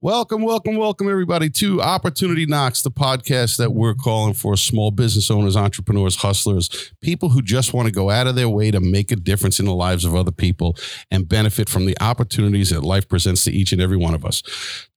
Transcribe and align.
Welcome, 0.00 0.42
welcome, 0.42 0.76
welcome, 0.76 1.10
everybody, 1.10 1.50
to 1.50 1.82
Opportunity 1.82 2.46
Knocks, 2.46 2.82
the 2.82 2.90
podcast 2.92 3.56
that 3.56 3.72
we're 3.72 3.94
calling 3.94 4.32
for 4.32 4.56
small 4.56 4.92
business 4.92 5.28
owners, 5.28 5.56
entrepreneurs, 5.56 6.14
hustlers, 6.14 6.92
people 7.00 7.30
who 7.30 7.42
just 7.42 7.74
want 7.74 7.86
to 7.86 7.92
go 7.92 8.08
out 8.08 8.28
of 8.28 8.36
their 8.36 8.48
way 8.48 8.70
to 8.70 8.78
make 8.78 9.10
a 9.10 9.16
difference 9.16 9.58
in 9.58 9.66
the 9.66 9.74
lives 9.74 10.04
of 10.04 10.14
other 10.14 10.30
people 10.30 10.76
and 11.10 11.28
benefit 11.28 11.68
from 11.68 11.84
the 11.84 11.96
opportunities 12.00 12.70
that 12.70 12.84
life 12.84 13.08
presents 13.08 13.42
to 13.42 13.50
each 13.50 13.72
and 13.72 13.82
every 13.82 13.96
one 13.96 14.14
of 14.14 14.24
us. 14.24 14.40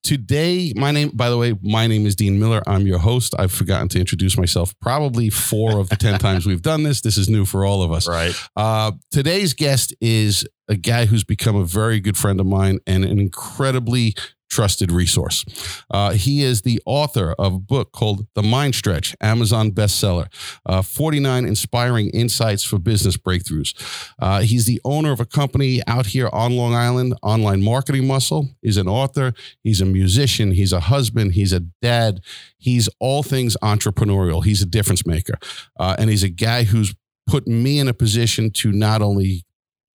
Today, 0.04 0.72
my 0.76 0.92
name, 0.92 1.10
by 1.16 1.32
the 1.32 1.38
way, 1.38 1.56
my 1.64 1.88
name 1.88 2.06
is 2.06 2.16
Dean 2.16 2.40
Miller. 2.40 2.62
I'm 2.68 2.86
your 2.86 3.00
host. 3.00 3.34
I've 3.40 3.52
forgotten 3.52 3.88
to 3.90 4.00
introduce 4.00 4.38
myself 4.38 4.80
probably 4.82 5.32
four 5.32 5.80
of 5.80 5.90
the 5.90 5.96
10 5.96 6.20
times 6.20 6.46
we've 6.46 6.62
done 6.62 6.84
this. 6.84 7.02
This 7.02 7.18
is 7.18 7.28
new 7.28 7.46
for 7.46 7.66
all 7.66 7.82
of 7.82 7.92
us. 7.92 8.08
Right. 8.08 8.36
Uh, 8.56 8.92
today's 9.10 9.56
guest 9.56 9.96
is 10.00 10.48
a 10.68 10.76
guy 10.76 11.06
who's 11.06 11.24
become 11.24 11.56
a 11.56 11.66
very 11.66 12.00
good 12.00 12.18
friend 12.18 12.40
of 12.40 12.46
mine 12.46 12.80
and 12.86 13.04
an 13.04 13.18
incredibly 13.18 14.14
trusted 14.52 14.92
resource. 14.92 15.46
Uh, 15.90 16.12
he 16.12 16.44
is 16.44 16.62
the 16.62 16.80
author 16.86 17.34
of 17.40 17.56
a 17.56 17.60
book 17.60 17.94
called 17.94 18.28
The 18.36 18.44
Mind 18.44 18.76
Stretch, 18.76 19.16
Amazon 19.22 19.72
bestseller, 19.72 20.28
uh, 20.66 20.82
49 20.82 21.46
Inspiring 21.46 22.10
Insights 22.10 22.64
for 22.64 22.78
Business 22.78 23.18
Breakthroughs. 23.18 23.74
Uh, 24.20 24.42
he's 24.42 24.66
the 24.66 24.82
owner 24.84 25.12
of 25.12 25.20
a 25.20 25.26
company 25.26 25.82
out 25.88 26.08
here 26.08 26.30
on 26.34 26.56
Long 26.56 26.76
Island, 26.76 27.16
Online 27.24 27.64
Marketing 27.64 28.06
Muscle. 28.06 28.50
He's 28.62 28.78
an 28.78 28.88
author, 28.88 29.34
he's 29.64 29.80
a 29.82 29.86
musician, 29.86 30.52
he's 30.52 30.74
a 30.74 30.82
husband, 30.82 31.34
he's 31.34 31.54
a 31.54 31.62
dad. 31.82 32.22
He's 32.58 32.88
all 33.00 33.24
things 33.24 33.58
entrepreneurial. 33.64 34.44
He's 34.44 34.62
a 34.62 34.68
difference 34.68 35.06
maker. 35.06 35.40
Uh, 35.80 35.96
and 35.98 36.10
he's 36.10 36.24
a 36.24 36.30
guy 36.30 36.64
who's 36.64 36.94
put 37.26 37.48
me 37.48 37.80
in 37.80 37.88
a 37.88 37.94
position 37.94 38.52
to 38.52 38.72
not 38.72 39.02
only 39.02 39.46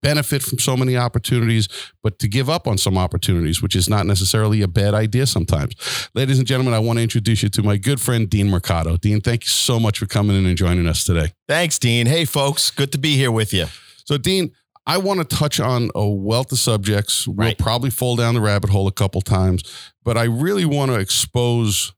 benefit 0.02 0.42
from 0.42 0.58
so 0.58 0.76
many 0.76 0.96
opportunities, 0.96 1.68
but 2.02 2.18
to 2.18 2.28
give 2.28 2.48
up 2.48 2.66
on 2.66 2.78
some 2.78 2.96
opportunities, 2.98 3.62
which 3.62 3.74
is 3.74 3.88
not 3.88 4.06
necessarily 4.06 4.62
a 4.62 4.68
bad 4.68 4.94
idea 4.94 5.26
sometimes. 5.26 5.74
Ladies 6.14 6.38
and 6.38 6.46
gentlemen, 6.46 6.74
I 6.74 6.78
want 6.78 6.98
to 6.98 7.02
introduce 7.02 7.42
you 7.42 7.48
to 7.50 7.62
my 7.62 7.76
good 7.76 8.00
friend, 8.00 8.28
Dean 8.28 8.48
Mercado. 8.48 8.96
Dean, 8.96 9.20
thank 9.20 9.44
you 9.44 9.48
so 9.50 9.80
much 9.80 9.98
for 9.98 10.06
coming 10.06 10.36
in 10.36 10.46
and 10.46 10.56
joining 10.56 10.86
us 10.86 11.04
today. 11.04 11.32
Thanks, 11.48 11.78
Dean. 11.78 12.06
Hey, 12.06 12.24
folks. 12.24 12.70
Good 12.70 12.92
to 12.92 12.98
be 12.98 13.16
here 13.16 13.32
with 13.32 13.52
you. 13.52 13.66
So, 14.04 14.18
Dean, 14.18 14.52
I 14.86 14.98
want 14.98 15.18
to 15.28 15.36
touch 15.36 15.58
on 15.58 15.90
a 15.96 16.06
wealth 16.08 16.52
of 16.52 16.58
subjects. 16.60 17.26
We'll 17.26 17.48
Right. 17.48 17.58
probably 17.58 17.90
fall 17.90 18.14
down 18.14 18.34
the 18.34 18.40
rabbit 18.40 18.70
hole 18.70 18.86
a 18.86 18.92
couple 18.92 19.20
times, 19.20 19.62
but 20.04 20.16
I 20.16 20.24
really 20.24 20.64
want 20.64 20.92
to 20.92 20.98
expose 21.00 21.92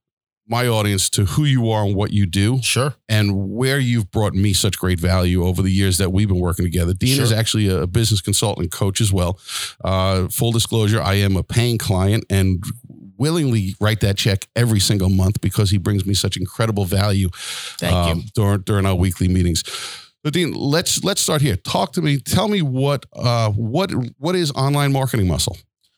my 0.48 0.66
audience 0.66 1.10
to 1.10 1.24
who 1.26 1.44
you 1.44 1.70
are 1.70 1.84
and 1.84 1.94
what 1.94 2.10
you 2.10 2.24
do 2.26 2.58
Sure. 2.62 2.94
and 3.08 3.50
where 3.50 3.78
you've 3.78 4.10
brought 4.10 4.32
me 4.34 4.52
such 4.52 4.78
great 4.78 4.98
value 4.98 5.44
over 5.44 5.60
the 5.62 5.70
years 5.70 5.98
that 5.98 6.10
we've 6.10 6.28
been 6.28 6.40
working 6.40 6.64
together. 6.64 6.94
Dean 6.94 7.20
is 7.20 7.32
actually 7.32 7.68
a 7.68 7.86
business 7.86 8.20
consultant 8.20 8.72
coach 8.72 9.00
as 9.00 9.12
well. 9.12 9.38
Uh, 9.84 10.28
full 10.28 10.50
disclosure, 10.52 11.00
I 11.02 11.14
am 11.14 11.36
a 11.36 11.42
paying 11.42 11.76
client 11.78 12.24
and 12.30 12.64
willingly 13.18 13.74
write 13.80 14.00
that 14.00 14.16
check 14.16 14.46
every 14.56 14.80
single 14.80 15.08
month 15.10 15.40
because 15.40 15.70
he 15.70 15.76
brings 15.78 16.06
me 16.06 16.14
such 16.14 16.36
incredible 16.36 16.84
value 16.84 17.28
Thank 17.32 17.94
um, 17.94 18.18
you. 18.18 18.24
during 18.34 18.60
during 18.62 18.86
our 18.86 18.94
weekly 18.94 19.28
meetings. 19.28 19.62
So 20.24 20.30
Dean, 20.30 20.52
let's 20.52 21.04
let's 21.04 21.20
start 21.20 21.42
here. 21.42 21.56
Talk 21.56 21.92
to 21.94 22.02
me. 22.02 22.18
Tell 22.18 22.48
me 22.48 22.62
what 22.62 23.06
uh, 23.14 23.50
what 23.50 23.90
what 24.18 24.34
is 24.34 24.50
online 24.52 24.92
marketing 24.92 25.28
muscle? 25.28 25.56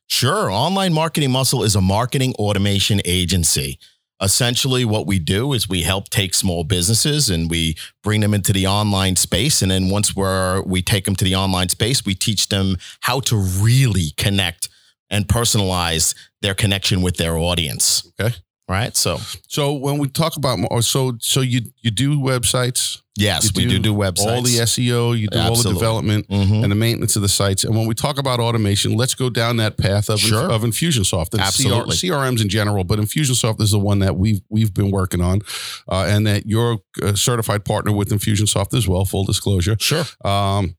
Sure. 0.08 0.50
Online 0.50 0.92
Marketing 0.92 1.30
Muscle 1.30 1.62
is 1.62 1.76
a 1.76 1.80
marketing 1.80 2.34
automation 2.34 3.00
agency. 3.04 3.78
Essentially, 4.22 4.84
what 4.84 5.06
we 5.06 5.18
do 5.18 5.52
is 5.52 5.68
we 5.68 5.82
help 5.82 6.10
take 6.10 6.34
small 6.34 6.62
businesses 6.62 7.30
and 7.30 7.50
we 7.50 7.76
bring 8.02 8.20
them 8.20 8.34
into 8.34 8.52
the 8.52 8.66
online 8.66 9.16
space. 9.16 9.62
And 9.62 9.70
then 9.70 9.88
once 9.88 10.14
we're, 10.14 10.62
we 10.62 10.82
take 10.82 11.06
them 11.06 11.16
to 11.16 11.24
the 11.24 11.34
online 11.34 11.70
space, 11.70 12.04
we 12.04 12.14
teach 12.14 12.48
them 12.48 12.76
how 13.00 13.20
to 13.20 13.36
really 13.36 14.10
connect 14.16 14.68
and 15.08 15.26
personalize 15.26 16.14
their 16.42 16.54
connection 16.54 17.00
with 17.02 17.16
their 17.16 17.36
audience. 17.36 18.06
Okay. 18.20 18.36
Right. 18.70 18.96
So, 18.96 19.18
So 19.48 19.72
when 19.72 19.98
we 19.98 20.06
talk 20.08 20.36
about 20.36 20.58
or 20.70 20.80
so 20.82 21.16
so 21.20 21.40
you 21.40 21.62
you 21.82 21.90
do 21.90 22.18
websites, 22.20 22.98
yes, 23.16 23.46
You 23.46 23.50
we 23.56 23.62
do 23.64 23.70
do 23.78 23.78
do 23.80 23.94
websites. 23.94 24.26
all 24.26 24.42
the 24.42 24.60
SEO, 24.60 25.18
you 25.18 25.26
do 25.26 25.38
all 25.38 25.44
the 25.46 25.50
Absolutely. 25.50 25.72
development. 25.80 26.28
Mhm. 26.28 26.62
and 26.62 26.70
the 26.70 26.76
maintenance 26.76 27.16
of 27.16 27.22
the 27.22 27.28
sites. 27.28 27.64
And 27.64 27.74
when 27.76 27.86
we 27.88 27.94
talk 27.94 28.16
about 28.18 28.38
automation, 28.38 28.92
let's 28.96 29.14
go 29.16 29.28
down 29.28 29.56
that 29.56 29.76
path 29.76 30.08
of, 30.08 30.20
Sure. 30.20 30.48
of 30.50 30.62
Infusionsoft 30.62 31.32
and 31.32 31.40
Absolutely. 31.42 31.96
CR, 31.96 32.14
CRMs 32.14 32.40
in 32.40 32.48
general. 32.48 32.84
But 32.84 33.00
Infusionsoft 33.00 33.60
is 33.60 33.72
the 33.72 33.78
one 33.80 33.98
that 34.00 34.16
we've 34.16 34.40
we've 34.48 34.72
been 34.72 34.90
working 34.92 35.20
on, 35.20 35.42
uh, 35.90 36.04
and 36.08 36.24
that 36.28 36.46
you're 36.46 36.78
a 37.02 37.16
certified 37.16 37.64
partner 37.64 37.90
with 37.92 38.10
Infusionsoft 38.10 38.72
as 38.78 38.86
well. 38.86 39.04
Full 39.04 39.24
disclosure. 39.24 39.76
Sure. 39.80 40.06
Um, 40.24 40.76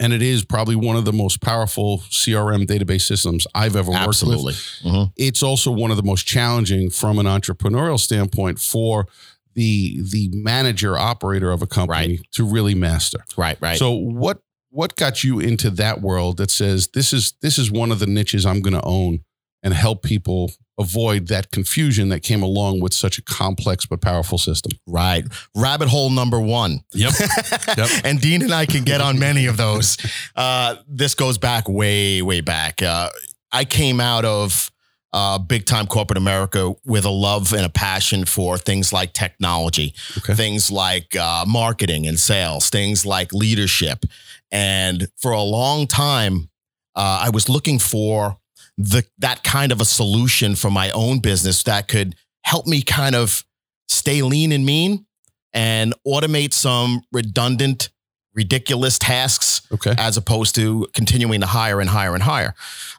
and 0.00 0.12
it 0.12 0.22
is 0.22 0.44
probably 0.44 0.76
one 0.76 0.96
of 0.96 1.04
the 1.04 1.12
most 1.12 1.40
powerful 1.40 1.98
CRM 2.10 2.66
database 2.66 3.02
systems 3.02 3.46
I've 3.54 3.76
ever 3.76 3.90
worked 3.90 4.00
with. 4.02 4.08
Absolutely. 4.08 4.52
Mhm. 4.84 5.12
It's 5.16 5.42
also 5.42 5.70
one 5.70 5.90
of 5.90 5.96
the 5.96 6.02
most 6.02 6.26
challenging 6.26 6.90
from 6.90 7.18
an 7.18 7.26
entrepreneurial 7.26 7.98
standpoint 7.98 8.58
for 8.58 9.06
the 9.54 10.00
the 10.02 10.30
manager 10.32 10.98
operator 10.98 11.50
of 11.52 11.62
a 11.62 11.66
company 11.66 12.20
to 12.32 12.44
really 12.44 12.74
master. 12.74 13.24
Right. 13.36 13.56
Right. 13.60 13.78
So 13.78 13.92
what 13.92 14.40
what 14.70 14.96
got 14.96 15.22
you 15.22 15.38
into 15.38 15.70
that 15.70 16.00
world 16.00 16.36
that 16.38 16.50
says 16.50 16.88
this 16.88 17.12
is 17.12 17.34
this 17.42 17.58
is 17.58 17.70
one 17.70 17.92
of 17.92 18.00
the 18.00 18.06
niches 18.06 18.44
I'm 18.44 18.60
going 18.60 18.74
to 18.74 18.84
own 18.84 19.20
and 19.64 19.74
help 19.74 20.02
people 20.04 20.52
avoid 20.78 21.28
that 21.28 21.50
confusion 21.50 22.08
that 22.10 22.20
came 22.20 22.42
along 22.42 22.80
with 22.80 22.92
such 22.94 23.16
a 23.18 23.22
complex 23.22 23.86
but 23.86 24.00
powerful 24.00 24.38
system. 24.38 24.72
Right. 24.86 25.24
Rabbit 25.56 25.88
hole 25.88 26.10
number 26.10 26.38
one. 26.40 26.84
Yep. 26.92 27.12
Yep. 27.76 27.90
and 28.04 28.20
Dean 28.20 28.42
and 28.42 28.52
I 28.54 28.66
can 28.66 28.84
get 28.84 29.00
on 29.00 29.18
many 29.18 29.46
of 29.46 29.56
those. 29.56 29.96
Uh, 30.36 30.76
this 30.86 31.14
goes 31.14 31.38
back 31.38 31.68
way, 31.68 32.22
way 32.22 32.40
back. 32.40 32.82
Uh, 32.82 33.08
I 33.50 33.64
came 33.64 34.00
out 34.00 34.24
of 34.24 34.70
uh, 35.12 35.38
big 35.38 35.64
time 35.64 35.86
corporate 35.86 36.18
America 36.18 36.74
with 36.84 37.04
a 37.04 37.10
love 37.10 37.52
and 37.52 37.64
a 37.64 37.68
passion 37.68 38.24
for 38.24 38.58
things 38.58 38.92
like 38.92 39.12
technology, 39.12 39.94
Okay. 40.18 40.34
things 40.34 40.70
like 40.72 41.14
uh, 41.16 41.44
marketing 41.46 42.06
and 42.06 42.18
sales, 42.18 42.68
things 42.68 43.06
like 43.06 43.32
leadership. 43.32 44.04
And 44.50 45.06
for 45.16 45.30
a 45.32 45.42
long 45.42 45.86
time, 45.86 46.50
uh, 46.96 47.20
I 47.22 47.30
was 47.30 47.48
looking 47.48 47.78
for 47.78 48.38
the 48.76 49.04
that 49.18 49.42
kind 49.44 49.72
of 49.72 49.80
a 49.80 49.84
solution 49.84 50.54
for 50.56 50.70
my 50.70 50.90
own 50.90 51.20
business 51.20 51.62
that 51.64 51.88
could 51.88 52.14
help 52.42 52.66
me 52.66 52.82
kind 52.82 53.14
of 53.14 53.44
stay 53.88 54.22
lean 54.22 54.52
and 54.52 54.66
mean 54.66 55.06
and 55.52 55.94
automate 56.06 56.52
some 56.52 57.02
redundant, 57.12 57.90
ridiculous 58.34 58.98
tasks 58.98 59.62
Okay. 59.72 59.94
as 59.96 60.16
opposed 60.16 60.54
to 60.56 60.86
continuing 60.94 61.40
to 61.40 61.46
hire 61.46 61.80
and 61.80 61.88
hire 61.90 62.14
and 62.14 62.22
hire. 62.24 62.54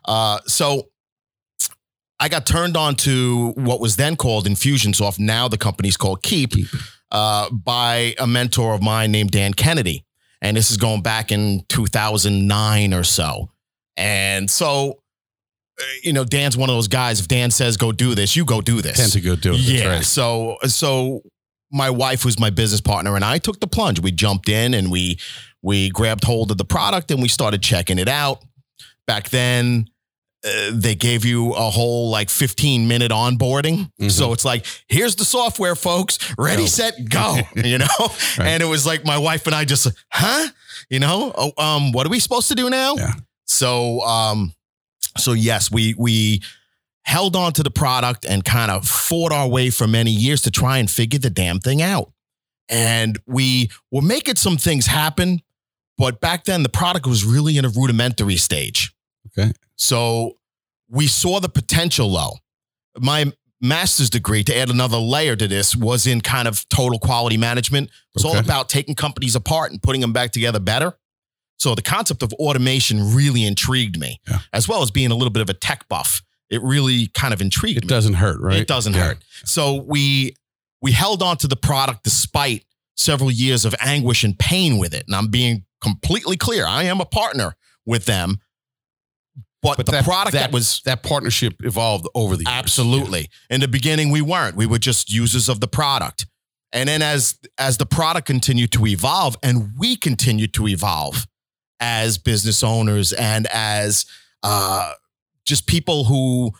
Uh, 0.06 0.38
so 0.46 0.88
I 2.18 2.28
got 2.30 2.46
turned 2.46 2.76
on 2.78 2.94
to 2.96 3.52
what 3.56 3.78
was 3.80 3.96
then 3.96 4.16
called 4.16 4.46
Infusionsoft. 4.46 5.18
Now 5.18 5.48
the 5.48 5.58
company's 5.58 5.98
called 5.98 6.22
Keap, 6.22 6.52
Keap. 6.52 6.66
Uh, 7.12 7.50
by 7.50 8.14
a 8.18 8.26
mentor 8.26 8.74
of 8.74 8.82
mine 8.82 9.12
named 9.12 9.30
Dan 9.30 9.52
Kennedy. 9.54 10.04
And 10.42 10.56
this 10.56 10.70
is 10.70 10.76
going 10.76 11.02
back 11.02 11.30
in 11.30 11.64
2009 11.68 12.92
or 12.94 13.04
so. 13.04 13.50
And 13.96 14.50
so, 14.50 15.00
you 16.02 16.12
know, 16.12 16.24
Dan's 16.24 16.56
one 16.56 16.70
of 16.70 16.76
those 16.76 16.88
guys. 16.88 17.20
If 17.20 17.28
Dan 17.28 17.50
says 17.50 17.76
go 17.76 17.92
do 17.92 18.14
this, 18.14 18.36
you 18.36 18.44
go 18.44 18.60
do 18.60 18.80
this. 18.82 18.96
Tend 18.96 19.12
to 19.12 19.20
go 19.20 19.36
do 19.36 19.52
it. 19.54 19.60
Yeah. 19.60 19.86
right. 19.88 20.04
So 20.04 20.56
so 20.66 21.22
my 21.72 21.90
wife 21.90 22.22
who's 22.22 22.38
my 22.38 22.50
business 22.50 22.80
partner 22.80 23.16
and 23.16 23.24
I 23.24 23.38
took 23.38 23.60
the 23.60 23.66
plunge. 23.66 24.00
We 24.00 24.12
jumped 24.12 24.48
in 24.48 24.74
and 24.74 24.90
we 24.90 25.18
we 25.62 25.90
grabbed 25.90 26.24
hold 26.24 26.50
of 26.50 26.58
the 26.58 26.64
product 26.64 27.10
and 27.10 27.20
we 27.20 27.28
started 27.28 27.62
checking 27.62 27.98
it 27.98 28.08
out. 28.08 28.42
Back 29.06 29.30
then 29.30 29.88
uh, 30.44 30.70
they 30.72 30.94
gave 30.94 31.24
you 31.24 31.52
a 31.54 31.70
whole 31.70 32.08
like 32.10 32.30
15 32.30 32.86
minute 32.86 33.10
onboarding. 33.10 33.90
Mhm. 34.00 34.10
So 34.10 34.32
it's 34.32 34.44
like, 34.44 34.64
here's 34.88 35.16
the 35.16 35.24
software, 35.24 35.74
folks. 35.74 36.18
Ready, 36.38 36.62
Go. 36.62 36.66
set, 36.68 37.08
go. 37.08 37.38
You 37.56 37.78
know? 37.78 37.86
Right. 38.38 38.46
And 38.48 38.62
it 38.62 38.66
was 38.66 38.86
like 38.86 39.04
my 39.04 39.18
wife 39.18 39.46
and 39.46 39.54
I 39.56 39.64
just, 39.64 39.88
huh? 40.10 40.46
You 40.88 41.00
know, 41.00 41.32
oh, 41.36 41.52
um, 41.62 41.90
what 41.92 42.06
are 42.06 42.10
we 42.10 42.20
supposed 42.20 42.48
to 42.48 42.54
do 42.54 42.70
now? 42.70 42.94
Yeah. 42.94 43.12
So 43.46 44.02
um, 44.02 44.52
so 45.18 45.32
yes, 45.32 45.70
we 45.70 45.94
we 45.98 46.42
held 47.04 47.36
on 47.36 47.52
to 47.52 47.62
the 47.62 47.70
product 47.70 48.24
and 48.24 48.44
kind 48.44 48.70
of 48.70 48.84
fought 48.86 49.32
our 49.32 49.48
way 49.48 49.70
for 49.70 49.86
many 49.86 50.10
years 50.10 50.42
to 50.42 50.50
try 50.50 50.78
and 50.78 50.90
figure 50.90 51.18
the 51.20 51.30
damn 51.30 51.60
thing 51.60 51.80
out. 51.80 52.12
And 52.68 53.18
we 53.26 53.70
were 53.92 54.02
making 54.02 54.34
some 54.36 54.56
things 54.56 54.86
happen, 54.86 55.40
but 55.98 56.20
back 56.20 56.44
then 56.44 56.64
the 56.64 56.68
product 56.68 57.06
was 57.06 57.24
really 57.24 57.58
in 57.58 57.64
a 57.64 57.68
rudimentary 57.68 58.36
stage. 58.36 58.92
Okay. 59.38 59.52
So 59.76 60.32
we 60.88 61.06
saw 61.06 61.38
the 61.38 61.48
potential 61.48 62.10
though. 62.12 62.38
My 62.98 63.32
master's 63.60 64.10
degree, 64.10 64.42
to 64.44 64.56
add 64.56 64.68
another 64.68 64.98
layer 64.98 65.36
to 65.36 65.46
this, 65.46 65.76
was 65.76 66.06
in 66.08 66.20
kind 66.22 66.48
of 66.48 66.68
total 66.68 66.98
quality 66.98 67.36
management. 67.36 67.90
It's 68.14 68.24
all 68.24 68.32
Okay. 68.32 68.40
about 68.40 68.68
taking 68.68 68.94
companies 68.96 69.36
apart 69.36 69.70
and 69.70 69.80
putting 69.82 70.00
them 70.00 70.12
back 70.12 70.32
together 70.32 70.58
better. 70.58 70.98
So 71.58 71.74
the 71.74 71.82
concept 71.82 72.22
of 72.22 72.32
automation 72.34 73.14
really 73.14 73.44
intrigued 73.44 73.98
me, 73.98 74.20
Yeah. 74.28 74.40
as 74.52 74.68
well 74.68 74.82
as 74.82 74.90
being 74.90 75.10
a 75.10 75.14
little 75.14 75.30
bit 75.30 75.40
of 75.42 75.48
a 75.50 75.54
tech 75.54 75.88
buff. 75.88 76.22
It 76.50 76.62
really 76.62 77.08
kind 77.08 77.32
of 77.34 77.40
intrigued 77.40 77.78
It 77.78 77.84
me. 77.84 77.86
It 77.86 77.88
doesn't 77.90 78.14
hurt, 78.14 78.40
right? 78.40 78.58
It 78.58 78.68
doesn't 78.68 78.94
Yeah. 78.94 79.04
hurt. 79.04 79.24
So 79.44 79.74
we 79.74 80.34
we 80.82 80.92
held 80.92 81.22
on 81.22 81.36
to 81.38 81.48
the 81.48 81.56
product 81.56 82.04
despite 82.04 82.64
several 82.96 83.30
years 83.30 83.64
of 83.64 83.74
anguish 83.80 84.22
and 84.22 84.38
pain 84.38 84.76
with 84.78 84.92
it. 84.94 85.04
And 85.06 85.16
I'm 85.16 85.28
being 85.28 85.64
completely 85.82 86.36
clear. 86.36 86.66
I 86.66 86.84
am 86.84 87.00
a 87.00 87.06
partner 87.06 87.56
with 87.84 88.04
them. 88.04 88.40
but, 89.62 89.78
But 89.78 89.86
the 89.86 89.92
that- 89.92 90.04
product 90.04 90.32
that, 90.34 90.38
that- 90.38 90.52
was 90.52 90.80
That 90.84 91.02
partnership 91.02 91.54
evolved 91.64 92.06
over 92.14 92.36
the 92.36 92.44
years. 92.44 92.52
absolutely 92.54 93.28
in 93.50 93.60
the 93.60 93.66
beginning 93.68 94.10
we 94.10 94.20
weren't. 94.20 94.54
We 94.54 94.66
were 94.66 94.78
just 94.78 95.10
users 95.10 95.48
of 95.48 95.58
the 95.60 95.66
product, 95.66 96.26
and 96.72 96.88
then 96.88 97.02
as 97.02 97.36
as 97.58 97.78
the 97.78 97.86
product 97.86 98.26
continued 98.28 98.70
to 98.72 98.86
evolve, 98.86 99.36
and 99.42 99.72
we 99.76 99.96
continued 99.96 100.52
to 100.54 100.68
evolve 100.68 101.26
as 101.80 102.18
business 102.18 102.62
owners 102.62 103.12
and 103.12 103.46
as 103.52 104.06
uh, 104.42 104.92
just 105.44 105.66
people 105.66 106.04
who 106.04 106.52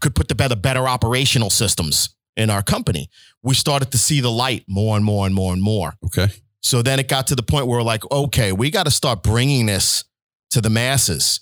could 0.00 0.14
put 0.14 0.28
together 0.28 0.56
better 0.56 0.86
operational 0.88 1.50
systems 1.50 2.14
in 2.36 2.50
our 2.50 2.62
company, 2.62 3.08
we 3.42 3.54
started 3.54 3.90
to 3.92 3.98
see 3.98 4.20
the 4.20 4.30
light 4.30 4.64
more 4.68 4.96
and 4.96 5.04
more 5.04 5.26
and 5.26 5.34
more 5.34 5.52
and 5.52 5.62
more. 5.62 5.94
Okay. 6.06 6.28
So 6.60 6.80
then 6.82 6.98
it 7.00 7.08
got 7.08 7.26
to 7.28 7.34
the 7.34 7.42
point 7.42 7.66
where 7.66 7.78
we're 7.78 7.82
like, 7.84 8.08
okay, 8.10 8.52
we 8.52 8.70
got 8.70 8.84
to 8.84 8.90
start 8.90 9.22
bringing 9.22 9.66
this 9.66 10.04
to 10.50 10.60
the 10.60 10.70
masses. 10.70 11.40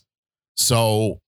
So 0.54 1.20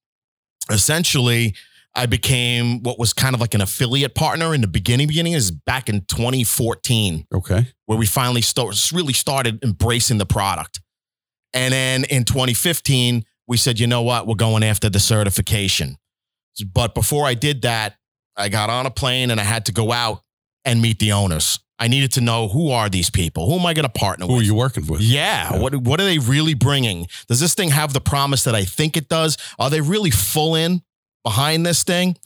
essentially, 0.71 1.55
I 1.95 2.07
became 2.07 2.83
what 2.83 2.99
was 2.99 3.13
kind 3.13 3.35
of 3.35 3.41
like 3.41 3.53
an 3.55 3.61
affiliate 3.61 4.15
partner 4.15 4.55
in 4.55 4.63
the 4.63 4.67
beginning. 4.67 5.09
Beginning 5.09 5.35
is 5.35 5.51
back 5.51 5.89
in 5.91 6.01
2014, 6.07 7.27
Okay. 7.35 7.67
where 7.87 7.99
we 7.99 8.07
finally 8.07 8.41
start, 8.41 8.75
really 8.93 9.13
started 9.13 9.63
embracing 9.63 10.19
the 10.19 10.25
product. 10.27 10.81
And 11.55 11.73
then 11.73 12.05
in 12.05 12.25
2015, 12.25 13.25
we 13.47 13.57
said, 13.57 13.79
you 13.79 13.87
know 13.87 14.03
what, 14.03 14.27
we're 14.27 14.35
going 14.35 14.63
after 14.63 14.89
the 14.89 15.01
certification. 15.01 15.99
But 16.73 16.95
before 16.95 17.27
I 17.27 17.35
did 17.35 17.63
that, 17.63 17.97
I 18.37 18.49
got 18.49 18.71
on 18.71 18.87
a 18.87 18.91
plane 18.91 19.31
and 19.31 19.41
I 19.41 19.45
had 19.45 19.67
to 19.67 19.73
go 19.73 19.93
out 19.93 20.23
and 20.65 20.81
meet 20.81 20.99
the 20.99 21.13
owners. 21.13 21.59
I 21.79 21.89
needed 21.89 22.13
to 22.13 22.21
know 22.21 22.49
who 22.49 22.71
are 22.71 22.89
these 22.89 23.11
people? 23.11 23.47
Who 23.47 23.59
am 23.59 23.67
I 23.67 23.75
going 23.75 23.85
to 23.85 23.89
partner 23.89 24.27
Who 24.27 24.35
with? 24.35 24.43
Who 24.43 24.45
are 24.45 24.47
you 24.47 24.55
working 24.55 24.87
with? 24.87 25.01
Yeah. 25.01 25.53
Yeah. 25.53 25.61
What 25.61 25.77
what 25.77 26.01
are 26.01 26.05
they 26.05 26.19
really 26.19 26.55
bringing? 26.55 27.09
Does 27.27 27.41
this 27.41 27.55
thing 27.55 27.71
have 27.71 27.93
the 27.93 28.01
promise 28.01 28.45
that 28.45 28.55
I 28.55 28.65
think 28.65 28.97
it 28.97 29.09
does? 29.09 29.37
Are 29.59 29.69
they 29.69 29.81
really 29.81 30.11
full 30.11 30.55
in 30.55 30.83
behind 31.25 31.67
this 31.67 31.83
thing? 31.83 32.17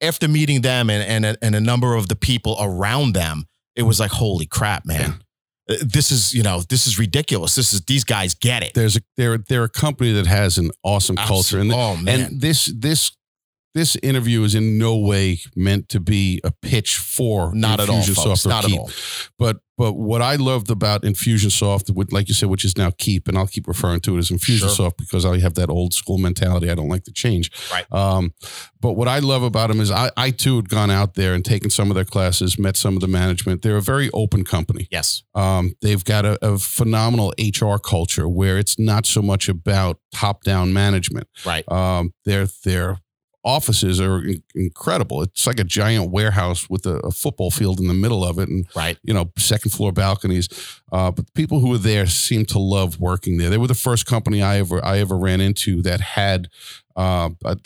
After 0.00 0.28
meeting 0.28 0.62
them 0.62 0.88
and 0.88 1.24
and 1.26 1.36
and 1.42 1.54
a 1.54 1.60
number 1.60 1.94
of 1.94 2.08
the 2.08 2.16
people 2.16 2.56
around 2.58 3.14
them, 3.14 3.46
it 3.76 3.82
was 3.82 4.00
like, 4.00 4.12
holy 4.12 4.46
crap, 4.46 4.86
man. 4.86 5.22
This 5.80 6.10
is, 6.10 6.32
you 6.32 6.42
know, 6.42 6.62
this 6.68 6.86
is 6.86 6.98
ridiculous. 6.98 7.54
This 7.54 7.72
is 7.72 7.80
these 7.82 8.04
guys 8.04 8.34
get 8.34 8.62
it. 8.62 8.74
There's 8.74 8.96
a 8.96 9.00
they're 9.16 9.38
they're 9.38 9.64
a 9.64 9.68
company 9.68 10.12
that 10.12 10.26
has 10.26 10.58
an 10.58 10.70
awesome 10.82 11.16
culture, 11.16 11.58
and 11.58 11.72
oh 11.72 11.96
man. 11.96 12.20
and 12.20 12.40
this 12.40 12.66
this 12.66 13.12
this 13.74 13.96
interview 14.02 14.42
is 14.42 14.54
in 14.54 14.78
no 14.78 14.96
way 14.96 15.38
meant 15.56 15.88
to 15.90 16.00
be 16.00 16.40
a 16.44 16.50
pitch 16.50 16.98
for 16.98 17.54
not 17.54 17.80
at 17.80 17.88
all, 17.88 18.02
folks. 18.02 18.46
Not 18.46 18.64
Keap. 18.64 18.74
at 18.74 18.78
all. 18.80 18.90
But 19.38 19.60
but 19.78 19.94
what 19.94 20.20
I 20.20 20.36
loved 20.36 20.70
about 20.70 21.02
Infusionsoft, 21.02 21.90
with 21.90 22.12
like 22.12 22.28
you 22.28 22.34
said, 22.34 22.50
which 22.50 22.64
is 22.64 22.76
now 22.76 22.90
Keap, 22.98 23.26
and 23.26 23.38
I'll 23.38 23.46
keep 23.46 23.66
referring 23.66 24.00
to 24.00 24.16
it 24.16 24.18
as 24.18 24.30
Infusionsoft 24.30 24.98
because 24.98 25.24
I 25.24 25.38
have 25.38 25.54
that 25.54 25.70
old 25.70 25.94
school 25.94 26.18
mentality. 26.18 26.70
I 26.70 26.74
don't 26.74 26.88
like 26.88 27.04
to 27.04 27.12
change. 27.12 27.50
Right. 27.72 27.90
Um, 27.90 28.34
but 28.80 28.92
what 28.92 29.08
I 29.08 29.18
love 29.20 29.42
about 29.42 29.68
them 29.68 29.80
is 29.80 29.90
I, 29.90 30.10
I 30.16 30.30
too 30.30 30.56
had 30.56 30.68
gone 30.68 30.90
out 30.90 31.14
there 31.14 31.34
and 31.34 31.44
taken 31.44 31.70
some 31.70 31.90
of 31.90 31.94
their 31.94 32.04
classes, 32.04 32.58
met 32.58 32.76
some 32.76 32.94
of 32.94 33.00
the 33.00 33.08
management. 33.08 33.62
They're 33.62 33.78
a 33.78 33.82
very 33.82 34.10
open 34.12 34.44
company. 34.44 34.88
Yes. 34.90 35.22
Um, 35.34 35.74
they've 35.80 36.04
got 36.04 36.26
a, 36.26 36.38
a 36.46 36.58
phenomenal 36.58 37.32
HR 37.38 37.76
culture 37.78 38.28
where 38.28 38.58
it's 38.58 38.78
not 38.78 39.06
so 39.06 39.22
much 39.22 39.48
about 39.48 39.98
top 40.14 40.44
down 40.44 40.72
management. 40.72 41.28
Right. 41.46 41.68
Um, 41.72 42.12
their 42.24 42.46
their 42.64 42.98
offices 43.44 44.00
are 44.00 44.24
in- 44.24 44.42
incredible. 44.54 45.22
It's 45.22 45.46
like 45.46 45.58
a 45.60 45.64
giant 45.64 46.10
warehouse 46.10 46.68
with 46.70 46.86
a, 46.86 46.96
a 46.98 47.10
football 47.10 47.50
field 47.50 47.80
in 47.80 47.88
the 47.88 47.94
middle 47.94 48.24
of 48.24 48.38
it, 48.38 48.48
and 48.48 48.66
Right. 48.76 48.98
you 49.02 49.12
know 49.14 49.30
second 49.38 49.70
floor 49.72 49.92
balconies. 49.92 50.48
Uh, 50.92 51.10
but 51.10 51.26
the 51.26 51.32
people 51.32 51.60
who 51.60 51.70
were 51.70 51.78
there 51.78 52.06
seemed 52.06 52.48
to 52.48 52.58
love 52.58 53.00
working 53.00 53.38
there. 53.38 53.50
They 53.50 53.58
were 53.58 53.66
the 53.66 53.74
first 53.74 54.06
company 54.06 54.42
I 54.42 54.58
ever 54.58 54.84
I 54.84 54.98
ever 54.98 55.16
ran 55.18 55.40
into 55.40 55.82
that 55.82 56.00
had. 56.00 56.48
Uh, 56.96 57.30
a- 57.44 57.56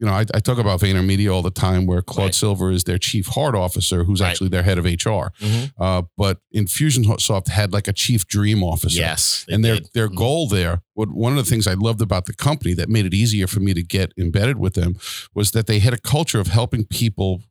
you 0.00 0.06
know, 0.06 0.12
I, 0.12 0.24
I 0.32 0.38
talk 0.40 0.58
about 0.58 0.80
VaynerMedia 0.80 1.32
all 1.34 1.42
the 1.42 1.50
time, 1.50 1.84
where 1.86 2.02
Claude 2.02 2.26
Right. 2.26 2.34
Silver 2.34 2.70
is 2.70 2.84
their 2.84 2.98
chief 2.98 3.26
heart 3.26 3.54
officer, 3.56 4.04
who's 4.04 4.20
Right. 4.20 4.30
actually 4.30 4.48
their 4.50 4.62
head 4.62 4.78
of 4.78 4.84
HR. 4.86 5.32
Mhm. 5.40 5.72
Uh, 5.78 6.02
but 6.16 6.38
Infusionsoft 6.54 7.48
had 7.48 7.72
like 7.72 7.88
a 7.88 7.92
chief 7.92 8.26
dream 8.26 8.62
officer. 8.62 8.98
Yes. 8.98 9.44
And 9.48 9.64
their 9.64 9.76
did. 9.76 9.88
their 9.94 10.08
Mhm. 10.08 10.14
goal 10.16 10.48
there, 10.48 10.82
what 10.94 11.10
one 11.12 11.36
of 11.36 11.44
the 11.44 11.50
things 11.50 11.66
I 11.66 11.74
loved 11.74 12.00
about 12.00 12.26
the 12.26 12.32
company 12.34 12.74
that 12.74 12.88
made 12.88 13.06
it 13.06 13.14
easier 13.14 13.46
for 13.46 13.60
me 13.60 13.74
to 13.74 13.82
get 13.82 14.12
embedded 14.16 14.58
with 14.58 14.74
them 14.74 14.96
was 15.34 15.50
that 15.50 15.66
they 15.66 15.80
had 15.80 15.92
a 15.94 15.98
culture 15.98 16.38
of 16.40 16.46
helping 16.48 16.84
people 16.84 17.42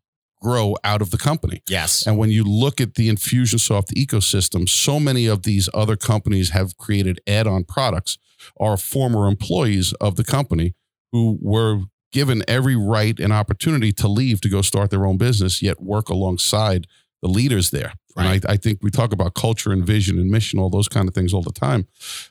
grow 0.41 0.75
out 0.83 1.01
of 1.01 1.09
the 1.09 1.17
company. 1.17 1.61
Yes. 1.67 2.05
And 2.05 2.17
when 2.17 2.29
you 2.29 2.43
look 2.43 2.79
at 2.79 2.93
the 2.93 3.09
Infusionsoft 3.09 3.91
ecosystem, 3.95 4.69
so 4.69 4.99
many 4.99 5.25
of 5.25 5.43
these 5.43 5.67
other 5.73 5.95
companies 5.95 6.51
have 6.51 6.77
created 6.77 7.19
add-on 7.27 7.63
products 7.63 8.17
are 8.59 8.77
former 8.77 9.27
employees 9.27 9.93
of 9.93 10.15
the 10.15 10.23
company 10.23 10.75
who 11.11 11.39
were 11.41 11.81
given 12.11 12.43
every 12.47 12.75
right 12.75 13.19
and 13.19 13.33
opportunity 13.33 13.91
to 13.93 14.07
leave 14.07 14.41
to 14.41 14.49
go 14.49 14.61
start 14.61 14.89
their 14.91 15.05
own 15.05 15.17
business, 15.17 15.61
yet 15.61 15.81
work 15.81 16.09
alongside 16.09 16.87
the 17.21 17.27
leaders 17.27 17.71
there. 17.71 17.93
Right. 18.15 18.35
And 18.35 18.45
I, 18.47 18.53
I 18.53 18.57
think 18.57 18.79
we 18.81 18.89
talk 18.89 19.11
about 19.11 19.33
culture 19.33 19.71
and 19.71 19.85
vision 19.85 20.17
and 20.17 20.29
mission, 20.29 20.59
all 20.59 20.69
those 20.69 20.87
kind 20.87 21.07
of 21.07 21.13
things 21.13 21.33
all 21.33 21.41
the 21.43 21.51
time. 21.51 21.87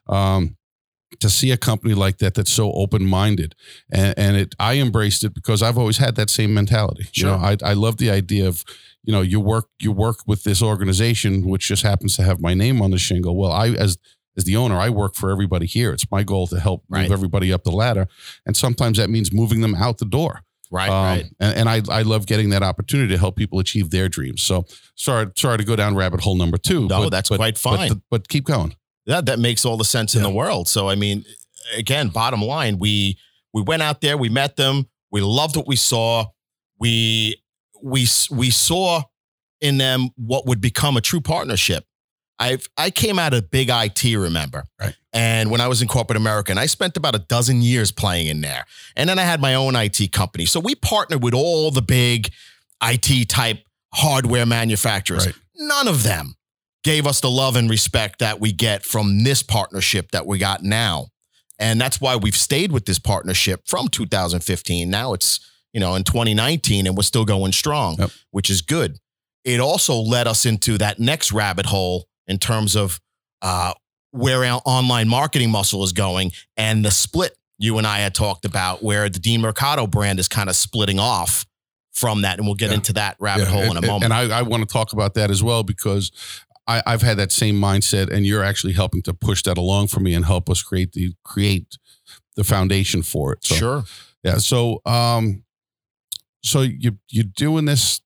Um, 0.09 0.57
to 1.21 1.31
see 1.31 1.51
a 1.53 1.57
company 1.57 1.95
like 1.95 2.19
that 2.19 2.35
that's 2.35 2.51
so 2.53 2.73
open-minded 2.73 3.55
and, 3.93 4.15
and 4.19 4.37
it 4.37 4.55
i 4.59 4.75
embraced 4.75 5.23
it 5.23 5.33
because 5.33 5.63
i've 5.63 5.79
always 5.79 5.99
had 5.99 6.17
that 6.17 6.29
same 6.29 6.53
mentality 6.53 7.07
you 7.15 7.25
know 7.25 7.39
Sure. 7.39 7.47
I, 7.47 7.57
I 7.71 7.73
love 7.75 7.97
the 7.99 8.11
idea 8.11 8.47
of 8.49 8.65
you 9.05 9.13
know 9.13 9.21
you 9.21 9.39
work 9.39 9.69
you 9.81 9.93
work 9.93 10.19
with 10.27 10.43
this 10.43 10.61
organization 10.61 11.47
which 11.49 11.69
just 11.69 11.85
happens 11.85 12.17
to 12.17 12.23
have 12.23 12.41
my 12.41 12.55
name 12.55 12.83
on 12.83 12.91
the 12.91 12.99
shingle 12.99 13.37
well 13.37 13.53
i 13.53 13.69
as 13.69 13.99
as 14.37 14.45
the 14.45 14.57
owner 14.57 14.77
i 14.77 14.89
work 14.91 15.15
for 15.15 15.31
everybody 15.31 15.67
here 15.67 15.93
it's 15.93 16.11
my 16.11 16.23
goal 16.23 16.47
to 16.47 16.59
help 16.61 16.85
Right. 16.89 17.03
move 17.03 17.13
everybody 17.13 17.53
up 17.53 17.65
the 17.65 17.71
ladder 17.71 18.07
and 18.45 18.57
sometimes 18.57 18.99
that 18.99 19.11
means 19.11 19.33
moving 19.33 19.61
them 19.61 19.75
out 19.75 19.99
the 19.99 20.05
door 20.05 20.43
right. 20.71 20.89
um, 20.91 21.05
right. 21.05 21.25
and, 21.41 21.59
and 21.59 21.69
I, 21.69 21.83
I 21.99 22.03
love 22.03 22.27
getting 22.27 22.51
that 22.51 22.63
opportunity 22.63 23.13
to 23.15 23.19
help 23.19 23.37
people 23.37 23.59
achieve 23.59 23.91
their 23.91 24.09
dreams 24.09 24.43
so 24.43 24.67
sorry 24.95 25.31
sorry 25.37 25.59
to 25.59 25.65
go 25.65 25.77
down 25.77 25.95
rabbit 25.95 26.21
hole 26.21 26.37
number 26.37 26.59
two 26.59 26.87
No, 26.89 27.05
but- 27.05 27.11
that's 27.11 27.29
but- 27.29 27.37
quite 27.39 27.57
fine. 27.59 28.03
but, 28.11 28.29
keep 28.29 28.45
going 28.45 28.75
that 29.07 29.27
that 29.27 29.39
makes 29.39 29.65
all 29.65 29.77
the 29.77 29.85
sense 29.85 30.17
in 30.17 30.23
the 30.25 30.31
world. 30.31 30.67
So 30.67 30.89
I 30.89 30.97
mean, 30.97 31.25
again, 31.77 32.09
bottom 32.09 32.43
line, 32.43 32.81
we 32.81 33.17
we 33.53 33.63
went 33.63 33.81
out 33.81 34.01
there, 34.01 34.17
we 34.19 34.29
met 34.29 34.57
them, 34.57 34.89
we 35.13 35.21
loved 35.21 35.55
what 35.55 35.69
we 35.69 35.77
saw. 35.77 36.25
We 36.81 37.41
we 37.81 38.09
we 38.33 38.51
saw 38.51 39.03
in 39.61 39.79
them 39.79 40.09
what 40.17 40.47
would 40.47 40.61
become 40.61 40.97
a 40.97 41.01
true 41.01 41.21
partnership. 41.21 41.85
I 42.39 42.59
I 42.77 42.91
came 42.91 43.19
out 43.19 43.33
of 43.35 43.51
big 43.51 43.69
IT, 43.71 44.05
remember? 44.17 44.65
Right. 44.81 44.95
And 45.13 45.51
when 45.51 45.61
I 45.61 45.69
was 45.69 45.81
in 45.81 45.89
corporate 45.89 46.17
America, 46.19 46.53
and 46.53 46.61
I 46.61 46.67
spent 46.67 46.97
about 46.97 47.15
a 47.15 47.19
dozen 47.21 47.63
years 47.63 47.91
playing 47.91 48.27
in 48.27 48.43
there. 48.43 48.67
And 48.97 49.09
then 49.09 49.19
I 49.19 49.23
had 49.23 49.41
my 49.41 49.55
own 49.55 49.75
IT 49.75 50.13
company. 50.13 50.45
So 50.47 50.61
we 50.61 50.75
partnered 50.75 51.23
with 51.23 51.33
all 51.35 51.71
the 51.71 51.81
big 51.83 52.31
IT 52.83 53.29
type 53.31 53.61
hardware 53.95 54.45
manufacturers. 54.45 55.27
Right. 55.27 55.35
None 55.57 55.89
of 55.89 56.03
them 56.03 56.35
gave 56.85 57.07
us 57.07 57.21
the 57.21 57.31
love 57.31 57.57
and 57.57 57.71
respect 57.71 58.19
that 58.19 58.39
we 58.41 58.53
get 58.53 58.85
from 58.85 59.25
this 59.25 59.43
partnership 59.43 60.11
that 60.13 60.27
we 60.27 60.39
got 60.39 60.63
now. 60.63 61.07
And 61.59 61.81
that's 61.81 62.01
why 62.01 62.17
we've 62.17 62.37
stayed 62.37 62.71
with 62.71 62.85
this 62.85 62.99
partnership 62.99 63.63
from 63.67 63.89
2015. 63.89 64.91
Now 64.91 65.15
it's, 65.15 65.41
you 65.73 65.81
know, 65.81 65.95
in 65.95 66.05
2019 66.05 66.87
and 66.87 66.95
we're 66.95 67.03
still 67.03 67.25
going 67.25 67.53
strong, 67.53 67.97
Yep. 67.99 68.11
which 68.31 68.51
is 68.51 68.61
good. 68.61 68.99
It 69.45 69.59
also 69.61 69.95
led 69.97 70.27
us 70.27 70.45
into 70.45 70.77
that 70.79 70.99
next 70.99 71.33
rabbit 71.33 71.67
hole 71.67 72.07
in 72.27 72.39
terms 72.39 72.75
of 72.77 73.01
uh, 73.43 73.73
where 74.11 74.45
our 74.45 74.61
online 74.65 75.09
marketing 75.09 75.51
muscle 75.51 75.85
is 75.85 75.93
going 75.93 76.33
and 76.57 76.85
the 76.85 76.91
split 76.91 77.37
you 77.59 77.79
and 77.79 77.87
I 77.87 77.99
had 77.99 78.15
talked 78.15 78.45
about 78.45 78.83
where 78.83 79.09
the 79.09 79.19
Dean 79.19 79.41
Mercado 79.41 79.87
brand 79.87 80.19
is 80.19 80.29
kind 80.29 80.49
of 80.51 80.57
splitting 80.57 80.99
off 80.99 81.47
from 81.93 82.23
that. 82.23 82.37
And 82.39 82.47
we'll 82.47 82.55
get 82.55 82.69
Yeah. 82.71 82.77
into 82.77 82.93
that 82.95 83.17
rabbit 83.19 83.45
Yeah, 83.45 83.51
hole 83.53 83.63
and, 83.63 83.71
in 83.73 83.77
a 83.79 83.87
moment. 83.87 84.05
And 84.05 84.13
I, 84.13 84.41
I 84.41 84.43
want 84.43 84.63
to 84.67 84.71
talk 84.71 84.93
about 84.93 85.15
that 85.15 85.31
as 85.31 85.43
well 85.43 85.63
because 85.63 86.11
I, 86.67 86.83
I've 86.87 87.01
had 87.03 87.17
that 87.19 87.31
same 87.33 87.55
mindset, 87.55 88.13
and 88.13 88.27
you're 88.27 88.43
actually 88.43 88.73
helping 88.75 89.01
to 89.03 89.15
push 89.15 89.43
that 89.45 89.57
along 89.57 89.87
for 89.87 90.01
me 90.01 90.13
and 90.15 90.25
help 90.25 90.51
us 90.51 90.63
create 90.63 90.93
the 90.93 91.15
create 91.23 91.79
the 92.35 92.43
foundation 92.45 93.03
for 93.03 93.33
it. 93.33 93.45
So, 93.45 93.55
sure. 93.55 93.85
Yeah. 94.25 94.39
So, 94.39 94.83
um, 94.85 95.45
so 96.43 96.63
you 96.63 96.99
you're 97.09 97.25
doing 97.25 97.65
this. 97.67 98.01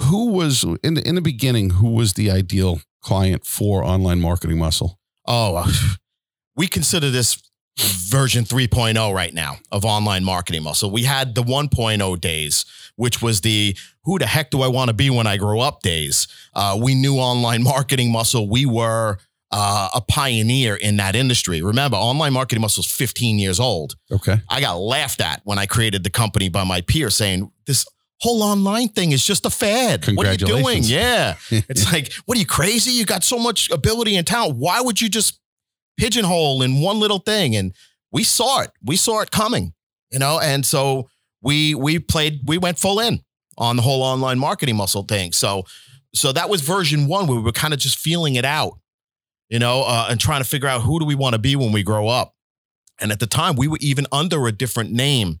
Who 0.00 0.32
was 0.32 0.64
in 0.82 0.94
the 0.94 1.06
in 1.06 1.14
the 1.14 1.20
beginning? 1.20 1.70
Who 1.70 1.90
was 1.90 2.14
the 2.14 2.30
ideal 2.30 2.80
client 3.08 3.46
for 3.46 3.82
online 3.82 4.20
marketing 4.20 4.58
muscle? 4.58 4.98
Oh, 5.26 5.56
uh, 5.56 5.66
we 6.56 6.68
consider 6.68 7.08
this 7.10 7.42
version 7.78 8.44
3.0 8.44 9.14
right 9.14 9.32
now 9.32 9.56
of 9.72 9.86
online 9.86 10.24
marketing 10.24 10.62
muscle. 10.62 10.90
We 10.90 11.04
had 11.04 11.34
the 11.34 11.42
1.0 11.42 12.20
days, 12.20 12.66
which 12.96 13.22
was 13.22 13.40
the 13.40 13.74
who 14.04 14.18
the 14.18 14.26
heck 14.26 14.50
do 14.50 14.60
I 14.60 14.68
want 14.68 14.88
to 14.88 14.94
be 14.94 15.08
when 15.08 15.26
I 15.26 15.38
grow 15.38 15.60
up 15.60 15.80
days. 15.80 16.28
Uh, 16.54 16.78
we 16.80 16.94
knew 16.94 17.14
online 17.14 17.62
marketing 17.62 18.12
muscle. 18.12 18.46
We 18.46 18.66
were 18.66 19.18
uh, 19.50 19.88
a 19.94 20.02
pioneer 20.02 20.76
in 20.76 20.98
that 20.98 21.16
industry. 21.16 21.62
Remember, 21.62 21.96
online 21.96 22.34
marketing 22.34 22.60
muscle 22.60 22.82
is 22.82 22.90
15 22.90 23.38
years 23.38 23.58
old. 23.58 23.94
Okay. 24.12 24.36
I 24.50 24.60
got 24.60 24.74
laughed 24.74 25.22
at 25.22 25.40
when 25.44 25.58
I 25.58 25.64
created 25.64 26.04
the 26.04 26.10
company 26.10 26.50
by 26.50 26.64
my 26.64 26.82
peers 26.82 27.16
saying, 27.16 27.50
this 27.66 27.86
whole 28.20 28.42
online 28.42 28.88
thing 28.88 29.12
is 29.12 29.24
just 29.24 29.46
a 29.46 29.50
fad. 29.50 30.06
What 30.14 30.26
are 30.26 30.32
you 30.32 30.36
doing? 30.38 30.64
Congratulations. 30.64 30.90
Yeah. 30.90 31.36
It's 31.68 31.92
like, 31.92 32.12
what 32.26 32.36
are 32.36 32.40
you 32.40 32.46
crazy? 32.46 32.90
You 32.92 33.04
got 33.06 33.22
so 33.24 33.38
much 33.38 33.70
ability 33.70 34.16
and 34.16 34.26
talent. 34.26 34.56
Why 34.56 34.80
would 34.80 35.00
you 35.00 35.08
just 35.08 35.38
pigeonhole 35.98 36.62
in 36.62 36.80
one 36.80 36.98
little 37.00 37.18
thing? 37.20 37.54
And 37.56 37.72
we 38.12 38.24
saw 38.24 38.62
it. 38.62 38.70
We 38.82 38.96
saw 38.96 39.20
it 39.20 39.30
coming. 39.30 39.72
you 40.10 40.18
know, 40.18 40.40
and 40.40 40.64
so 40.66 41.08
we 41.42 41.74
we 41.74 41.98
played 41.98 42.40
we 42.46 42.58
went 42.58 42.78
full 42.78 42.98
in 43.00 43.20
on 43.56 43.76
the 43.76 43.82
whole 43.82 44.02
online 44.02 44.38
marketing 44.38 44.76
muscle 44.76 45.02
thing. 45.02 45.32
So 45.32 45.64
so 46.14 46.32
that 46.32 46.48
was 46.48 46.62
version 46.62 47.06
one 47.06 47.26
where 47.26 47.36
we 47.36 47.42
were 47.42 47.52
kind 47.52 47.74
of 47.74 47.78
just 47.80 47.98
feeling 47.98 48.34
it 48.36 48.44
out, 48.44 48.78
you 49.50 49.58
know, 49.58 49.82
uh, 49.86 50.06
and 50.10 50.18
trying 50.18 50.42
to 50.42 50.48
figure 50.48 50.68
out 50.68 50.82
who 50.82 50.98
do 50.98 51.04
we 51.04 51.14
want 51.14 51.34
to 51.34 51.38
be 51.38 51.54
when 51.56 51.70
we 51.72 51.82
grow 51.82 52.08
up. 52.08 52.34
And 53.00 53.12
at 53.12 53.20
the 53.20 53.26
time, 53.26 53.54
we 53.54 53.68
were 53.68 53.78
even 53.80 54.06
under 54.10 54.46
a 54.48 54.52
different 54.52 54.90
name 54.90 55.38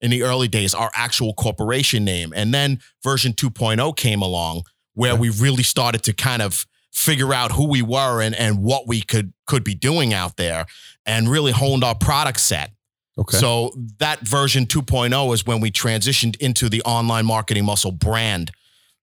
in 0.00 0.10
the 0.10 0.22
early 0.22 0.48
days, 0.48 0.74
our 0.74 0.90
actual 0.94 1.34
corporation 1.34 2.04
name. 2.04 2.32
And 2.34 2.54
then 2.54 2.80
version 3.02 3.32
2.0 3.32 3.96
came 3.96 4.22
along 4.22 4.62
where 4.94 5.14
we 5.16 5.28
really 5.30 5.62
started 5.62 6.02
to 6.04 6.12
kind 6.12 6.42
of 6.42 6.66
figure 6.92 7.32
out 7.32 7.52
who 7.52 7.68
we 7.68 7.82
were 7.82 8.20
and, 8.20 8.34
and 8.34 8.62
what 8.62 8.88
we 8.88 9.00
could 9.00 9.32
could 9.46 9.62
be 9.62 9.74
doing 9.74 10.12
out 10.12 10.36
there 10.36 10.66
and 11.06 11.28
really 11.28 11.52
honed 11.52 11.84
our 11.84 11.94
product 11.94 12.40
set. 12.40 12.72
Okay. 13.16 13.36
So 13.36 13.72
that 13.98 14.20
version 14.20 14.66
2.0 14.66 15.34
is 15.34 15.46
when 15.46 15.60
we 15.60 15.70
transitioned 15.70 16.36
into 16.36 16.68
the 16.68 16.82
online 16.82 17.26
marketing 17.26 17.64
muscle 17.64 17.92
brand, 17.92 18.50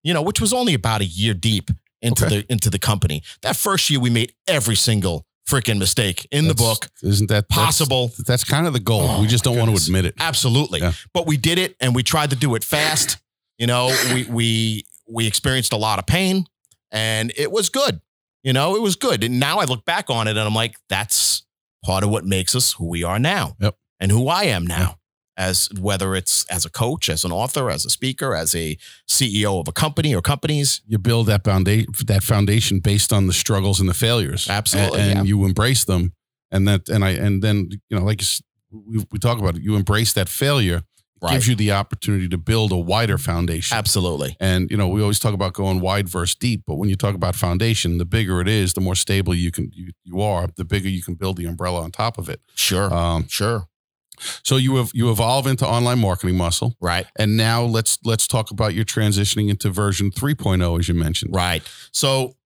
you 0.02 0.14
know, 0.14 0.22
which 0.22 0.40
was 0.40 0.52
only 0.52 0.74
about 0.74 1.00
a 1.00 1.04
year 1.04 1.34
deep 1.34 1.70
into 2.02 2.26
Okay. 2.26 2.40
the 2.40 2.52
into 2.52 2.70
the 2.70 2.78
company. 2.78 3.22
That 3.42 3.56
first 3.56 3.88
year 3.90 4.00
we 4.00 4.10
made 4.10 4.32
every 4.46 4.76
single 4.76 5.26
freaking 5.48 5.78
mistake 5.78 6.26
in 6.30 6.48
the 6.48 6.54
book 6.54 6.88
Isn't 7.02 7.28
that 7.28 7.48
possible. 7.48 8.10
That's, 8.26 8.44
kind 8.44 8.66
of 8.66 8.72
the 8.72 8.80
goal. 8.80 9.06
Oh, 9.08 9.20
we 9.20 9.26
just 9.26 9.44
don't 9.44 9.56
want 9.56 9.70
to 9.70 9.76
admit 9.76 10.04
it. 10.04 10.14
Absolutely. 10.18 10.80
Yeah. 10.80 10.92
But 11.12 11.26
we 11.26 11.36
did 11.36 11.58
it 11.58 11.76
and 11.80 11.94
we 11.94 12.02
tried 12.02 12.30
to 12.30 12.36
do 12.36 12.54
it 12.54 12.64
fast. 12.64 13.18
You 13.58 13.66
know, 13.66 13.96
we 14.12 14.24
we 14.24 14.86
we 15.08 15.26
experienced 15.26 15.72
a 15.72 15.76
lot 15.76 15.98
of 15.98 16.06
pain 16.06 16.46
and 16.90 17.32
it 17.36 17.50
was 17.50 17.68
good. 17.68 18.00
You 18.42 18.52
know, 18.52 18.76
it 18.76 18.82
was 18.82 18.96
good. 18.96 19.24
And 19.24 19.40
now 19.40 19.58
I 19.58 19.64
look 19.64 19.84
back 19.84 20.10
on 20.10 20.28
it 20.28 20.32
and 20.32 20.40
I'm 20.40 20.54
like, 20.54 20.76
that's 20.88 21.44
part 21.84 22.04
of 22.04 22.10
what 22.10 22.24
makes 22.24 22.54
us 22.54 22.72
who 22.72 22.86
we 22.86 23.02
are 23.02 23.18
now. 23.18 23.56
Yep. 23.60 23.76
And 23.98 24.12
who 24.12 24.28
I 24.28 24.44
am 24.44 24.66
now. 24.66 24.98
As 25.36 25.68
whether 25.78 26.16
it's 26.16 26.44
as 26.46 26.64
a 26.64 26.70
coach, 26.70 27.08
as 27.08 27.24
an 27.24 27.32
author, 27.32 27.70
as 27.70 27.84
a 27.84 27.90
speaker, 27.90 28.34
as 28.34 28.54
a 28.54 28.78
CEO 29.08 29.60
of 29.60 29.68
a 29.68 29.72
company 29.72 30.14
or 30.14 30.22
companies. 30.22 30.80
You 30.86 30.98
build 30.98 31.26
that 31.26 31.44
foundation, 31.44 31.92
that 32.06 32.22
foundation 32.22 32.80
based 32.80 33.12
on 33.12 33.26
the 33.26 33.32
struggles 33.32 33.78
and 33.80 33.88
the 33.88 33.94
failures. 33.94 34.48
Absolutely, 34.48 35.00
and, 35.00 35.14
yeah. 35.14 35.22
you 35.22 35.44
embrace 35.44 35.84
them. 35.84 36.12
And 36.50 36.66
that, 36.68 36.88
and 36.88 37.04
I, 37.04 37.10
and 37.10 37.42
then 37.42 37.68
you 37.90 37.98
know, 37.98 38.04
like 38.04 38.22
we, 38.70 39.04
we 39.10 39.18
talk 39.18 39.38
about 39.38 39.56
it, 39.56 39.62
you 39.62 39.76
embrace 39.76 40.12
that 40.14 40.28
failure. 40.28 40.82
It 41.22 41.30
gives 41.30 41.48
you 41.48 41.56
the 41.56 41.72
opportunity 41.72 42.28
to 42.28 42.38
build 42.38 42.72
a 42.72 42.76
wider 42.76 43.18
foundation. 43.18 43.76
Absolutely. 43.76 44.36
And 44.38 44.70
you 44.70 44.76
know, 44.76 44.88
we 44.88 45.00
always 45.00 45.18
talk 45.18 45.34
about 45.34 45.54
going 45.54 45.80
wide 45.80 46.08
versus 46.08 46.34
deep, 46.34 46.62
but 46.66 46.76
when 46.76 46.88
you 46.88 46.96
talk 46.96 47.14
about 47.14 47.34
foundation, 47.34 47.98
the 47.98 48.04
bigger 48.04 48.40
it 48.40 48.48
is, 48.48 48.74
the 48.74 48.80
more 48.80 48.94
stable 48.94 49.34
you 49.34 49.50
can 49.50 49.70
you, 49.72 49.92
you 50.04 50.20
are, 50.20 50.48
the 50.56 50.64
bigger 50.64 50.88
you 50.88 51.02
can 51.02 51.14
build 51.14 51.36
the 51.36 51.46
umbrella 51.46 51.80
on 51.82 51.90
top 51.90 52.18
of 52.18 52.28
it. 52.28 52.40
Sure. 52.54 52.92
Um, 52.92 53.26
sure. 53.28 53.66
So 54.42 54.56
you 54.56 54.76
have 54.76 54.90
you 54.94 55.10
evolve 55.10 55.46
into 55.46 55.66
online 55.66 55.98
marketing 55.98 56.36
muscle, 56.36 56.76
Right. 56.80 57.06
and 57.18 57.36
now 57.36 57.62
let's 57.64 57.98
let's 58.04 58.26
talk 58.26 58.50
about 58.50 58.74
your 58.74 58.84
transitioning 58.84 59.48
into 59.50 59.70
version 59.70 60.10
3.0, 60.10 60.78
as 60.78 60.88
you 60.88 60.94
mentioned. 60.94 61.34
Right. 61.34 61.62
So 61.92 62.36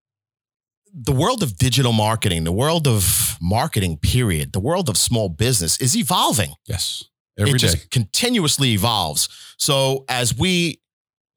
the 0.93 1.12
world 1.12 1.43
of 1.43 1.57
digital 1.57 1.93
marketing, 1.93 2.45
the 2.45 2.53
world 2.53 2.89
of 2.89 3.37
marketing, 3.41 3.97
period, 3.99 4.53
the 4.53 4.61
world 4.61 4.89
of 4.89 4.97
small 4.97 5.29
business 5.29 5.81
is 5.81 5.97
evolving. 5.97 6.55
Yes, 6.67 7.05
every 7.39 7.50
it 7.53 7.59
day. 7.61 7.69
just 7.69 7.91
continuously 7.91 8.71
evolves. 8.71 9.29
So 9.57 10.05
as 10.09 10.37
we 10.37 10.81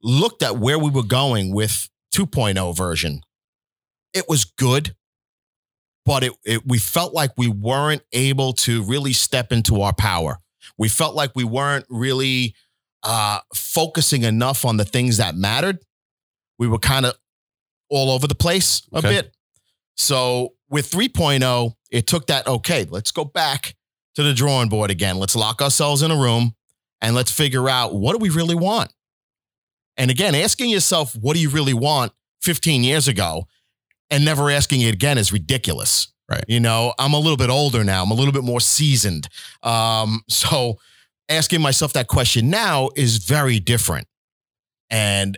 looked 0.01 0.41
at 0.43 0.57
where 0.57 0.79
we 0.79 0.89
were 0.89 1.03
going 1.03 1.53
with 1.53 1.87
2.0 2.15 2.75
version, 2.75 3.21
it 4.13 4.25
was 4.27 4.43
good, 4.45 4.95
but 6.05 6.23
it, 6.23 6.33
it 6.45 6.61
we 6.65 6.77
felt 6.77 7.13
like 7.13 7.31
we 7.37 7.47
weren't 7.47 8.01
able 8.11 8.53
to 8.53 8.83
really 8.83 9.13
step 9.13 9.51
into 9.51 9.81
our 9.81 9.93
power. 9.93 10.37
We 10.77 10.89
felt 10.89 11.15
like 11.15 11.31
we 11.35 11.43
weren't 11.43 11.85
really 11.89 12.55
uh, 13.03 13.39
focusing 13.53 14.23
enough 14.23 14.65
on 14.65 14.77
the 14.77 14.85
things 14.85 15.17
that 15.17 15.35
mattered. 15.35 15.79
We 16.57 16.67
were 16.67 16.79
kind 16.79 17.05
of 17.05 17.15
all 17.89 18.11
over 18.11 18.27
the 18.27 18.35
place 18.35 18.81
a 18.93 18.97
Okay. 18.99 19.09
bit. 19.09 19.35
So 19.95 20.53
with 20.69 20.89
3.0, 20.89 21.73
it 21.91 22.07
took 22.07 22.27
that, 22.27 22.47
okay, 22.47 22.85
let's 22.89 23.11
go 23.11 23.25
back 23.25 23.75
to 24.15 24.23
the 24.23 24.33
drawing 24.33 24.69
board 24.69 24.89
again. 24.89 25.17
Let's 25.17 25.35
lock 25.35 25.61
ourselves 25.61 26.01
in 26.01 26.11
a 26.11 26.15
room 26.15 26.55
and 27.01 27.13
let's 27.15 27.31
figure 27.31 27.69
out 27.69 27.93
what 27.93 28.13
do 28.13 28.17
we 28.19 28.29
really 28.29 28.55
want? 28.55 28.91
And 29.97 30.09
again, 30.09 30.33
asking 30.33 30.69
yourself, 30.71 31.15
what 31.15 31.35
do 31.35 31.41
you 31.41 31.49
really 31.49 31.73
want 31.73 32.13
15 32.41 32.83
years 32.83 33.07
ago 33.07 33.47
and 34.09 34.23
never 34.25 34.49
asking 34.49 34.81
it 34.81 34.93
again 34.93 35.17
is 35.17 35.31
ridiculous. 35.31 36.09
Right. 36.29 36.43
You 36.47 36.59
know, 36.59 36.93
I'm 36.97 37.13
a 37.13 37.19
little 37.19 37.37
bit 37.37 37.49
older 37.49 37.83
now. 37.83 38.03
I'm 38.03 38.11
a 38.11 38.13
little 38.13 38.31
bit 38.31 38.43
more 38.43 38.61
seasoned. 38.61 39.27
Um, 39.61 40.21
so 40.29 40.79
asking 41.29 41.61
myself 41.61 41.93
that 41.93 42.07
question 42.07 42.49
now 42.49 42.89
is 42.95 43.17
very 43.17 43.59
different. 43.59 44.07
And 44.89 45.37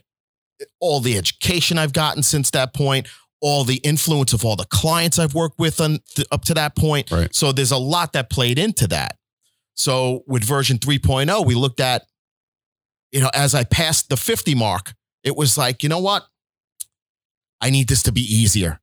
all 0.79 0.99
the 0.99 1.17
education 1.17 1.77
I've 1.77 1.93
gotten 1.93 2.23
since 2.23 2.51
that 2.51 2.73
point, 2.73 3.07
all 3.41 3.63
the 3.63 3.77
influence 3.77 4.33
of 4.33 4.45
all 4.45 4.55
the 4.55 4.65
clients 4.65 5.19
I've 5.19 5.33
worked 5.33 5.59
with 5.59 5.81
on, 5.81 5.99
up 6.31 6.45
to 6.45 6.53
that 6.53 6.75
point. 6.75 7.11
Right. 7.11 7.33
So 7.33 7.51
there's 7.51 7.71
a 7.71 7.77
lot 7.77 8.13
that 8.13 8.29
played 8.29 8.57
into 8.57 8.87
that. 8.87 9.17
So 9.75 10.23
with 10.27 10.43
version 10.43 10.77
3.0, 10.77 11.45
we 11.45 11.55
looked 11.55 11.79
at, 11.79 12.05
you 13.11 13.21
know, 13.21 13.29
as 13.33 13.53
I 13.53 13.63
passed 13.63 14.09
the 14.09 14.17
50 14.17 14.55
mark, 14.55 14.93
it 15.23 15.35
was 15.35 15.57
like, 15.57 15.83
you 15.83 15.89
know 15.89 15.99
what? 15.99 16.25
I 17.61 17.69
need 17.69 17.87
this 17.87 18.03
to 18.03 18.11
be 18.11 18.21
easier. 18.21 18.79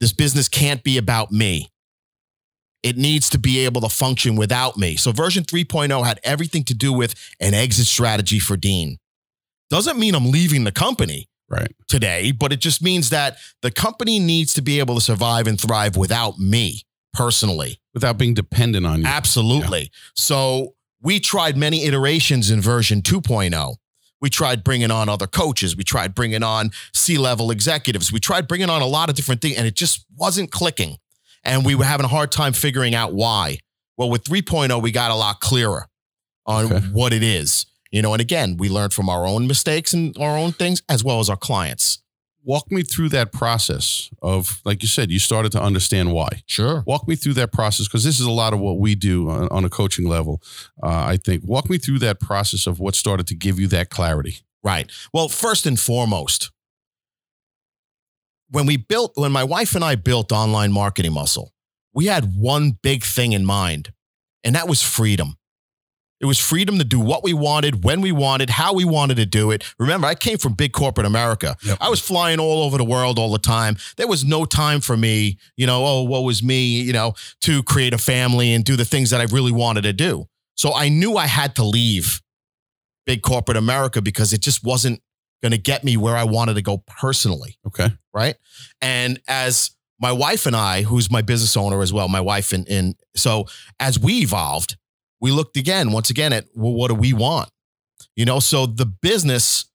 This 0.00 0.12
business 0.12 0.48
can't 0.48 0.82
be 0.82 0.96
about 0.96 1.32
me. 1.32 1.70
It 2.84 2.96
needs 2.96 3.28
to 3.30 3.38
be 3.38 3.58
able 3.64 3.80
to 3.80 3.88
function 3.88 4.36
without 4.36 4.76
me. 4.76 4.96
So 4.96 5.10
version 5.10 5.42
3.0 5.44 6.06
had 6.06 6.20
everything 6.22 6.62
to 6.64 6.74
do 6.74 6.92
with 6.92 7.14
an 7.40 7.52
exit 7.54 7.86
strategy 7.86 8.38
for 8.38 8.56
Dean. 8.56 8.98
Doesn't 9.70 9.98
mean 9.98 10.14
I'm 10.14 10.30
leaving 10.30 10.64
the 10.64 10.72
company 10.72 11.28
Right. 11.50 11.74
today, 11.88 12.30
but 12.30 12.52
it 12.52 12.60
just 12.60 12.80
means 12.82 13.10
that 13.10 13.38
the 13.62 13.70
company 13.70 14.18
needs 14.20 14.54
to 14.54 14.62
be 14.62 14.78
able 14.78 14.94
to 14.94 15.00
survive 15.00 15.46
and 15.46 15.60
thrive 15.60 15.96
without 15.96 16.38
me 16.38 16.82
personally. 17.12 17.80
Without 17.94 18.16
being 18.18 18.34
dependent 18.34 18.86
on 18.86 19.00
you. 19.00 19.06
Absolutely. 19.06 19.90
So 20.14 20.74
we 21.02 21.18
tried 21.18 21.56
many 21.56 21.84
iterations 21.84 22.50
in 22.50 22.60
version 22.60 23.02
2.0. 23.02 23.76
We 24.20 24.30
tried 24.30 24.64
bringing 24.64 24.90
on 24.90 25.08
other 25.08 25.26
coaches. 25.26 25.76
We 25.76 25.84
tried 25.84 26.14
bringing 26.14 26.42
on 26.42 26.70
C 26.92 27.18
level 27.18 27.50
executives. 27.50 28.12
We 28.12 28.20
tried 28.20 28.48
bringing 28.48 28.68
on 28.70 28.82
a 28.82 28.86
lot 28.86 29.08
of 29.10 29.14
different 29.16 29.40
things, 29.40 29.56
and 29.56 29.66
it 29.66 29.74
just 29.74 30.04
wasn't 30.16 30.50
clicking. 30.50 30.96
And 31.44 31.64
we 31.64 31.74
were 31.74 31.84
having 31.84 32.04
a 32.04 32.08
hard 32.08 32.32
time 32.32 32.52
figuring 32.52 32.94
out 32.94 33.12
why. 33.12 33.58
Well, 33.96 34.10
with 34.10 34.24
3.0, 34.24 34.82
we 34.82 34.90
got 34.90 35.10
a 35.10 35.14
lot 35.14 35.40
clearer 35.40 35.86
on 36.46 36.64
Okay. 36.72 36.86
what 36.88 37.12
it 37.12 37.22
is. 37.22 37.66
You 37.90 38.02
know, 38.02 38.12
and 38.12 38.20
again, 38.20 38.56
we 38.58 38.68
learned 38.68 38.92
from 38.92 39.08
our 39.08 39.24
own 39.26 39.46
mistakes 39.46 39.92
and 39.94 40.16
our 40.18 40.36
own 40.36 40.52
things 40.52 40.82
as 40.88 41.02
well 41.04 41.20
as 41.20 41.30
our 41.30 41.36
clients. 41.36 41.98
Walk 42.48 42.72
me 42.72 42.82
through 42.82 43.10
that 43.10 43.30
process 43.30 44.08
of, 44.22 44.62
like 44.64 44.80
you 44.80 44.88
said, 44.88 45.10
you 45.10 45.18
started 45.18 45.52
to 45.52 45.62
understand 45.62 46.14
why. 46.14 46.42
Sure. 46.46 46.82
Walk 46.86 47.06
me 47.06 47.14
through 47.14 47.34
that 47.34 47.52
process 47.52 47.86
because 47.86 48.04
this 48.04 48.18
is 48.18 48.24
a 48.24 48.30
lot 48.30 48.54
of 48.54 48.58
what 48.58 48.78
we 48.78 48.94
do 48.94 49.28
on, 49.28 49.48
on 49.50 49.66
a 49.66 49.68
coaching 49.68 50.08
level. 50.08 50.40
Uh, 50.82 50.86
I 50.86 51.18
think. 51.18 51.44
Walk 51.44 51.68
me 51.68 51.76
through 51.76 51.98
that 51.98 52.20
process 52.20 52.66
of 52.66 52.80
what 52.80 52.94
started 52.94 53.26
to 53.26 53.34
give 53.34 53.60
you 53.60 53.66
that 53.66 53.90
clarity. 53.90 54.38
Right. 54.64 54.90
Well, 55.12 55.28
first 55.28 55.66
and 55.66 55.78
foremost, 55.78 56.50
when 58.48 58.64
we 58.64 58.78
built, 58.78 59.12
when 59.16 59.30
my 59.30 59.44
wife 59.44 59.74
and 59.74 59.84
I 59.84 59.96
built 59.96 60.32
online 60.32 60.72
marketing 60.72 61.12
muscle, 61.12 61.52
we 61.92 62.06
had 62.06 62.34
one 62.34 62.78
big 62.82 63.02
thing 63.04 63.32
in 63.32 63.44
mind, 63.44 63.92
and 64.42 64.54
that 64.54 64.66
was 64.66 64.82
freedom. 64.82 65.37
It 66.20 66.26
was 66.26 66.40
freedom 66.40 66.78
to 66.78 66.84
do 66.84 66.98
what 66.98 67.22
we 67.22 67.32
wanted, 67.32 67.84
when 67.84 68.00
we 68.00 68.10
wanted, 68.10 68.50
how 68.50 68.74
we 68.74 68.84
wanted 68.84 69.18
to 69.18 69.26
do 69.26 69.52
it. 69.52 69.62
Remember, 69.78 70.08
I 70.08 70.16
came 70.16 70.36
from 70.36 70.54
big 70.54 70.72
corporate 70.72 71.06
America. 71.06 71.56
Yep. 71.62 71.78
I 71.80 71.88
was 71.88 72.00
flying 72.00 72.40
all 72.40 72.64
over 72.64 72.76
the 72.76 72.84
world 72.84 73.18
all 73.18 73.30
the 73.30 73.38
time. 73.38 73.76
There 73.96 74.08
was 74.08 74.24
no 74.24 74.44
time 74.44 74.80
for 74.80 74.96
me, 74.96 75.38
you 75.56 75.66
know, 75.66 75.84
oh, 75.86 76.02
what 76.02 76.24
was 76.24 76.42
me, 76.42 76.80
you 76.80 76.92
know, 76.92 77.14
to 77.42 77.62
create 77.62 77.94
a 77.94 77.98
family 77.98 78.52
and 78.52 78.64
do 78.64 78.74
the 78.74 78.84
things 78.84 79.10
that 79.10 79.20
I 79.20 79.24
really 79.24 79.52
wanted 79.52 79.82
to 79.82 79.92
do. 79.92 80.26
So 80.56 80.74
I 80.74 80.88
knew 80.88 81.16
I 81.16 81.26
had 81.26 81.54
to 81.56 81.64
leave 81.64 82.20
big 83.06 83.22
corporate 83.22 83.56
America 83.56 84.02
because 84.02 84.32
it 84.32 84.40
just 84.40 84.64
wasn't 84.64 85.00
going 85.40 85.52
to 85.52 85.58
get 85.58 85.84
me 85.84 85.96
where 85.96 86.16
I 86.16 86.24
wanted 86.24 86.54
to 86.54 86.62
go 86.62 86.78
personally. 86.78 87.58
Okay. 87.64 87.90
Right. 88.12 88.34
And 88.82 89.20
as 89.28 89.70
my 90.00 90.10
wife 90.10 90.46
and 90.46 90.56
I, 90.56 90.82
who's 90.82 91.10
my 91.10 91.22
business 91.22 91.56
owner 91.56 91.80
as 91.80 91.92
well, 91.92 92.08
my 92.08 92.20
wife 92.20 92.52
and, 92.52 92.68
and 92.68 92.96
so 93.14 93.46
as 93.78 94.00
we 94.00 94.14
evolved, 94.14 94.76
we 95.20 95.30
looked 95.30 95.56
again, 95.56 95.92
once 95.92 96.10
again 96.10 96.32
at 96.32 96.46
well, 96.54 96.72
what 96.72 96.88
do 96.88 96.94
we 96.94 97.12
want? 97.12 97.50
You 98.16 98.24
know, 98.24 98.40
so 98.40 98.66
the 98.66 98.86
business 98.86 99.66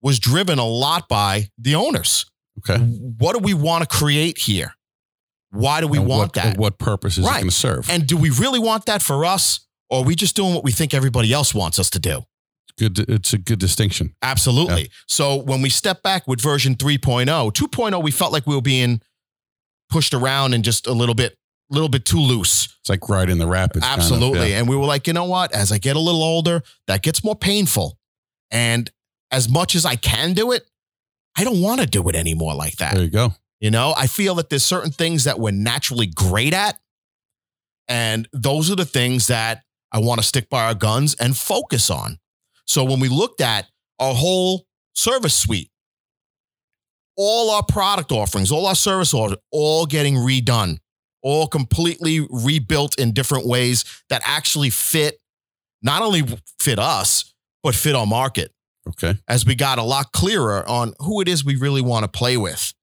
was 0.00 0.18
driven 0.18 0.58
a 0.58 0.66
lot 0.66 1.08
by 1.08 1.48
the 1.58 1.74
owners. 1.74 2.26
Okay. 2.58 2.82
What 2.82 3.34
do 3.34 3.38
we 3.38 3.54
want 3.54 3.88
to 3.88 3.96
create 3.96 4.38
here? 4.38 4.74
Why 5.50 5.80
do 5.80 5.88
we 5.88 5.98
And 5.98 6.06
want 6.06 6.20
what, 6.20 6.32
that? 6.34 6.58
What 6.58 6.78
purpose 6.78 7.18
is 7.18 7.26
it 7.26 7.30
going 7.30 7.44
to 7.44 7.50
serve? 7.50 7.88
And 7.90 8.06
do 8.06 8.16
we 8.16 8.30
really 8.30 8.58
want 8.58 8.86
that 8.86 9.02
for 9.02 9.24
us? 9.24 9.60
Or 9.90 10.00
are 10.00 10.04
we 10.04 10.14
just 10.14 10.34
doing 10.34 10.54
what 10.54 10.64
we 10.64 10.72
think 10.72 10.94
everybody 10.94 11.32
else 11.32 11.54
wants 11.54 11.78
us 11.78 11.90
to 11.90 11.98
do? 11.98 12.24
good. 12.78 12.98
It's 13.08 13.32
a 13.32 13.38
good 13.38 13.58
distinction. 13.58 14.14
Absolutely. 14.22 14.90
So 15.06 15.36
when 15.36 15.62
we 15.62 15.68
step 15.68 16.02
back 16.02 16.26
with 16.26 16.40
version 16.40 16.74
3.0, 16.74 17.26
2.0, 17.52 18.02
we 18.02 18.10
felt 18.10 18.32
like 18.32 18.46
we 18.46 18.54
were 18.54 18.62
being 18.62 19.00
pushed 19.90 20.14
around 20.14 20.54
and 20.54 20.64
just 20.64 20.86
a 20.86 20.92
little 20.92 21.14
bit 21.14 21.36
little 21.72 21.88
bit 21.88 22.04
too 22.04 22.18
loose. 22.20 22.76
It's 22.80 22.88
like 22.88 23.08
riding 23.08 23.38
the 23.38 23.46
rapids. 23.46 23.84
kind 23.84 24.00
of, 24.00 24.04
Absolutely. 24.04 24.50
yeah. 24.50 24.58
And 24.58 24.68
we 24.68 24.76
were 24.76 24.84
like, 24.84 25.06
you 25.06 25.12
know 25.12 25.24
what? 25.24 25.52
As 25.52 25.72
I 25.72 25.78
get 25.78 25.96
a 25.96 26.00
little 26.00 26.22
older, 26.22 26.62
that 26.86 27.02
gets 27.02 27.24
more 27.24 27.36
painful. 27.36 27.98
And 28.50 28.90
as 29.30 29.48
much 29.48 29.74
as 29.74 29.86
I 29.86 29.96
can 29.96 30.34
do 30.34 30.52
it, 30.52 30.64
I 31.36 31.44
don't 31.44 31.62
want 31.62 31.80
to 31.80 31.86
do 31.86 32.08
it 32.08 32.14
anymore 32.14 32.54
like 32.54 32.76
that. 32.76 32.94
There 32.94 33.04
you 33.04 33.10
go. 33.10 33.34
You 33.60 33.70
know, 33.70 33.94
I 33.96 34.06
feel 34.06 34.34
that 34.36 34.50
there's 34.50 34.64
certain 34.64 34.90
things 34.90 35.24
that 35.24 35.38
we're 35.38 35.52
naturally 35.52 36.06
great 36.06 36.52
at. 36.52 36.78
And 37.88 38.28
those 38.32 38.70
are 38.70 38.76
the 38.76 38.84
things 38.84 39.28
that 39.28 39.62
I 39.92 39.98
want 39.98 40.20
to 40.20 40.26
stick 40.26 40.48
by 40.48 40.64
our 40.64 40.74
guns 40.74 41.14
and 41.14 41.36
focus 41.36 41.90
on. 41.90 42.18
So 42.66 42.84
when 42.84 43.00
we 43.00 43.08
looked 43.08 43.40
at 43.40 43.66
our 43.98 44.14
whole 44.14 44.66
service 44.94 45.34
suite, 45.34 45.70
all 47.16 47.50
our 47.50 47.62
product 47.62 48.10
offerings, 48.10 48.50
all 48.50 48.66
our 48.66 48.74
service 48.74 49.12
orders, 49.12 49.38
all 49.50 49.86
getting 49.86 50.14
redone, 50.16 50.78
all 51.22 51.46
completely 51.46 52.26
rebuilt 52.30 52.98
in 52.98 53.12
different 53.12 53.46
ways 53.46 53.84
that 54.08 54.22
actually 54.24 54.70
fit, 54.70 55.18
not 55.82 56.02
only 56.02 56.22
fit 56.60 56.78
us, 56.78 57.32
but 57.62 57.74
fit 57.74 57.94
our 57.94 58.06
market 58.06 58.52
Okay. 58.88 59.16
as 59.28 59.46
we 59.46 59.54
got 59.54 59.78
a 59.78 59.82
lot 59.84 60.12
clearer 60.12 60.68
on 60.68 60.94
who 60.98 61.20
it 61.20 61.28
is 61.28 61.44
we 61.44 61.54
really 61.56 61.80
want 61.82 62.02
to 62.04 62.08
play 62.08 62.36
with. 62.36 62.74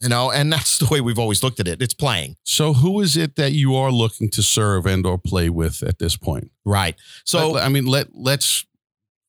You 0.00 0.08
know, 0.10 0.30
and 0.30 0.52
that's 0.52 0.78
the 0.78 0.86
way 0.86 1.00
we've 1.00 1.18
always 1.18 1.42
looked 1.42 1.60
at 1.60 1.66
it. 1.68 1.80
It's 1.80 1.94
playing. 1.94 2.36
So 2.44 2.74
who 2.74 3.00
is 3.00 3.16
it 3.16 3.36
that 3.36 3.52
you 3.52 3.74
are 3.74 3.90
looking 3.90 4.28
to 4.30 4.42
serve 4.42 4.86
and 4.86 5.04
or 5.06 5.16
play 5.18 5.48
with 5.48 5.82
at 5.82 5.98
this 5.98 6.16
point? 6.16 6.50
Right. 6.64 6.94
So 7.24 7.52
Let- 7.52 7.64
I 7.64 7.68
mean, 7.68 7.86
let 7.86 8.08
let's 8.12 8.66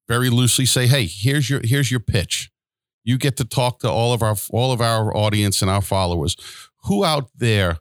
very 0.08 0.30
loosely 0.30 0.66
say, 0.66 0.86
hey, 0.88 1.06
here's 1.08 1.50
your 1.50 1.62
here's 1.64 1.90
your 1.92 2.00
pitch. 2.02 2.52
You 3.04 3.18
get 3.18 3.38
to 3.38 3.46
talk 3.46 3.80
to 3.80 3.90
all 3.90 4.12
of 4.14 4.22
our 4.22 4.36
all 4.50 4.72
of 4.74 4.82
our 4.82 5.16
audience 5.16 5.62
and 5.62 5.72
our 5.72 5.82
followers. 5.82 6.36
Who 6.86 7.06
out 7.06 7.30
there 7.36 7.78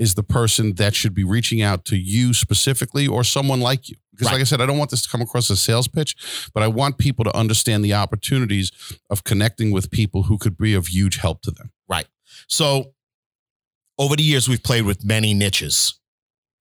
is 0.00 0.14
the 0.14 0.22
person 0.24 0.74
that 0.76 0.94
should 0.94 1.14
be 1.14 1.22
reaching 1.22 1.60
out 1.62 1.84
to 1.84 1.96
you 1.96 2.32
specifically 2.34 3.06
or 3.06 3.22
someone 3.22 3.60
like 3.60 3.88
you? 3.88 3.96
Because 4.10 4.26
Right. 4.26 4.32
like 4.32 4.40
I 4.40 4.44
said, 4.44 4.60
I 4.60 4.66
don't 4.66 4.78
want 4.78 4.90
this 4.90 5.02
to 5.02 5.08
come 5.08 5.20
across 5.20 5.50
as 5.50 5.58
a 5.58 5.62
sales 5.62 5.86
pitch, 5.86 6.16
but 6.54 6.62
I 6.62 6.68
want 6.68 6.98
people 6.98 7.24
to 7.24 7.36
understand 7.36 7.84
the 7.84 7.94
opportunities 7.94 8.72
of 9.10 9.24
connecting 9.24 9.70
with 9.70 9.90
people 9.90 10.24
who 10.24 10.38
could 10.38 10.56
be 10.56 10.74
of 10.74 10.88
huge 10.88 11.18
help 11.18 11.42
to 11.42 11.50
them. 11.50 11.70
Right. 11.88 12.06
So 12.48 12.94
over 13.98 14.16
the 14.16 14.22
years, 14.22 14.48
we've 14.48 14.62
played 14.62 14.86
with 14.86 15.04
many 15.04 15.34
niches, 15.34 16.00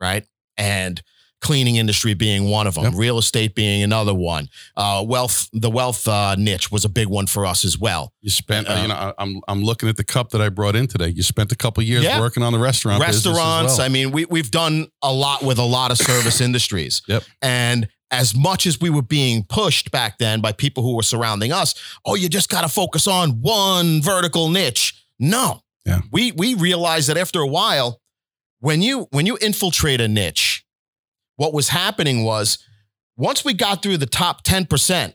right? 0.01 0.27
And 0.57 1.01
cleaning 1.41 1.77
industry 1.77 2.13
being 2.13 2.49
one 2.49 2.67
of 2.67 2.75
them, 2.75 2.83
Yep. 2.85 2.93
real 2.95 3.17
estate 3.17 3.55
being 3.55 3.81
another 3.83 4.13
one. 4.13 4.49
Uh, 4.75 5.03
wealth, 5.07 5.47
the 5.53 5.69
wealth 5.69 6.07
uh, 6.07 6.35
niche 6.37 6.69
was 6.71 6.83
a 6.85 6.89
big 6.89 7.07
one 7.07 7.27
for 7.27 7.45
us 7.45 7.63
as 7.63 7.77
well. 7.77 8.11
You 8.21 8.29
spent, 8.29 8.67
uh, 8.69 8.79
you 8.81 8.87
know, 8.89 8.93
I- 8.95 9.13
I'm 9.17 9.41
I'm 9.47 9.63
looking 9.63 9.87
at 9.89 9.95
the 9.97 10.03
cup 10.03 10.31
that 10.31 10.41
I 10.41 10.49
brought 10.49 10.75
in 10.75 10.87
today. 10.87 11.09
You 11.09 11.23
spent 11.23 11.51
a 11.51 11.55
couple 11.55 11.81
years 11.83 12.03
Yeah. 12.03 12.19
working 12.19 12.43
on 12.43 12.51
the 12.53 12.59
restaurant 12.59 13.01
Restaurants. 13.01 13.77
well. 13.77 13.85
I 13.85 13.89
mean, 13.89 14.11
we 14.11 14.25
we've 14.25 14.51
done 14.51 14.87
a 15.01 15.13
lot 15.13 15.41
with 15.43 15.57
a 15.59 15.63
lot 15.63 15.91
of 15.91 15.97
service 15.97 16.41
industries. 16.41 17.01
Yep. 17.07 17.23
And 17.41 17.87
as 18.11 18.35
much 18.35 18.65
as 18.65 18.81
we 18.81 18.89
were 18.89 19.03
being 19.03 19.43
pushed 19.43 19.91
back 19.91 20.17
then 20.17 20.41
by 20.41 20.51
people 20.51 20.81
who 20.83 20.95
were 20.95 21.03
surrounding 21.03 21.51
us, 21.51 21.75
oh, 22.05 22.15
you 22.15 22.27
just 22.27 22.49
got 22.49 22.61
to 22.61 22.67
focus 22.67 23.07
on 23.07 23.41
one 23.41 24.01
vertical 24.01 24.49
niche. 24.49 24.95
No. 25.19 25.63
Yeah. 25.85 26.01
We 26.11 26.31
we 26.33 26.53
realized 26.55 27.07
that 27.09 27.17
after 27.17 27.39
a 27.39 27.47
while, 27.47 28.01
when 28.59 28.81
you 28.81 29.07
when 29.11 29.25
you 29.25 29.37
infiltrate 29.41 30.01
a 30.01 30.07
niche, 30.07 30.65
what 31.39 31.53
was 31.53 31.69
happening 31.69 32.25
was 32.25 32.57
once 33.15 33.45
we 33.45 33.53
got 33.53 33.81
through 33.81 33.95
the 33.97 34.05
top 34.05 34.43
10% 34.43 35.13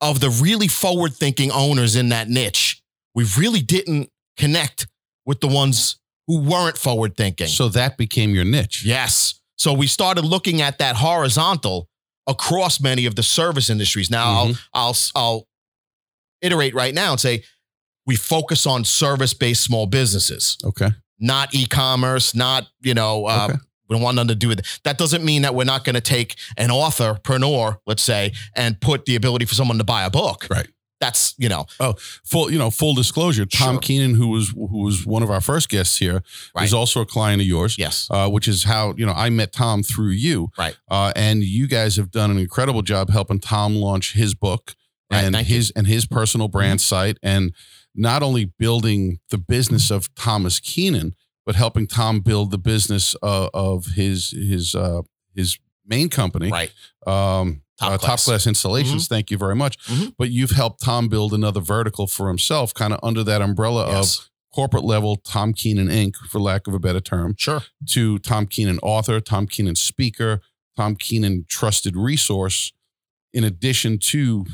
of 0.00 0.20
the 0.20 0.30
really 0.30 0.68
forward-thinking 0.68 1.50
owners 1.50 1.96
in 1.96 2.08
that 2.10 2.28
niche, 2.28 2.80
we 3.16 3.26
really 3.36 3.60
didn't 3.60 4.08
connect 4.36 4.86
with 5.26 5.40
the 5.40 5.48
ones 5.48 5.98
who 6.28 6.40
weren't 6.40 6.78
forward-thinking. 6.78 7.48
So 7.48 7.68
that 7.70 7.98
became 7.98 8.32
your 8.32 8.44
niche. 8.44 8.84
Yes. 8.84 9.40
So 9.58 9.72
we 9.72 9.88
started 9.88 10.24
looking 10.24 10.60
at 10.62 10.78
that 10.78 10.94
horizontal 10.96 11.88
across 12.28 12.80
many 12.80 13.04
of 13.06 13.16
the 13.16 13.22
service 13.24 13.68
industries. 13.68 14.08
Now 14.08 14.46
Mhm. 14.46 14.58
I'll 14.72 14.84
I'll 14.84 14.96
I'll 15.16 15.48
iterate 16.42 16.74
right 16.74 16.94
now 16.94 17.10
and 17.10 17.20
say 17.20 17.42
we 18.06 18.14
focus 18.14 18.66
on 18.68 18.84
service-based 18.84 19.62
small 19.62 19.86
businesses, 19.86 20.56
Okay. 20.64 20.90
not 21.18 21.52
e-commerce, 21.54 22.34
not 22.36 22.68
you 22.80 22.94
know. 22.94 23.26
Uh, 23.26 23.48
Okay. 23.50 23.58
We 23.90 23.96
don't 23.96 24.02
want 24.02 24.14
nothing 24.14 24.28
to 24.28 24.34
do 24.36 24.48
with 24.48 24.60
it. 24.60 24.80
That 24.84 24.96
doesn't 24.98 25.24
mean 25.24 25.42
that 25.42 25.54
we're 25.54 25.64
not 25.64 25.84
going 25.84 25.96
to 25.96 26.00
take 26.00 26.36
an 26.56 26.70
author, 26.70 27.18
authorpreneur, 27.24 27.78
let's 27.86 28.02
say, 28.04 28.32
and 28.54 28.80
put 28.80 29.04
the 29.04 29.16
ability 29.16 29.46
for 29.46 29.54
someone 29.56 29.78
to 29.78 29.84
buy 29.84 30.04
a 30.04 30.10
book. 30.10 30.46
Right. 30.48 30.68
That's 31.00 31.34
you 31.38 31.48
know 31.48 31.64
Oh, 31.80 31.94
Full, 32.26 32.52
you 32.52 32.58
know, 32.58 32.70
full 32.70 32.94
disclosure. 32.94 33.46
Tom 33.46 33.76
Sure. 33.76 33.80
Keenan, 33.80 34.14
who 34.14 34.28
was 34.28 34.50
who 34.50 34.84
was 34.84 35.06
one 35.06 35.22
of 35.22 35.30
our 35.30 35.40
first 35.40 35.70
guests 35.70 35.96
here, 35.98 36.22
Right. 36.54 36.64
is 36.66 36.74
also 36.74 37.00
a 37.00 37.06
client 37.06 37.40
of 37.40 37.46
yours. 37.48 37.76
yes, 37.78 38.06
Uh, 38.10 38.28
which 38.28 38.46
is 38.46 38.64
how 38.64 38.94
you 38.98 39.06
know 39.06 39.12
I 39.14 39.30
met 39.30 39.52
Tom 39.52 39.82
through 39.82 40.10
you, 40.10 40.50
Right. 40.58 40.76
Uh, 40.90 41.12
and 41.16 41.42
you 41.42 41.66
guys 41.66 41.96
have 41.96 42.10
done 42.10 42.30
an 42.30 42.38
incredible 42.38 42.82
job 42.82 43.08
helping 43.10 43.40
Tom 43.40 43.74
launch 43.76 44.12
his 44.12 44.34
book 44.34 44.74
Right, 45.10 45.24
and 45.24 45.34
thank 45.34 45.48
you. 45.48 45.54
Mm-hmm. 45.54 45.56
his 45.56 45.70
and 45.74 45.86
his 45.86 46.04
personal 46.06 46.48
brand 46.48 46.80
site, 46.82 47.16
and 47.22 47.54
not 47.94 48.22
only 48.22 48.44
building 48.44 49.20
the 49.30 49.38
business 49.38 49.90
of 49.90 50.14
Thomas 50.14 50.60
Keenan, 50.60 51.14
but 51.46 51.54
helping 51.54 51.86
Tom 51.86 52.20
build 52.20 52.50
the 52.50 52.58
business 52.58 53.14
uh, 53.22 53.48
of 53.54 53.86
his 53.96 54.30
his 54.30 54.74
uh, 54.74 55.02
his 55.34 55.58
main 55.86 56.08
company, 56.08 56.50
right. 56.50 56.70
um, 57.06 57.62
Top 57.78 57.92
uh, 57.92 57.96
top 57.96 58.00
class. 58.00 58.24
class 58.26 58.46
installations. 58.46 59.08
Thank 59.08 59.30
you 59.30 59.38
very 59.38 59.56
much. 59.56 59.78
Mhm. 59.86 60.14
But 60.18 60.30
you've 60.30 60.50
helped 60.50 60.82
Tom 60.82 61.08
build 61.08 61.32
another 61.32 61.60
vertical 61.60 62.06
for 62.06 62.28
himself, 62.28 62.74
kind 62.74 62.92
of 62.92 63.00
under 63.02 63.24
that 63.24 63.40
umbrella 63.40 63.84
of 63.86 64.30
corporate 64.54 64.84
level 64.84 65.16
Tom 65.16 65.54
Keenan 65.54 65.88
Inc., 65.88 66.16
for 66.28 66.40
lack 66.40 66.66
of 66.66 66.74
a 66.74 66.78
better 66.78 67.00
term, 67.00 67.34
Sure. 67.38 67.62
to 67.88 68.18
Tom 68.18 68.46
Keenan 68.46 68.78
author, 68.82 69.18
Tom 69.20 69.46
Keenan 69.46 69.76
speaker, 69.76 70.42
Tom 70.76 70.94
Keenan 70.96 71.46
trusted 71.48 71.96
resource, 71.96 72.72
in 73.32 73.44
addition 73.44 73.98
to 73.98 74.44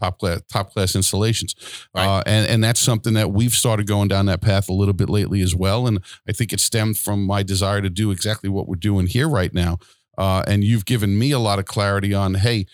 top 0.00 0.18
class 0.18 0.40
top 0.50 0.72
class 0.72 0.94
installations. 0.94 1.54
Right. 1.94 2.06
Uh, 2.06 2.22
and 2.26 2.48
and 2.48 2.64
that's 2.64 2.80
something 2.80 3.14
that 3.14 3.30
we've 3.32 3.52
started 3.52 3.86
going 3.86 4.08
down 4.08 4.26
that 4.26 4.40
path 4.40 4.68
a 4.68 4.72
little 4.72 4.94
bit 4.94 5.08
lately 5.08 5.40
as 5.40 5.54
well. 5.54 5.86
And 5.86 6.02
I 6.28 6.32
think 6.32 6.52
it 6.52 6.60
stemmed 6.60 6.98
from 6.98 7.24
my 7.24 7.42
desire 7.42 7.80
to 7.80 7.90
do 7.90 8.10
exactly 8.10 8.48
what 8.50 8.68
we're 8.68 8.76
doing 8.76 9.06
here 9.06 9.28
right 9.28 9.52
now. 9.52 9.78
Uh, 10.18 10.42
and 10.46 10.64
you've 10.64 10.86
given 10.86 11.18
me 11.18 11.30
a 11.30 11.38
lot 11.38 11.58
of 11.58 11.66
clarity 11.66 12.14
on, 12.14 12.34
hey, 12.34 12.66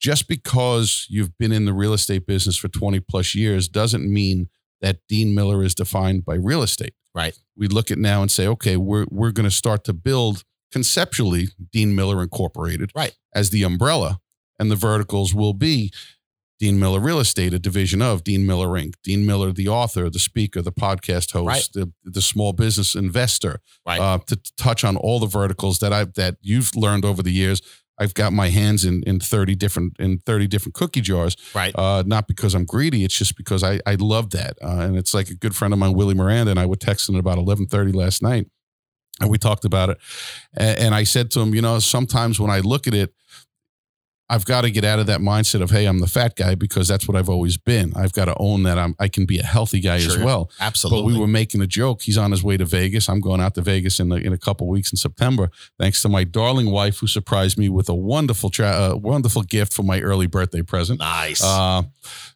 just 0.00 0.28
because 0.28 1.06
you've 1.08 1.36
been 1.38 1.52
in 1.52 1.64
the 1.64 1.72
real 1.72 1.94
estate 1.94 2.26
business 2.26 2.56
for 2.56 2.68
20 2.68 3.00
plus 3.00 3.34
years 3.34 3.68
doesn't 3.68 4.04
mean 4.10 4.48
that 4.82 4.98
Dean 5.08 5.34
Miller 5.34 5.62
is 5.64 5.74
defined 5.74 6.26
by 6.26 6.34
real 6.34 6.62
estate. 6.62 6.92
Right. 7.14 7.38
We 7.56 7.68
look 7.68 7.90
at 7.90 7.96
now 7.96 8.20
and 8.20 8.30
say, 8.30 8.46
okay, 8.48 8.76
we're 8.76 9.06
we're 9.10 9.30
going 9.30 9.48
to 9.48 9.54
start 9.54 9.84
to 9.84 9.92
build 9.94 10.44
conceptually 10.72 11.48
Dean 11.72 11.94
Miller 11.94 12.20
Incorporated 12.22 12.90
Right. 12.94 13.14
as 13.34 13.50
the 13.50 13.62
umbrella, 13.62 14.20
and 14.58 14.70
the 14.70 14.76
verticals 14.76 15.32
will 15.32 15.54
be 15.54 15.92
Dean 16.60 16.78
Miller 16.78 17.00
Real 17.00 17.18
Estate, 17.18 17.52
a 17.52 17.58
division 17.58 18.00
of 18.00 18.22
Dean 18.24 18.46
Miller 18.46 18.68
Inc. 18.68 18.94
Dean 19.02 19.26
Miller, 19.26 19.52
the 19.52 19.68
author, 19.68 20.08
the 20.08 20.18
speaker, 20.20 20.62
the 20.62 20.72
podcast 20.72 21.32
host, 21.32 21.46
Right. 21.46 21.68
the 21.72 21.92
the 22.04 22.22
small 22.22 22.52
business 22.52 22.94
investor, 22.94 23.60
Right. 23.86 24.00
uh, 24.00 24.18
to 24.26 24.38
touch 24.56 24.84
on 24.84 24.96
all 24.96 25.18
the 25.18 25.26
verticals 25.26 25.80
that 25.80 25.92
I 25.92 26.04
that 26.16 26.36
you've 26.42 26.74
learned 26.76 27.04
over 27.04 27.22
the 27.22 27.32
years. 27.32 27.60
I've 27.98 28.14
got 28.14 28.32
my 28.32 28.48
hands 28.50 28.84
in 28.84 29.02
in 29.04 29.20
thirty 29.20 29.54
different 29.54 29.94
in 29.98 30.18
thirty 30.18 30.46
different 30.46 30.74
cookie 30.74 31.00
jars. 31.00 31.36
Right. 31.54 31.72
Uh, 31.76 32.02
not 32.06 32.26
because 32.28 32.54
I'm 32.54 32.64
greedy, 32.64 33.04
it's 33.04 33.16
just 33.18 33.36
because 33.36 33.62
I 33.62 33.80
I 33.86 33.94
love 33.96 34.30
that. 34.30 34.56
Uh, 34.62 34.78
and 34.86 34.96
it's 34.96 35.12
like 35.14 35.28
a 35.30 35.34
good 35.34 35.54
friend 35.54 35.72
of 35.74 35.78
mine, 35.80 35.94
Willie 35.94 36.14
Miranda, 36.14 36.50
and 36.50 36.58
I 36.60 36.66
were 36.66 36.76
texting 36.76 37.14
at 37.14 37.20
about 37.20 37.38
eleven 37.38 37.66
thirty 37.66 37.92
last 37.92 38.20
night, 38.22 38.46
and 39.20 39.30
we 39.30 39.38
talked 39.38 39.64
about 39.64 39.90
it. 39.90 39.98
And, 40.56 40.78
and 40.78 40.94
I 40.94 41.04
said 41.04 41.30
to 41.32 41.40
him, 41.40 41.54
you 41.54 41.62
know, 41.62 41.78
sometimes 41.78 42.40
when 42.40 42.50
I 42.50 42.60
look 42.60 42.86
at 42.88 42.94
it, 42.94 43.12
I've 44.30 44.46
got 44.46 44.62
to 44.62 44.70
get 44.70 44.84
out 44.84 44.98
of 44.98 45.06
that 45.06 45.20
mindset 45.20 45.60
of 45.60 45.70
hey, 45.70 45.84
I'm 45.84 45.98
the 45.98 46.06
fat 46.06 46.34
guy 46.34 46.54
because 46.54 46.88
that's 46.88 47.06
what 47.06 47.16
I've 47.16 47.28
always 47.28 47.58
been. 47.58 47.92
I've 47.94 48.12
got 48.12 48.24
to 48.24 48.34
own 48.38 48.62
that 48.62 48.78
I'm 48.78 48.94
I 48.98 49.08
can 49.08 49.26
be 49.26 49.38
a 49.38 49.44
healthy 49.44 49.80
guy 49.80 49.96
as 49.96 50.16
well. 50.16 50.50
Absolutely. 50.60 51.02
But 51.02 51.14
we 51.14 51.20
were 51.20 51.26
making 51.26 51.60
a 51.60 51.66
joke. 51.66 52.02
He's 52.02 52.16
on 52.16 52.30
his 52.30 52.42
way 52.42 52.56
to 52.56 52.64
Vegas. 52.64 53.08
I'm 53.08 53.20
going 53.20 53.40
out 53.42 53.54
to 53.56 53.60
Vegas 53.60 54.00
in, 54.00 54.08
the, 54.08 54.16
in 54.16 54.32
a 54.32 54.38
couple 54.38 54.66
weeks 54.68 54.90
in 54.92 54.96
September, 54.96 55.50
thanks 55.78 56.00
to 56.02 56.08
my 56.08 56.24
darling 56.24 56.70
wife 56.70 56.98
who 56.98 57.06
surprised 57.06 57.58
me 57.58 57.68
with 57.68 57.88
a 57.90 57.94
wonderful, 57.94 58.48
tra- 58.48 58.92
uh, 58.92 58.96
wonderful 58.96 59.42
gift 59.42 59.74
for 59.74 59.82
my 59.82 60.00
early 60.00 60.26
birthday 60.26 60.62
present. 60.62 61.00
nice. 61.00 61.42
Uh, 61.44 61.82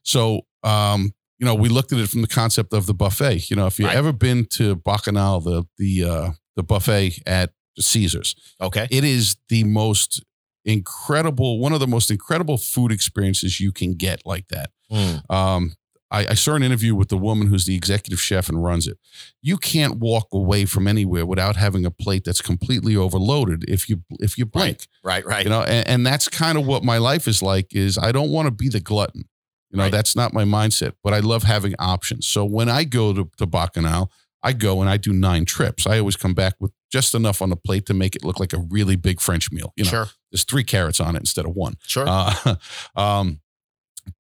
so, 0.02 0.42
um, 0.62 1.14
you 1.38 1.46
know, 1.46 1.54
we 1.54 1.68
looked 1.68 1.92
at 1.92 1.98
it 2.00 2.08
from 2.10 2.20
the 2.20 2.28
concept 2.28 2.72
of 2.72 2.84
the 2.86 2.94
buffet. 2.94 3.48
You 3.48 3.56
know, 3.56 3.66
if 3.66 3.78
you've 3.78 3.88
Right. 3.88 3.96
ever 3.96 4.12
been 4.12 4.44
to 4.52 4.74
Bacchanal, 4.76 5.40
the 5.40 5.64
the 5.78 6.04
uh, 6.04 6.30
the 6.56 6.62
buffet 6.64 7.22
at 7.26 7.52
Caesars, 7.78 8.34
okay. 8.60 8.88
it 8.90 9.04
is 9.04 9.36
the 9.48 9.64
most 9.64 10.22
incredible, 10.68 11.58
one 11.58 11.72
of 11.72 11.80
the 11.80 11.86
most 11.86 12.10
incredible 12.10 12.58
food 12.58 12.92
experiences 12.92 13.58
you 13.58 13.72
can 13.72 13.94
get 13.94 14.22
like 14.24 14.48
that. 14.48 14.70
Mm. 14.92 15.30
Um, 15.30 15.72
I, 16.10 16.28
I 16.28 16.34
saw 16.34 16.54
an 16.54 16.62
interview 16.62 16.94
with 16.94 17.08
the 17.08 17.18
woman 17.18 17.48
who's 17.48 17.66
the 17.66 17.74
executive 17.76 18.20
chef 18.20 18.48
and 18.48 18.62
runs 18.64 18.86
it. 18.86 18.98
You 19.42 19.58
can't 19.58 19.96
walk 19.98 20.28
away 20.32 20.64
from 20.64 20.86
anywhere 20.88 21.26
without 21.26 21.56
having 21.56 21.84
a 21.84 21.90
plate 21.90 22.24
that's 22.24 22.40
completely 22.40 22.96
overloaded 22.96 23.64
if 23.68 23.88
you 23.90 24.02
if 24.20 24.38
you 24.38 24.46
blink. 24.46 24.86
Right. 25.02 25.24
Right. 25.26 25.44
You 25.44 25.50
know, 25.50 25.62
and, 25.62 25.86
and 25.86 26.06
that's 26.06 26.28
kind 26.28 26.56
of 26.56 26.66
what 26.66 26.82
my 26.84 26.96
life 26.98 27.28
is 27.28 27.42
like. 27.42 27.74
Is 27.74 27.98
I 27.98 28.12
don't 28.12 28.30
want 28.30 28.46
to 28.46 28.50
be 28.50 28.68
the 28.68 28.80
glutton. 28.80 29.24
You 29.70 29.76
know, 29.76 29.82
Right. 29.84 29.92
that's 29.92 30.16
not 30.16 30.32
my 30.32 30.44
mindset. 30.44 30.92
But 31.04 31.12
I 31.12 31.18
love 31.20 31.42
having 31.42 31.74
options. 31.78 32.26
So 32.26 32.42
when 32.46 32.70
I 32.70 32.84
go 32.84 33.12
to, 33.12 33.30
to 33.36 33.46
Bacchanal, 33.46 34.10
I 34.42 34.54
go 34.54 34.80
and 34.80 34.88
I 34.88 34.96
do 34.96 35.12
nine 35.12 35.44
trips. 35.44 35.86
I 35.86 35.98
always 35.98 36.16
come 36.16 36.32
back 36.32 36.54
with 36.58 36.72
just 36.90 37.14
enough 37.14 37.42
on 37.42 37.50
the 37.50 37.56
plate 37.56 37.84
to 37.86 37.92
make 37.92 38.16
it 38.16 38.24
look 38.24 38.40
like 38.40 38.54
a 38.54 38.64
really 38.70 38.96
big 38.96 39.20
French 39.20 39.52
meal. 39.52 39.74
You 39.76 39.84
know, 39.84 39.90
sure, 39.90 40.06
there's 40.30 40.44
three 40.44 40.64
carrots 40.64 41.00
on 41.00 41.16
it 41.16 41.20
instead 41.20 41.46
of 41.46 41.54
one. 41.54 41.76
sure. 41.86 42.04
Uh, 42.06 42.56
um, 42.96 43.40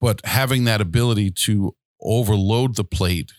but 0.00 0.20
having 0.24 0.64
that 0.64 0.80
ability 0.80 1.30
to 1.30 1.74
overload 2.00 2.76
the 2.76 2.84
plate 2.84 3.32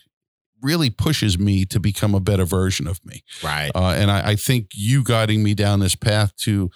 really 0.62 0.90
pushes 0.90 1.38
me 1.38 1.64
to 1.64 1.80
become 1.80 2.14
a 2.14 2.20
better 2.20 2.44
version 2.44 2.86
of 2.86 3.04
me. 3.04 3.22
right. 3.42 3.70
Uh, 3.74 3.94
and 3.96 4.10
I, 4.10 4.30
I 4.30 4.36
think 4.36 4.70
you 4.74 5.02
guiding 5.02 5.42
me 5.42 5.54
down 5.54 5.80
this 5.80 5.94
path 5.94 6.36
to, 6.38 6.70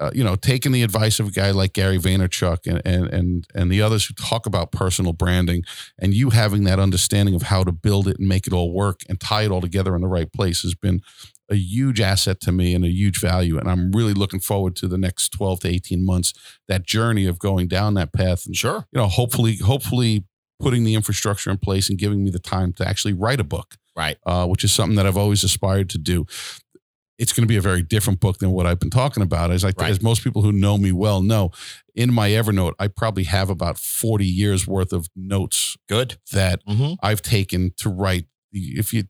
uh, 0.00 0.10
you 0.14 0.24
know, 0.24 0.36
taking 0.36 0.72
the 0.72 0.82
advice 0.82 1.20
of 1.20 1.28
a 1.28 1.30
guy 1.30 1.50
like 1.50 1.72
Gary 1.72 1.98
Vaynerchuk 1.98 2.66
and, 2.66 2.82
and 2.84 3.06
and 3.06 3.46
and 3.54 3.70
the 3.70 3.80
others 3.80 4.06
who 4.06 4.14
talk 4.14 4.44
about 4.44 4.70
personal 4.70 5.14
branding, 5.14 5.64
and 5.98 6.12
you 6.12 6.30
having 6.30 6.64
that 6.64 6.78
understanding 6.78 7.34
of 7.34 7.42
how 7.42 7.64
to 7.64 7.72
build 7.72 8.06
it 8.06 8.18
and 8.18 8.28
make 8.28 8.46
it 8.46 8.52
all 8.52 8.72
work 8.72 9.00
and 9.08 9.18
tie 9.20 9.42
it 9.42 9.50
all 9.50 9.62
together 9.62 9.94
in 9.94 10.02
the 10.02 10.08
right 10.08 10.30
place 10.32 10.62
has 10.62 10.74
been 10.74 11.00
a 11.50 11.54
huge 11.54 12.00
asset 12.00 12.40
to 12.40 12.52
me 12.52 12.74
and 12.74 12.84
a 12.84 12.88
huge 12.90 13.20
value. 13.20 13.58
And 13.58 13.68
I'm 13.70 13.92
really 13.92 14.14
looking 14.14 14.40
forward 14.40 14.74
to 14.76 14.88
the 14.88 14.98
next 14.98 15.28
12 15.30 15.60
to 15.60 15.68
18 15.68 16.04
months, 16.04 16.32
that 16.68 16.84
journey 16.84 17.26
of 17.26 17.38
going 17.38 17.68
down 17.68 17.94
that 17.94 18.12
path 18.12 18.46
and 18.46 18.56
Sure. 18.56 18.86
you 18.92 18.98
know, 19.00 19.06
hopefully, 19.08 19.56
hopefully 19.56 20.24
putting 20.58 20.84
the 20.84 20.94
infrastructure 20.94 21.50
in 21.50 21.58
place 21.58 21.88
and 21.90 21.98
giving 21.98 22.24
me 22.24 22.30
the 22.30 22.38
time 22.38 22.72
to 22.72 22.88
actually 22.88 23.12
write 23.12 23.38
a 23.40 23.44
book, 23.44 23.76
Right. 23.94 24.16
uh, 24.26 24.46
which 24.46 24.64
is 24.64 24.72
something 24.72 24.96
that 24.96 25.06
I've 25.06 25.16
always 25.16 25.44
aspired 25.44 25.88
to 25.90 25.98
do. 25.98 26.26
It's 27.18 27.32
going 27.32 27.42
to 27.44 27.48
be 27.48 27.56
a 27.56 27.62
very 27.62 27.82
different 27.82 28.20
book 28.20 28.38
than 28.38 28.50
what 28.50 28.66
I've 28.66 28.78
been 28.80 28.90
talking 28.90 29.22
about. 29.22 29.50
As 29.50 29.64
I, 29.64 29.68
Right. 29.78 29.90
as 29.90 30.02
most 30.02 30.22
people 30.22 30.42
who 30.42 30.52
know 30.52 30.76
me 30.76 30.92
well 30.92 31.22
know, 31.22 31.50
in 31.94 32.12
my 32.12 32.28
Evernote, 32.30 32.74
I 32.78 32.88
probably 32.88 33.24
have 33.24 33.48
about 33.50 33.78
40 33.78 34.26
years 34.26 34.66
worth 34.66 34.92
of 34.92 35.08
notes 35.16 35.76
Good. 35.88 36.16
that 36.32 36.62
Mm-hmm. 36.66 36.94
I've 37.02 37.22
taken 37.22 37.72
to 37.78 37.88
write. 37.88 38.26
If 38.52 38.92
you, 38.92 39.04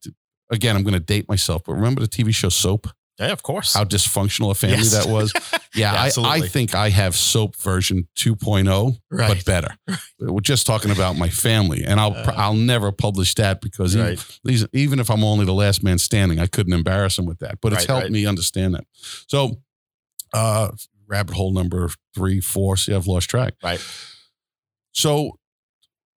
again, 0.51 0.77
I'm 0.77 0.83
going 0.83 0.95
to 0.95 1.01
date 1.01 1.29
myself, 1.29 1.63
but 1.65 1.75
remember 1.75 2.01
the 2.01 2.09
TV 2.09 2.35
show 2.35 2.49
Soap? 2.49 2.89
Yeah, 3.19 3.33
of 3.33 3.43
course. 3.43 3.73
How 3.73 3.85
dysfunctional 3.85 4.51
a 4.51 4.55
family 4.55 4.77
Yes. 4.79 4.93
that 5.05 5.11
was. 5.13 5.33
Yeah, 5.75 5.93
I, 5.93 5.97
I 5.97 6.07
Absolutely. 6.07 6.49
think 6.49 6.75
I 6.75 6.89
have 6.89 7.15
Soap 7.15 7.55
version 7.57 8.09
2.0 8.17 8.99
right. 9.11 9.29
but 9.29 9.45
better. 9.45 9.77
We're 10.19 10.41
just 10.41 10.67
talking 10.67 10.91
about 10.91 11.19
my 11.19 11.29
family, 11.29 11.85
and 11.85 12.01
I'll 12.01 12.15
Uh, 12.15 12.33
I'll 12.35 12.55
never 12.55 12.91
publish 12.93 13.35
that 13.35 13.61
because 13.61 13.95
even, 13.95 14.07
right. 14.09 14.39
these- 14.43 14.67
even 14.73 15.01
if 15.01 15.11
I'm 15.11 15.23
only 15.23 15.45
the 15.45 15.53
last 15.53 15.83
man 15.83 15.99
standing, 15.99 16.39
I 16.39 16.47
couldn't 16.47 16.73
embarrass 16.73 17.19
him 17.19 17.27
with 17.27 17.41
that. 17.41 17.61
But 17.61 17.75
it's 17.75 17.87
Right, 17.89 17.99
helped 17.99 18.11
me 18.11 18.25
understand 18.25 18.75
that. 18.75 18.85
So, 19.27 19.59
uh, 20.33 20.71
rabbit 21.07 21.35
hole 21.35 21.53
number 21.53 21.91
three, 22.15 22.41
four. 22.41 22.79
See, 22.79 22.95
I've 22.95 23.07
lost 23.07 23.29
track. 23.29 23.53
Right. 23.63 23.81
So, 24.93 25.39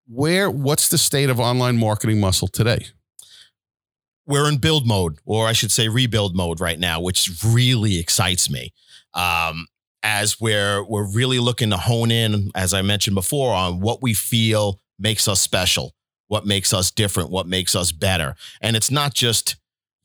where 0.07 0.51
what's 0.53 0.89
the 0.89 0.99
state 0.99 1.31
of 1.31 1.41
online 1.41 1.79
marketing 1.79 2.21
muscle 2.21 2.47
today? 2.49 2.87
We're 4.29 4.49
in 4.49 4.59
build 4.59 4.87
mode, 4.87 5.19
or 5.25 5.49
I 5.49 5.53
should 5.53 5.73
say 5.73 5.89
rebuild 5.89 6.37
mode 6.37 6.61
right 6.61 6.79
now, 6.79 7.01
which 7.01 7.31
really 7.45 7.99
excites 7.99 8.49
me. 8.49 8.73
Um, 9.15 9.67
as 10.03 10.41
we're 10.41 10.85
we're 10.85 11.11
really 11.11 11.41
looking 11.41 11.71
to 11.71 11.77
hone 11.77 12.13
in, 12.13 12.51
as 12.55 12.73
I 12.73 12.83
mentioned 12.83 13.17
before, 13.17 13.53
on 13.53 13.81
what 13.81 14.01
we 14.03 14.15
feel 14.15 14.79
makes 14.99 15.27
us 15.27 15.41
special, 15.41 15.95
what 16.29 16.47
makes 16.47 16.73
us 16.73 16.91
different, 16.91 17.31
what 17.31 17.47
makes 17.47 17.75
us 17.75 17.91
better. 17.91 18.37
And 18.61 18.77
it's 18.77 18.91
not 18.91 19.15
just 19.15 19.57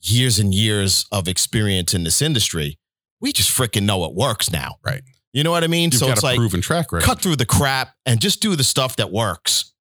years 0.01 0.39
and 0.39 0.53
years 0.53 1.05
of 1.11 1.27
experience 1.27 1.93
in 1.93 2.03
this 2.03 2.21
industry. 2.21 2.79
We 3.19 3.33
just 3.33 3.55
freaking 3.55 3.83
know 3.83 4.05
it 4.05 4.15
works 4.15 4.51
now. 4.51 4.77
Right. 4.83 5.03
You 5.31 5.43
know 5.43 5.51
what 5.51 5.63
I 5.63 5.67
mean? 5.67 5.91
You've 5.91 5.99
so 5.99 6.09
it's 6.09 6.23
like 6.23 6.37
proven 6.37 6.61
track 6.61 6.91
record. 6.91 7.05
cut 7.05 7.21
through 7.21 7.37
the 7.37 7.45
crap 7.45 7.93
and 8.05 8.19
just 8.19 8.41
do 8.41 8.55
the 8.55 8.63
stuff 8.63 8.95
that 8.97 9.11
works. 9.11 9.73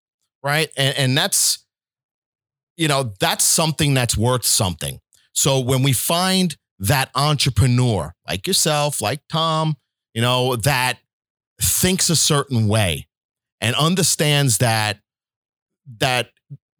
Right. 0.42 0.70
And, 0.76 0.96
and 0.98 1.18
that's, 1.18 1.61
you 2.76 2.88
know, 2.88 3.12
that's 3.20 3.44
something 3.44 3.94
that's 3.94 4.16
worth 4.16 4.44
something. 4.44 4.98
So 5.34 5.60
when 5.60 5.82
we 5.82 5.92
find 5.92 6.56
that 6.78 7.10
entrepreneur 7.14 8.14
like 8.28 8.46
yourself, 8.46 9.00
like 9.00 9.20
Tom, 9.28 9.76
you 10.14 10.22
know, 10.22 10.56
that 10.56 10.98
thinks 11.60 12.10
a 12.10 12.16
certain 12.16 12.66
way 12.68 13.08
and 13.60 13.74
understands 13.76 14.58
that, 14.58 14.98
that 15.98 16.30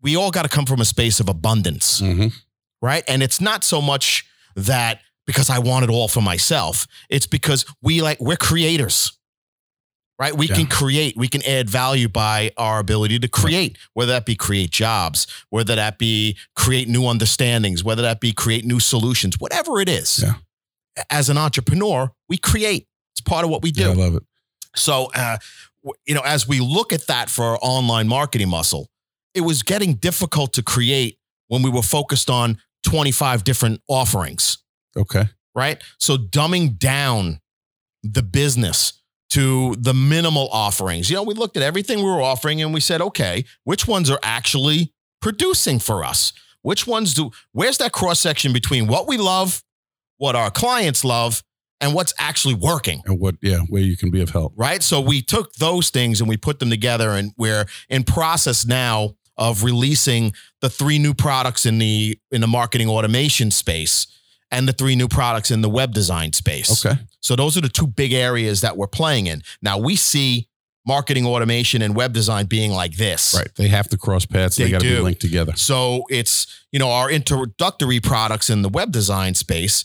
we 0.01 0.17
all 0.17 0.31
got 0.31 0.43
to 0.43 0.49
come 0.49 0.67
from 0.67 0.81
a 0.81 0.85
space 0.85 1.21
of 1.21 1.29
abundance 1.29 2.01
Mhm. 2.01 2.33
right? 2.81 3.05
And 3.07 3.23
it's 3.23 3.41
not 3.41 3.63
so 3.65 3.81
much 3.81 4.25
that 4.57 5.01
because 5.27 5.49
I 5.49 5.61
want 5.61 5.85
it 5.85 5.91
all 5.91 6.09
for 6.09 6.21
myself. 6.21 6.87
It's 7.09 7.27
because 7.27 7.65
we 7.81 8.03
like 8.03 8.21
we're 8.21 8.37
creators. 8.37 9.13
Right? 10.23 10.37
We 10.37 10.47
Yeah. 10.47 10.55
can 10.55 10.67
create, 10.69 11.17
we 11.17 11.27
can 11.27 11.43
add 11.45 11.69
value 11.69 12.09
by 12.09 12.53
our 12.57 12.79
ability 12.79 13.19
to 13.19 13.27
create, 13.27 13.77
whether 13.95 14.13
that 14.13 14.25
be 14.25 14.37
create 14.37 14.71
jobs, 14.71 15.27
whether 15.51 15.75
that 15.75 15.99
be 15.99 16.37
create 16.55 16.87
new 16.89 17.09
understandings, 17.09 17.83
whether 17.83 18.03
that 18.03 18.21
be 18.21 18.33
create 18.33 18.65
new 18.65 18.79
solutions, 18.79 19.35
whatever 19.41 19.81
it 19.81 19.89
is. 19.89 20.21
Yeah. 20.23 20.35
As 21.11 21.29
an 21.29 21.37
entrepreneur, 21.39 22.13
we 22.29 22.37
create. 22.39 22.87
It's 23.15 23.21
part 23.21 23.43
of 23.45 23.51
what 23.51 23.63
we 23.65 23.73
do. 23.73 23.83
Yeah, 23.83 23.89
I 23.91 23.95
love 23.95 24.15
it. 24.15 24.23
So, 24.77 25.11
uh, 25.13 25.39
you 26.07 26.15
know, 26.15 26.21
as 26.21 26.47
we 26.47 26.61
look 26.61 26.93
at 26.93 27.09
that 27.09 27.29
for 27.29 27.45
our 27.45 27.59
online 27.61 28.07
marketing 28.07 28.49
muscle, 28.49 28.91
it 29.35 29.41
was 29.41 29.65
getting 29.65 29.95
difficult 29.95 30.53
to 30.53 30.63
create 30.63 31.19
when 31.49 31.63
we 31.63 31.69
were 31.71 31.83
focused 31.83 32.31
on 32.31 32.59
25 32.85 33.43
different 33.43 33.81
offerings, 33.89 34.59
Okay. 34.97 35.25
right? 35.53 35.83
So, 35.99 36.17
dumbing 36.17 36.79
down 36.79 37.41
the 38.05 38.23
business 38.23 38.93
to 39.33 39.75
the 39.79 39.95
minimal 39.95 40.49
offerings. 40.53 41.09
You 41.09 41.17
know, 41.17 41.23
we 41.23 41.33
looked 41.33 41.57
at 41.57 41.63
everything 41.63 41.99
we 41.99 42.05
were 42.05 42.21
offering 42.21 42.61
and 42.61 42.75
we 42.75 42.81
said, 42.81 43.01
okay, 43.01 43.47
which 43.65 43.89
ones 43.89 44.11
are 44.11 44.19
actually 44.23 44.93
producing 45.23 45.79
for 45.79 46.05
us? 46.05 46.35
Which 46.61 46.87
ones 46.87 47.15
do, 47.15 47.31
where's 47.53 47.79
that 47.79 47.93
cross 47.93 48.21
section 48.21 48.53
between 48.53 48.89
what 48.89 49.09
we 49.09 49.17
love, 49.17 49.63
what 50.19 50.37
our 50.37 50.51
clients 50.51 51.03
love, 51.03 51.43
and 51.81 51.95
what's 51.95 52.13
actually 52.19 52.55
working? 52.55 53.01
And 53.07 53.19
what? 53.19 53.37
Yeah, 53.41 53.61
where 53.71 53.83
you 53.83 53.97
can 53.97 54.11
be 54.11 54.21
of 54.21 54.31
help. 54.31 54.53
right? 54.55 54.83
So 54.83 55.01
we 55.01 55.23
took 55.23 55.55
those 55.55 55.89
things 55.89 56.21
and 56.21 56.29
we 56.29 56.37
put 56.37 56.59
them 56.61 56.69
together, 56.71 57.11
and 57.11 57.33
we're 57.39 57.65
in 57.89 58.05
process 58.05 58.67
now 58.67 59.17
of 59.39 59.65
releasing 59.65 60.35
the 60.61 60.69
three 60.69 60.99
new 60.99 61.15
products 61.15 61.65
in 61.65 61.79
the 61.79 62.19
in 62.31 62.43
the 62.43 62.47
marketing 62.47 62.89
automation 62.89 63.51
space 63.51 64.07
and 64.53 64.69
the 64.69 64.73
three 64.73 64.95
new 64.95 65.09
products 65.09 65.51
in 65.51 65.63
the 65.63 65.69
web 65.71 65.93
design 65.93 66.33
space. 66.33 66.85
Okay. 66.87 67.01
So 67.21 67.35
those 67.35 67.57
are 67.57 67.61
the 67.61 67.69
two 67.69 67.87
big 67.87 68.13
areas 68.13 68.61
that 68.61 68.77
we're 68.77 68.87
playing 68.87 69.27
in. 69.27 69.43
Now 69.63 69.79
we 69.79 69.97
see 69.97 70.49
marketing 70.87 71.27
automation 71.27 71.81
and 71.83 71.95
web 71.97 72.13
design 72.13 72.47
being 72.47 72.71
like 72.71 72.97
this. 72.97 73.35
Right. 73.37 73.49
They 73.57 73.69
have 73.69 73.89
to 73.89 73.99
cross 73.99 74.27
paths. 74.27 74.57
They, 74.57 74.65
They 74.65 74.71
got 74.71 74.81
to 74.83 74.89
be 74.97 74.99
linked 74.99 75.21
together. 75.21 75.55
So 75.57 76.05
it's, 76.11 76.47
you 76.73 76.79
know, 76.79 76.91
our 76.91 77.11
introductory 77.11 78.01
products 78.01 78.51
in 78.51 78.63
the 78.63 78.69
web 78.69 78.93
design 78.93 79.35
space 79.35 79.85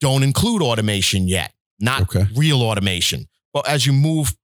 don't 0.00 0.22
include 0.22 0.62
automation 0.62 1.28
yet, 1.28 1.52
not 1.80 2.02
Okay. 2.02 2.26
real 2.34 2.62
automation. 2.62 3.28
But 3.52 3.68
as 3.68 3.84
you 3.86 3.92
move 3.92 4.36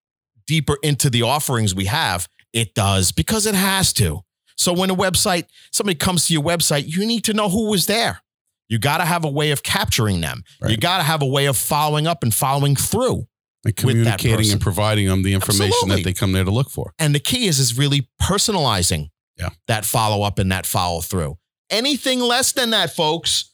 deeper 0.46 0.76
into 0.82 1.08
the 1.10 1.22
offerings 1.22 1.74
we 1.74 1.84
have, 1.86 2.28
it 2.52 2.74
does 2.74 3.12
because 3.12 3.46
it 3.46 3.54
has 3.54 3.92
to. 3.94 4.20
So 4.56 4.72
when 4.72 4.90
a 4.90 4.94
website, 4.96 5.46
somebody 5.72 5.96
comes 5.96 6.26
to 6.26 6.32
your 6.32 6.42
website, 6.42 6.84
you 6.86 7.06
need 7.06 7.24
to 7.24 7.32
know 7.32 7.48
who 7.48 7.70
was 7.70 7.86
there. 7.86 8.20
You 8.68 8.78
got 8.78 8.98
to 8.98 9.04
have 9.04 9.24
a 9.24 9.30
way 9.30 9.50
of 9.50 9.62
capturing 9.62 10.20
them. 10.20 10.42
You 10.66 10.76
got 10.76 10.98
to 10.98 11.02
have 11.04 11.22
a 11.22 11.26
way 11.26 11.46
of 11.46 11.56
following 11.56 12.06
up 12.06 12.22
and 12.22 12.32
following 12.34 12.76
through. 12.76 13.26
And 13.66 13.74
communicating 13.74 14.52
and 14.52 14.60
providing 14.60 15.06
them 15.06 15.22
the 15.22 15.32
information 15.32 15.72
Absolutely. 15.72 16.02
that 16.02 16.04
they 16.04 16.12
come 16.12 16.32
there 16.32 16.44
to 16.44 16.50
look 16.50 16.68
for. 16.68 16.92
And 16.98 17.14
the 17.14 17.18
key 17.20 17.46
is 17.46 17.58
is 17.58 17.78
really 17.78 18.08
personalizing 18.20 19.08
Yeah. 19.38 19.50
that 19.68 19.84
follow 19.86 20.22
up 20.22 20.38
and 20.38 20.52
that 20.52 20.66
follow 20.66 21.00
through. 21.00 21.38
Anything 21.70 22.20
less 22.20 22.52
than 22.52 22.70
that, 22.70 22.94
folks, 22.94 23.52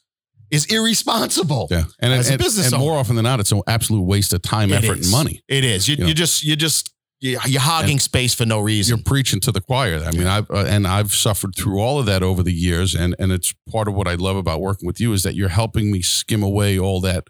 is 0.51 0.64
irresponsible. 0.66 1.68
Yeah. 1.70 1.85
And, 2.01 2.12
As 2.12 2.29
a 2.29 2.37
business 2.37 2.66
and 2.66 2.75
owner. 2.75 2.85
more 2.85 2.99
often 2.99 3.14
than 3.14 3.23
not, 3.23 3.38
it's 3.38 3.53
an 3.53 3.62
absolute 3.68 4.03
waste 4.03 4.33
of 4.33 4.42
time, 4.42 4.73
It 4.73 4.83
effort, 4.83 4.99
is. 4.99 5.07
and 5.07 5.12
money. 5.12 5.42
It 5.49 5.62
is. 5.64 5.87
You, 5.87 5.94
You 5.94 6.03
know. 6.03 6.09
you 6.09 6.14
just 6.14 6.42
you 6.42 6.57
just 6.57 6.90
you're 7.20 7.61
hogging 7.61 7.98
space 7.98 8.35
for 8.35 8.46
no 8.46 8.61
reason. 8.61 8.96
You're 8.96 9.04
preaching 9.04 9.40
to 9.40 9.52
the 9.52 9.61
choir. 9.61 10.02
I 10.04 10.11
mean, 10.12 10.26
I've 10.26 10.50
uh, 10.50 10.64
and 10.66 10.87
I've 10.87 11.12
suffered 11.12 11.54
through 11.54 11.78
all 11.78 11.98
of 11.98 12.06
that 12.06 12.22
over 12.22 12.42
the 12.42 12.52
years, 12.52 12.94
and 12.94 13.14
and 13.18 13.30
it's 13.30 13.54
part 13.70 13.88
of 13.88 13.94
what 13.94 14.09
I 14.09 14.14
love 14.14 14.37
about 14.37 14.61
working 14.61 14.87
with 14.87 15.00
you 15.00 15.12
is 15.12 15.22
that 15.24 15.35
you're 15.35 15.50
helping 15.50 15.90
me 15.92 16.00
skim 16.02 16.42
away 16.42 16.78
all 16.78 17.00
that 17.02 17.24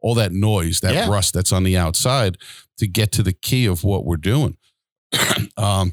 all 0.00 0.14
that 0.14 0.32
noise, 0.32 0.80
that 0.80 0.94
Yeah. 0.94 1.08
rust 1.10 1.34
that's 1.34 1.52
on 1.52 1.64
the 1.64 1.76
outside, 1.76 2.38
to 2.78 2.86
get 2.86 3.12
to 3.12 3.22
the 3.22 3.32
key 3.32 3.66
of 3.66 3.82
what 3.84 4.04
we're 4.04 4.16
doing. 4.16 4.56
um, 5.56 5.92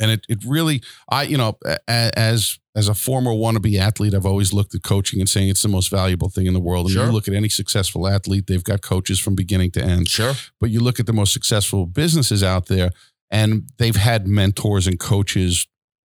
and 0.00 0.10
it 0.10 0.24
it 0.28 0.44
really, 0.46 0.82
I 1.10 1.22
you 1.24 1.36
know, 1.36 1.58
as 1.86 2.58
as 2.78 2.88
a 2.88 2.94
former 2.94 3.32
wannabe 3.32 3.76
athlete, 3.78 4.14
I've 4.14 4.24
always 4.32 4.52
looked 4.52 4.72
at 4.74 4.82
coaching 4.82 5.18
and 5.18 5.28
saying 5.28 5.48
it's 5.48 5.62
the 5.62 5.68
most 5.68 5.90
valuable 5.90 6.28
thing 6.28 6.46
in 6.46 6.54
the 6.54 6.60
world. 6.60 6.86
And 6.86 6.92
Sure. 6.94 7.06
you 7.06 7.12
look 7.12 7.26
at 7.26 7.34
any 7.34 7.48
successful 7.48 8.06
athlete, 8.06 8.46
they've 8.46 8.62
got 8.72 8.80
coaches 8.82 9.18
from 9.18 9.34
beginning 9.34 9.72
to 9.72 9.82
end 9.82 10.08
Sure. 10.08 10.34
but 10.60 10.70
you 10.70 10.78
look 10.80 11.00
at 11.00 11.06
the 11.06 11.12
most 11.12 11.32
successful 11.32 11.86
businesses 11.86 12.42
out 12.44 12.66
there 12.66 12.90
and 13.30 13.68
they've 13.78 13.96
had 14.10 14.28
mentors 14.28 14.86
and 14.86 14.98
coaches 15.00 15.66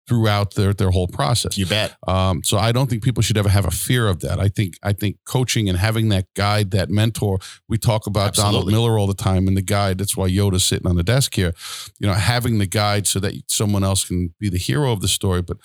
throughout 0.10 0.56
their 0.56 0.74
their 0.74 0.90
whole 0.90 1.08
process. 1.08 1.56
You 1.56 1.68
bet. 1.68 1.96
Um, 2.08 2.44
so 2.44 2.58
I 2.58 2.72
don't 2.72 2.90
think 2.90 3.04
people 3.04 3.22
should 3.22 3.38
ever 3.38 3.48
have 3.48 3.66
a 3.66 3.72
fear 3.72 4.08
of 4.08 4.22
that. 4.22 4.40
I 4.40 4.50
think 4.50 4.74
I 4.82 4.92
think 4.92 5.18
coaching 5.24 5.70
and 5.70 5.78
having 5.78 6.10
that 6.10 6.26
guide, 6.36 6.72
that 6.72 6.90
mentor. 6.90 7.38
We 7.70 7.78
talk 7.78 8.08
about 8.08 8.34
Donald 8.34 8.68
Miller 8.68 8.98
all 8.98 9.06
the 9.06 9.14
time 9.14 9.48
and 9.48 9.56
the 9.56 9.62
guide. 9.62 10.00
That's 10.00 10.18
why 10.18 10.28
Yoda's 10.28 10.66
sitting 10.66 10.88
on 10.88 10.96
the 10.96 11.04
desk 11.04 11.36
here. 11.36 11.54
You 12.00 12.08
know, 12.08 12.14
having 12.14 12.58
the 12.58 12.66
guide 12.66 13.06
so 13.06 13.20
that 13.20 13.34
someone 13.48 13.84
else 13.84 14.04
can 14.04 14.34
be 14.40 14.50
the 14.50 14.58
hero 14.58 14.92
of 14.92 15.02
the 15.02 15.08
story. 15.08 15.44
But 15.44 15.58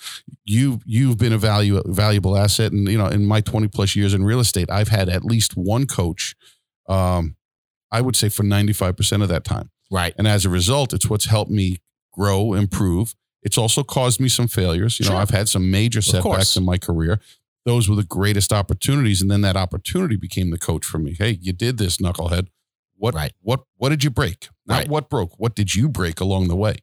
you 0.45 0.79
you've 0.85 1.17
been 1.17 1.33
a 1.33 1.39
value 1.39 1.81
valuable 1.87 2.37
asset, 2.37 2.71
and 2.71 2.87
you 2.87 2.99
know, 2.99 3.07
in 3.07 3.25
my 3.25 3.41
twenty 3.41 3.67
plus 3.67 3.95
years 3.95 4.13
in 4.13 4.23
real 4.23 4.39
estate, 4.39 4.69
I've 4.69 4.89
had 4.89 5.09
at 5.09 5.25
least 5.25 5.57
one 5.57 5.87
coach. 5.87 6.35
Um, 6.87 7.35
I 7.91 8.01
would 8.01 8.15
say 8.15 8.29
for 8.29 8.43
ninety 8.43 8.73
five 8.73 8.95
percent 8.95 9.23
of 9.23 9.29
that 9.29 9.43
time. 9.43 9.71
Right. 9.91 10.13
And 10.17 10.27
as 10.27 10.45
a 10.45 10.49
result, 10.49 10.93
it's 10.93 11.09
what's 11.09 11.25
helped 11.25 11.51
me 11.51 11.77
grow, 12.11 12.53
improve. 12.53 13.15
It's 13.45 13.57
also 13.57 13.83
caused 13.83 14.19
me 14.19 14.27
some 14.27 14.47
failures. 14.49 14.99
You 14.99 15.07
know, 15.09 15.15
I've 15.15 15.29
had 15.29 15.47
some 15.47 15.71
major 15.71 16.01
setbacks 16.01 16.57
in 16.57 16.65
my 16.65 16.77
career. 16.77 17.21
Those 17.63 17.87
were 17.87 17.95
the 17.95 18.03
greatest 18.03 18.51
opportunities. 18.51 19.21
And 19.21 19.31
then 19.31 19.41
that 19.41 19.55
opportunity 19.55 20.17
became 20.17 20.49
the 20.51 20.57
coach 20.57 20.83
for 20.85 20.97
me. 20.99 21.15
Hey, 21.17 21.37
you 21.41 21.53
did 21.53 21.77
this, 21.77 21.97
knucklehead. 21.97 22.47
What 22.97 23.13
Right. 23.15 23.33
what 23.41 23.61
what 23.77 23.89
did 23.89 24.03
you 24.03 24.09
break? 24.09 24.49
Not 24.65 24.75
Right. 24.79 24.87
what 24.89 25.09
broke. 25.09 25.39
What 25.39 25.55
did 25.55 25.75
you 25.75 25.87
break 25.87 26.19
along 26.19 26.47
the 26.47 26.55
way? 26.55 26.77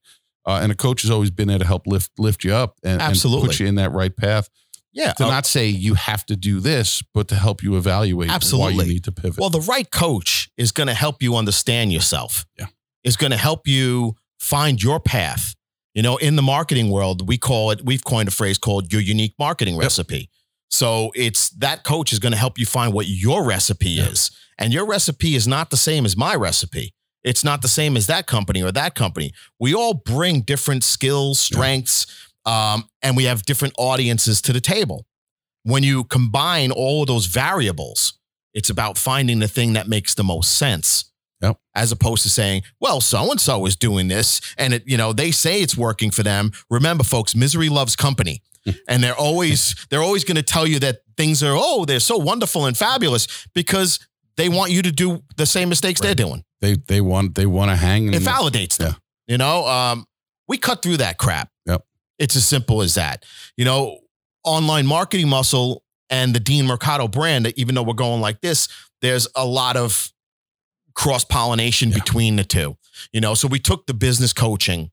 Uh, 0.46 0.61
and 0.62 0.72
a 0.72 0.75
coach 0.75 1.03
has 1.03 1.11
always 1.11 1.31
been 1.31 1.48
there 1.48 1.59
to 1.59 1.64
help 1.64 1.87
lift 1.87 2.11
lift 2.18 2.44
you 2.44 2.55
up 2.55 2.79
and, 2.83 2.94
and 2.94 3.03
Absolutely. 3.03 3.48
put 3.48 3.61
you 3.61 3.66
in 3.66 3.75
that 3.77 3.92
right 3.92 4.16
path. 4.16 4.48
Yeah. 4.92 5.12
To 5.14 5.25
uh, 5.25 5.31
not 5.31 5.46
say 5.46 5.66
you 5.68 5.94
have 5.94 6.27
to 6.27 6.37
do 6.37 6.61
this, 6.61 7.03
but 7.14 7.29
to 7.29 7.35
help 7.35 7.62
you 7.62 7.77
evaluate 7.77 8.29
why 8.53 8.70
you 8.70 8.85
need 8.85 9.05
to 9.05 9.12
pivot. 9.12 9.38
Well, 9.38 9.51
the 9.51 9.61
right 9.62 9.90
coach 9.90 10.51
is 10.57 10.70
going 10.70 10.88
to 10.88 10.94
help 10.94 11.22
you 11.22 11.35
understand 11.37 11.92
yourself. 11.92 12.44
Yeah. 12.59 12.66
Is 13.03 13.16
going 13.16 13.31
to 13.31 13.37
help 13.38 13.66
you 13.66 14.16
find 14.38 14.83
your 14.83 15.01
path. 15.01 15.55
You 15.94 16.02
know, 16.02 16.16
in 16.16 16.37
the 16.37 16.42
marketing 16.42 16.90
world, 16.90 17.26
we 17.28 17.37
call 17.38 17.70
it, 17.70 17.85
we've 17.85 18.05
coined 18.05 18.28
a 18.28 18.33
phrase 18.33 18.59
called 18.59 18.92
your 18.92 19.02
unique 19.02 19.35
marketing 19.38 19.74
Yep. 19.74 19.83
recipe. 19.83 20.31
So 20.70 21.12
it's 21.14 21.50
that 21.50 21.85
coach 21.85 22.12
is 22.12 22.18
going 22.18 22.33
to 22.33 22.38
help 22.38 22.59
you 22.59 22.64
find 22.64 22.94
what 22.94 23.07
your 23.07 23.44
recipe 23.44 23.90
Yeah. 23.90 24.07
is. 24.09 24.31
And 24.59 24.72
your 24.72 24.87
recipe 24.87 25.35
is 25.35 25.46
not 25.46 25.70
the 25.70 25.76
same 25.76 26.07
as 26.07 26.16
my 26.16 26.35
recipe. 26.35 26.94
It's 27.22 27.44
not 27.44 27.62
the 27.62 27.68
same 27.68 27.96
as 27.96 28.07
that 28.07 28.26
company 28.26 28.62
or 28.62 28.72
that 28.72 28.94
company. 28.94 29.33
We 29.61 29.74
all 29.74 29.94
bring 29.94 30.40
different 30.40 30.83
skills, 30.83 31.38
strengths, 31.40 32.07
um, 32.46 32.88
and 33.02 33.16
we 33.16 33.24
have 33.24 33.44
different 33.44 33.74
audiences 33.78 34.40
to 34.42 34.52
the 34.52 34.61
table. 34.61 35.07
When 35.62 35.83
you 35.83 36.05
combine 36.05 36.72
all 36.72 37.02
of 37.02 37.07
those 37.09 37.26
variables, 37.26 38.14
it's 38.55 38.70
about 38.70 38.98
finding 38.98 39.38
the 39.40 39.48
thing 39.48 39.74
that 39.74 39.88
makes 39.88 40.14
the 40.14 40.24
most 40.24 40.55
sense. 40.57 41.05
Yep. 41.42 41.59
As 41.74 41.90
opposed 41.92 42.22
to 42.22 42.31
saying, 42.31 42.62
well, 42.81 43.00
so 43.00 43.31
and 43.31 43.40
so 43.40 43.66
is 43.66 43.76
doing 43.76 44.09
this 44.09 44.40
and 44.59 44.74
it, 44.74 44.85
you 44.87 44.96
know, 44.96 45.12
they 45.12 45.31
say 45.33 45.61
it's 45.61 45.76
working 45.76 46.11
for 46.11 46.22
them. 46.22 46.52
Remember, 46.70 47.02
folks, 47.05 47.35
misery 47.35 47.68
loves 47.68 47.96
company. 47.96 48.42
and 48.87 49.02
they're 49.02 49.16
always 49.16 49.74
they're 49.90 50.02
always 50.02 50.22
going 50.24 50.37
to 50.37 50.42
tell 50.42 50.66
you 50.68 50.78
that 50.78 51.00
things 51.16 51.42
are, 51.42 51.55
oh, 51.57 51.85
they're 51.85 51.98
so 51.98 52.16
wonderful 52.16 52.66
and 52.66 52.76
fabulous 52.76 53.26
because 53.55 53.98
they 54.37 54.48
want 54.48 54.70
you 54.70 54.83
to 54.83 54.92
do 54.92 55.22
the 55.37 55.46
same 55.46 55.68
mistakes 55.68 56.00
Right. 56.00 56.09
they're 56.16 56.26
doing. 56.26 56.44
they 56.61 56.76
they 56.87 57.00
want 57.00 57.35
they 57.35 57.44
want 57.46 57.70
to 57.72 57.76
hang 57.76 58.14
It 58.14 58.22
validates 58.22 58.76
them. 58.76 58.94
You 59.26 59.37
know, 59.38 59.66
um, 59.66 60.07
we 60.46 60.59
cut 60.59 60.81
through 60.83 60.98
that 60.98 61.18
crap. 61.18 61.48
Yep. 61.66 61.85
It's 62.20 62.37
as 62.37 62.46
simple 62.46 62.83
as 62.83 62.94
that. 62.94 63.24
You 63.57 63.64
know, 63.64 63.98
online 64.44 64.87
marketing 64.87 65.28
muscle 65.28 65.83
and 66.09 66.33
the 66.33 66.40
Dean 66.40 66.66
Mercado 66.66 67.09
brand, 67.09 67.52
even 67.57 67.74
though 67.74 67.83
we're 67.83 67.94
going 67.94 68.20
like 68.20 68.40
this, 68.42 68.68
there's 69.00 69.26
a 69.35 69.44
lot 69.46 69.76
of 69.76 70.12
cross 70.94 71.24
pollination 71.24 71.90
Yeah. 71.90 71.96
between 71.96 72.37
the 72.37 72.44
two. 72.44 72.76
You 73.12 73.20
know, 73.20 73.35
so 73.35 73.48
we 73.48 73.59
took 73.59 73.87
the 73.87 73.94
business 73.94 74.33
coaching 74.33 74.90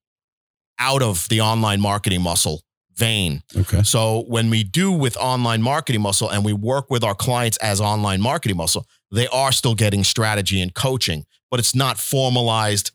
out 0.80 1.02
of 1.02 1.28
the 1.30 1.42
online 1.42 1.82
marketing 1.82 2.22
muscle 2.22 2.62
vein. 2.96 3.44
okay. 3.56 3.82
So 3.84 4.24
when 4.28 4.50
we 4.50 4.64
do 4.64 4.92
with 4.92 5.16
online 5.18 5.62
marketing 5.62 6.02
muscle 6.02 6.30
and 6.30 6.44
we 6.44 6.52
work 6.54 6.90
with 6.90 7.04
our 7.04 7.16
clients 7.16 7.58
as 7.58 7.80
online 7.80 8.20
marketing 8.22 8.58
muscle, 8.58 8.86
they 9.12 9.28
are 9.28 9.52
still 9.54 9.74
getting 9.76 10.04
strategy 10.04 10.62
and 10.62 10.74
coaching, 10.74 11.26
but 11.50 11.60
it's 11.62 11.74
not 11.74 11.98
formalized 11.98 12.92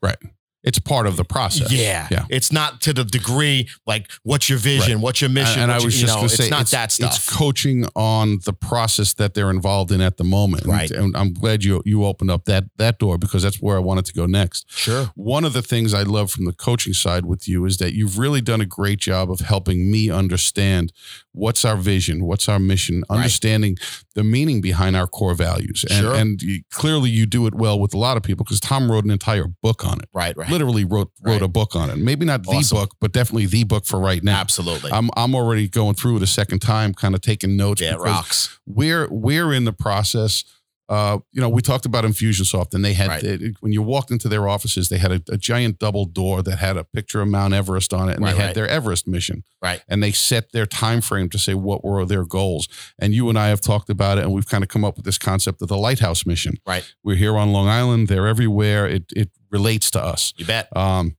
It's 0.65 0.79
part 0.79 1.07
of 1.07 1.17
the 1.17 1.25
process. 1.25 1.71
yeah. 1.71 2.09
Yeah. 2.11 2.25
It's 2.31 2.51
not 2.51 2.81
to 2.83 2.93
the 2.93 3.05
degree 3.05 3.69
like 3.87 4.11
what's 4.23 4.49
your 4.49 4.59
vision, 4.59 5.01
what's 5.01 5.21
your 5.21 5.31
mission. 5.31 5.61
And, 5.63 5.71
and 5.71 5.73
I 5.73 5.77
was 5.85 5.85
your- 5.85 5.91
just 5.91 6.01
you 6.03 6.07
know, 6.09 6.15
going 6.17 6.29
to 6.31 6.37
say, 6.37 6.45
it's 6.45 6.51
not 6.51 6.61
it's, 6.63 6.71
that 6.73 6.91
stuff. 6.91 7.15
It's 7.17 7.37
coaching 7.37 7.87
on 7.95 8.39
the 8.45 8.53
process 8.55 9.15
that 9.15 9.35
they're 9.35 9.51
involved 9.51 9.93
in 9.93 10.01
at 10.01 10.17
the 10.17 10.25
moment. 10.25 10.65
Right. 10.67 10.91
And, 10.91 11.15
I'm 11.17 11.33
glad 11.35 11.63
you 11.65 11.83
you 11.85 12.05
opened 12.05 12.31
up 12.31 12.47
that 12.47 12.65
that 12.79 12.99
door 12.99 13.19
because 13.19 13.43
that's 13.43 13.61
where 13.61 13.77
I 13.77 13.81
wanted 13.81 14.07
to 14.07 14.15
go 14.15 14.27
next. 14.27 14.65
sure. 14.71 15.11
One 15.15 15.45
of 15.45 15.53
the 15.53 15.63
things 15.63 15.93
I 15.95 16.03
love 16.03 16.31
from 16.31 16.47
the 16.47 16.53
coaching 16.53 16.93
side 16.95 17.25
with 17.27 17.47
you 17.47 17.65
is 17.67 17.77
that 17.77 17.93
you've 17.95 18.19
really 18.19 18.41
done 18.41 18.61
a 18.61 18.67
great 18.67 18.99
job 19.01 19.31
of 19.31 19.41
helping 19.41 19.91
me 19.91 20.11
understand 20.11 20.93
what's 21.33 21.65
our 21.65 21.77
vision, 21.77 22.25
what's 22.25 22.49
our 22.49 22.59
mission, 22.59 23.03
Right. 23.11 23.17
understanding 23.19 23.77
the 24.15 24.25
meaning 24.25 24.61
behind 24.61 24.97
our 24.97 25.07
core 25.07 25.35
values. 25.35 25.85
And, 25.91 26.01
Sure. 26.01 26.15
and 26.15 26.41
you, 26.43 26.63
clearly 26.71 27.11
you 27.11 27.27
do 27.27 27.47
it 27.47 27.55
well 27.55 27.79
with 27.79 27.93
a 27.95 27.99
lot 27.99 28.17
of 28.17 28.23
people 28.23 28.45
because 28.45 28.61
Tom 28.61 28.91
wrote 28.91 29.05
an 29.05 29.11
entire 29.11 29.47
book 29.63 29.85
on 29.85 29.99
it. 30.01 30.09
Right, 30.15 30.37
right. 30.37 30.49
Literally 30.55 30.85
wrote 30.85 31.11
wrote 31.23 31.33
Right. 31.35 31.43
a 31.43 31.49
book 31.49 31.75
on 31.77 31.91
it. 31.91 31.97
Maybe 31.97 32.25
not 32.25 32.43
the 32.45 32.69
book, 32.71 32.93
but 33.01 33.13
definitely 33.13 33.47
the 33.47 33.65
book 33.65 33.85
for 33.87 33.99
right 33.99 34.23
now. 34.23 34.41
Absolutely. 34.41 34.91
I'm 34.93 35.11
I'm 35.17 35.35
already 35.35 35.69
going 35.69 35.95
through 35.95 36.17
it 36.19 36.23
a 36.23 36.27
second 36.27 36.61
time, 36.61 36.95
kind 36.95 37.15
of 37.15 37.21
taking 37.21 37.57
notes. 37.57 37.81
yeah, 37.81 37.95
it 37.95 37.99
rocks. 37.99 38.59
We're 38.67 39.09
we're 39.11 39.53
in 39.53 39.65
the 39.65 39.73
process. 39.73 40.45
Uh, 40.89 41.19
you 41.33 41.41
know, 41.41 41.49
we 41.49 41.63
talked 41.63 41.87
about 41.87 42.05
Infusionsoft, 42.05 42.75
and 42.75 42.85
they 42.85 42.93
had 42.93 43.09
Right. 43.09 43.23
it- 43.25 43.57
when 43.61 43.73
you 43.73 43.81
walked 43.81 44.11
into 44.11 44.29
their 44.29 44.47
offices, 44.49 44.91
they 44.91 44.99
had 44.99 45.13
a, 45.13 45.23
a 45.31 45.39
giant 45.39 45.79
double 45.79 46.05
door 46.05 46.43
that 46.43 46.59
had 46.59 46.77
a 46.77 46.85
picture 46.85 47.23
of 47.23 47.29
Mount 47.29 47.55
Everest 47.55 47.95
on 47.95 48.11
it, 48.11 48.17
and 48.17 48.25
Right, 48.25 48.33
they 48.33 48.39
had 48.39 48.47
right. 48.49 48.55
their 48.55 48.69
Everest 48.69 49.07
mission. 49.07 49.45
Right. 49.63 49.81
And 49.89 50.03
they 50.03 50.13
set 50.13 50.53
their 50.53 50.67
time 50.67 51.01
frame 51.01 51.31
to 51.31 51.39
say 51.39 51.55
what 51.55 51.83
were 51.83 52.05
their 52.05 52.25
goals. 52.25 52.69
And 52.99 53.15
you 53.15 53.31
and 53.31 53.39
I 53.39 53.49
have 53.49 53.63
talked 53.63 53.89
about 53.89 54.19
it, 54.19 54.25
and 54.25 54.33
we've 54.35 54.47
kind 54.49 54.63
of 54.63 54.69
come 54.69 54.85
up 54.85 54.97
with 54.97 55.07
this 55.07 55.17
concept 55.17 55.63
of 55.63 55.69
the 55.69 55.77
lighthouse 55.79 56.27
mission. 56.27 56.59
Right. 56.67 56.85
We're 57.03 57.17
here 57.17 57.37
on 57.39 57.51
Long 57.53 57.67
Island. 57.69 58.09
They're 58.09 58.27
everywhere. 58.29 58.87
It 58.87 59.05
it 59.17 59.31
relates 59.51 59.91
to 59.93 60.05
us. 60.05 60.35
You 60.37 60.45
bet. 60.45 60.69
Um, 60.77 61.17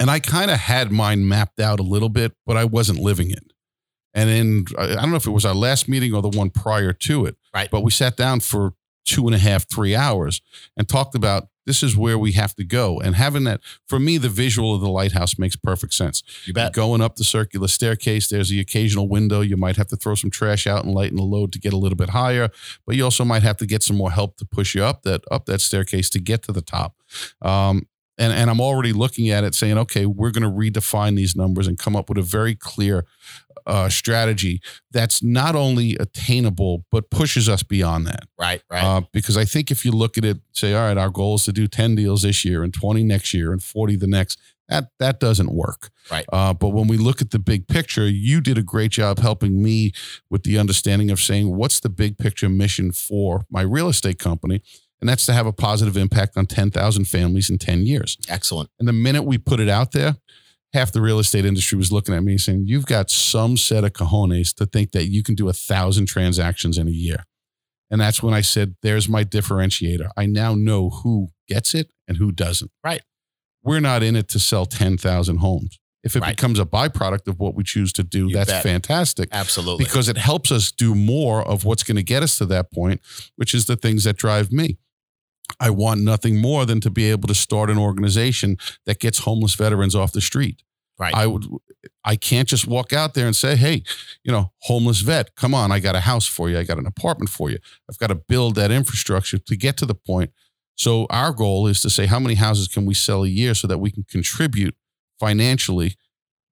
and 0.00 0.10
I 0.10 0.18
kind 0.18 0.50
of 0.50 0.58
had 0.58 0.90
mine 0.90 1.28
mapped 1.28 1.60
out 1.60 1.78
a 1.78 1.82
little 1.84 2.08
bit, 2.08 2.32
but 2.46 2.56
I 2.56 2.64
wasn't 2.64 2.98
living 2.98 3.30
it. 3.30 3.52
And 4.14 4.28
in, 4.28 4.64
I 4.76 4.84
I 4.84 4.94
don't 4.96 5.10
know 5.10 5.16
if 5.16 5.26
it 5.26 5.30
was 5.30 5.44
our 5.44 5.54
last 5.54 5.88
meeting 5.88 6.12
or 6.14 6.20
the 6.22 6.28
one 6.36 6.50
prior 6.50 6.92
to 6.92 7.26
it, 7.26 7.36
Right. 7.54 7.70
but 7.70 7.82
we 7.82 7.90
sat 7.90 8.16
down 8.16 8.40
for 8.40 8.74
two 9.04 9.26
and 9.26 9.34
a 9.34 9.38
half, 9.38 9.68
three 9.68 9.94
hours 9.94 10.40
and 10.76 10.88
talked 10.88 11.14
about 11.14 11.48
this 11.64 11.82
is 11.82 11.96
where 11.96 12.18
we 12.18 12.32
have 12.32 12.54
to 12.56 12.64
go. 12.64 13.00
And 13.00 13.14
having 13.14 13.44
that, 13.44 13.60
for 13.86 14.00
me, 14.00 14.18
the 14.18 14.28
visual 14.28 14.74
of 14.74 14.80
the 14.80 14.88
lighthouse 14.88 15.38
makes 15.38 15.54
perfect 15.54 15.94
sense. 15.94 16.22
You 16.44 16.52
bet. 16.52 16.72
Going 16.72 17.00
up 17.00 17.16
the 17.16 17.24
circular 17.24 17.68
staircase, 17.68 18.28
there's 18.28 18.48
the 18.48 18.60
occasional 18.60 19.08
window. 19.08 19.40
You 19.40 19.56
might 19.56 19.76
have 19.76 19.86
to 19.88 19.96
throw 19.96 20.14
some 20.14 20.30
trash 20.30 20.66
out 20.66 20.84
and 20.84 20.92
lighten 20.92 21.16
the 21.16 21.22
load 21.22 21.52
to 21.52 21.60
get 21.60 21.72
a 21.72 21.76
little 21.76 21.96
bit 21.96 22.10
higher, 22.10 22.48
but 22.86 22.96
you 22.96 23.04
also 23.04 23.24
might 23.24 23.42
have 23.42 23.56
to 23.58 23.66
get 23.66 23.82
some 23.82 23.96
more 23.96 24.10
help 24.10 24.36
to 24.38 24.44
push 24.44 24.74
you 24.74 24.82
up 24.82 25.02
that 25.02 25.22
up 25.30 25.46
that 25.46 25.60
staircase 25.60 26.10
to 26.10 26.18
get 26.18 26.42
to 26.44 26.52
the 26.52 26.62
top. 26.62 26.96
Um, 27.40 27.86
and 28.18 28.32
and 28.32 28.50
I'm 28.50 28.60
already 28.60 28.92
looking 28.92 29.30
at 29.30 29.44
it, 29.44 29.54
saying, 29.54 29.78
okay, 29.78 30.04
we're 30.06 30.32
going 30.32 30.42
to 30.42 30.50
redefine 30.50 31.16
these 31.16 31.36
numbers 31.36 31.66
and 31.66 31.78
come 31.78 31.96
up 31.96 32.08
with 32.08 32.18
a 32.18 32.22
very 32.22 32.54
clear 32.54 33.06
uh, 33.66 33.88
strategy 33.88 34.60
that's 34.90 35.22
not 35.22 35.54
only 35.54 35.96
attainable 35.96 36.84
but 36.90 37.10
pushes 37.10 37.48
us 37.48 37.62
beyond 37.62 38.06
that. 38.06 38.24
Right, 38.38 38.62
right. 38.70 38.84
Uh, 38.84 39.02
because 39.12 39.36
I 39.36 39.44
think 39.44 39.70
if 39.70 39.84
you 39.84 39.92
look 39.92 40.18
at 40.18 40.24
it, 40.24 40.38
say, 40.52 40.74
all 40.74 40.86
right, 40.86 40.98
our 40.98 41.10
goal 41.10 41.36
is 41.36 41.44
to 41.44 41.52
do 41.52 41.66
10 41.66 41.94
deals 41.94 42.22
this 42.22 42.44
year 42.44 42.62
and 42.62 42.72
20 42.72 43.02
next 43.02 43.32
year 43.34 43.52
and 43.52 43.62
40 43.62 43.96
the 43.96 44.06
next. 44.06 44.38
That 44.68 44.88
that 45.00 45.20
doesn't 45.20 45.52
work. 45.52 45.90
Right. 46.10 46.24
Uh, 46.32 46.54
but 46.54 46.70
when 46.70 46.86
we 46.86 46.96
look 46.96 47.20
at 47.20 47.30
the 47.30 47.38
big 47.38 47.68
picture, 47.68 48.08
you 48.08 48.40
did 48.40 48.56
a 48.56 48.62
great 48.62 48.92
job 48.92 49.18
helping 49.18 49.62
me 49.62 49.92
with 50.30 50.44
the 50.44 50.58
understanding 50.58 51.10
of 51.10 51.20
saying 51.20 51.54
what's 51.54 51.80
the 51.80 51.90
big 51.90 52.16
picture 52.16 52.48
mission 52.48 52.92
for 52.92 53.42
my 53.50 53.62
real 53.62 53.88
estate 53.88 54.18
company, 54.18 54.62
and 55.00 55.08
that's 55.08 55.26
to 55.26 55.32
have 55.32 55.46
a 55.46 55.52
positive 55.52 55.96
impact 55.96 56.36
on 56.36 56.46
10,000 56.46 57.04
families 57.06 57.50
in 57.50 57.58
10 57.58 57.84
years. 57.84 58.16
Excellent. 58.28 58.70
And 58.78 58.88
the 58.88 58.92
minute 58.92 59.24
we 59.24 59.36
put 59.36 59.60
it 59.60 59.68
out 59.68 59.92
there, 59.92 60.16
half 60.72 60.92
the 60.92 61.00
real 61.00 61.18
estate 61.18 61.44
industry 61.44 61.76
was 61.78 61.92
looking 61.92 62.14
at 62.14 62.22
me 62.22 62.38
saying, 62.38 62.64
You've 62.66 62.86
got 62.86 63.10
some 63.10 63.56
set 63.56 63.84
of 63.84 63.92
cojones 63.92 64.54
to 64.56 64.66
think 64.66 64.92
that 64.92 65.06
you 65.08 65.22
can 65.22 65.34
do 65.34 65.48
a 65.48 65.52
thousand 65.52 66.06
transactions 66.06 66.78
in 66.78 66.88
a 66.88 66.92
year. 66.92 67.24
And 67.90 68.00
that's 68.00 68.22
when 68.22 68.32
I 68.34 68.40
said, 68.40 68.76
There's 68.82 69.08
my 69.08 69.24
differentiator. 69.24 70.08
I 70.16 70.26
now 70.26 70.54
know 70.54 70.90
who 70.90 71.28
gets 71.48 71.74
it 71.74 71.90
and 72.08 72.16
who 72.16 72.32
doesn't. 72.32 72.70
Right. 72.84 73.02
We're 73.62 73.80
not 73.80 74.02
in 74.02 74.16
it 74.16 74.28
to 74.28 74.38
sell 74.38 74.66
10,000 74.66 75.36
homes. 75.36 75.78
If 76.02 76.16
it 76.16 76.20
Right. 76.22 76.34
becomes 76.36 76.58
a 76.58 76.64
byproduct 76.64 77.28
of 77.28 77.38
what 77.38 77.54
we 77.54 77.62
choose 77.62 77.92
to 77.92 78.02
do, 78.02 78.26
You 78.28 78.34
that's 78.34 78.50
bet. 78.50 78.62
fantastic 78.64 79.28
Absolutely. 79.30 79.84
because 79.84 80.08
it 80.08 80.16
helps 80.16 80.50
us 80.50 80.72
do 80.72 80.96
more 80.96 81.46
of 81.46 81.64
what's 81.64 81.84
going 81.84 81.94
to 81.96 82.02
get 82.02 82.24
us 82.24 82.38
to 82.38 82.46
that 82.46 82.72
point, 82.72 83.00
which 83.36 83.54
is 83.54 83.66
the 83.66 83.76
things 83.76 84.02
that 84.04 84.16
drive 84.16 84.50
me. 84.50 84.78
I 85.60 85.70
want 85.70 86.00
nothing 86.00 86.40
more 86.40 86.66
than 86.66 86.80
to 86.80 86.90
be 86.90 87.10
able 87.10 87.28
to 87.28 87.34
start 87.34 87.70
an 87.70 87.78
organization 87.78 88.56
that 88.86 88.98
gets 88.98 89.20
homeless 89.20 89.54
veterans 89.54 89.94
off 89.94 90.12
the 90.12 90.20
street. 90.20 90.62
Right. 90.98 91.14
I 91.14 91.26
would 91.26 91.46
I 92.04 92.16
can't 92.16 92.48
just 92.48 92.66
walk 92.66 92.92
out 92.92 93.14
there 93.14 93.26
and 93.26 93.34
say, 93.34 93.56
"Hey, 93.56 93.82
you 94.22 94.30
know, 94.30 94.52
homeless 94.60 95.00
vet, 95.00 95.34
come 95.36 95.54
on, 95.54 95.72
I 95.72 95.80
got 95.80 95.96
a 95.96 96.00
house 96.00 96.26
for 96.26 96.50
you. 96.50 96.58
I 96.58 96.64
got 96.64 96.78
an 96.78 96.86
apartment 96.86 97.30
for 97.30 97.50
you." 97.50 97.58
I've 97.88 97.98
got 97.98 98.08
to 98.08 98.14
build 98.14 98.54
that 98.56 98.70
infrastructure 98.70 99.38
to 99.38 99.56
get 99.56 99.76
to 99.78 99.86
the 99.86 99.94
point. 99.94 100.30
So 100.76 101.06
our 101.10 101.32
goal 101.32 101.66
is 101.66 101.80
to 101.82 101.90
say 101.90 102.06
how 102.06 102.18
many 102.18 102.34
houses 102.34 102.68
can 102.68 102.86
we 102.86 102.94
sell 102.94 103.24
a 103.24 103.28
year 103.28 103.54
so 103.54 103.66
that 103.66 103.78
we 103.78 103.90
can 103.90 104.04
contribute 104.04 104.76
financially 105.18 105.96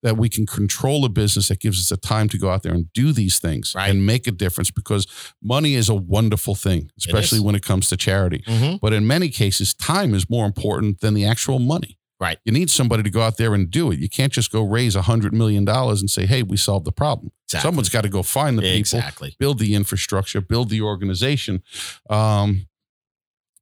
that 0.05 0.17
we 0.17 0.29
can 0.29 0.45
control 0.45 1.03
a 1.03 1.09
business 1.09 1.47
that 1.47 1.59
gives 1.59 1.79
us 1.79 1.89
the 1.89 1.97
time 1.97 2.29
to 2.29 2.37
go 2.37 2.49
out 2.51 2.61
there 2.61 2.73
and 2.73 2.93
do 2.93 3.11
these 3.11 3.39
things 3.39 3.73
Right. 3.75 3.89
and 3.89 4.05
make 4.05 4.27
a 4.27 4.31
difference 4.31 4.69
because 4.69 5.07
money 5.41 5.73
is 5.73 5.89
a 5.89 5.95
wonderful 5.95 6.53
thing, 6.53 6.91
especially 6.97 7.39
is. 7.39 7.43
when 7.43 7.55
it 7.55 7.63
comes 7.63 7.89
to 7.89 7.97
charity. 7.97 8.43
Mhm. 8.47 8.79
But 8.79 8.93
in 8.93 9.07
many 9.07 9.29
cases, 9.29 9.73
time 9.73 10.13
is 10.13 10.29
more 10.29 10.45
important 10.45 10.99
than 11.01 11.15
the 11.15 11.25
actual 11.25 11.57
money. 11.57 11.97
Right. 12.19 12.37
You 12.45 12.51
need 12.53 12.69
somebody 12.69 13.01
to 13.03 13.09
go 13.09 13.21
out 13.21 13.37
there 13.37 13.53
and 13.55 13.69
do 13.69 13.91
it. 13.91 13.99
You 13.99 14.07
can't 14.07 14.31
just 14.31 14.51
go 14.51 14.61
raise 14.61 14.95
a 14.95 15.01
hundred 15.01 15.33
million 15.33 15.65
dollars 15.65 15.99
and 16.01 16.09
say, 16.09 16.25
"Hey, 16.27 16.43
we 16.43 16.55
solved 16.55 16.85
the 16.85 16.91
problem." 16.91 17.31
Exactly. 17.47 17.67
Someone's 17.67 17.89
got 17.89 18.01
to 18.03 18.09
go 18.09 18.21
find 18.23 18.57
the 18.59 18.61
people, 18.61 18.77
exactly. 18.79 19.35
build 19.39 19.57
the 19.59 19.73
infrastructure, 19.73 20.39
build 20.39 20.69
the 20.69 20.81
organization. 20.81 21.61
Um, 22.09 22.67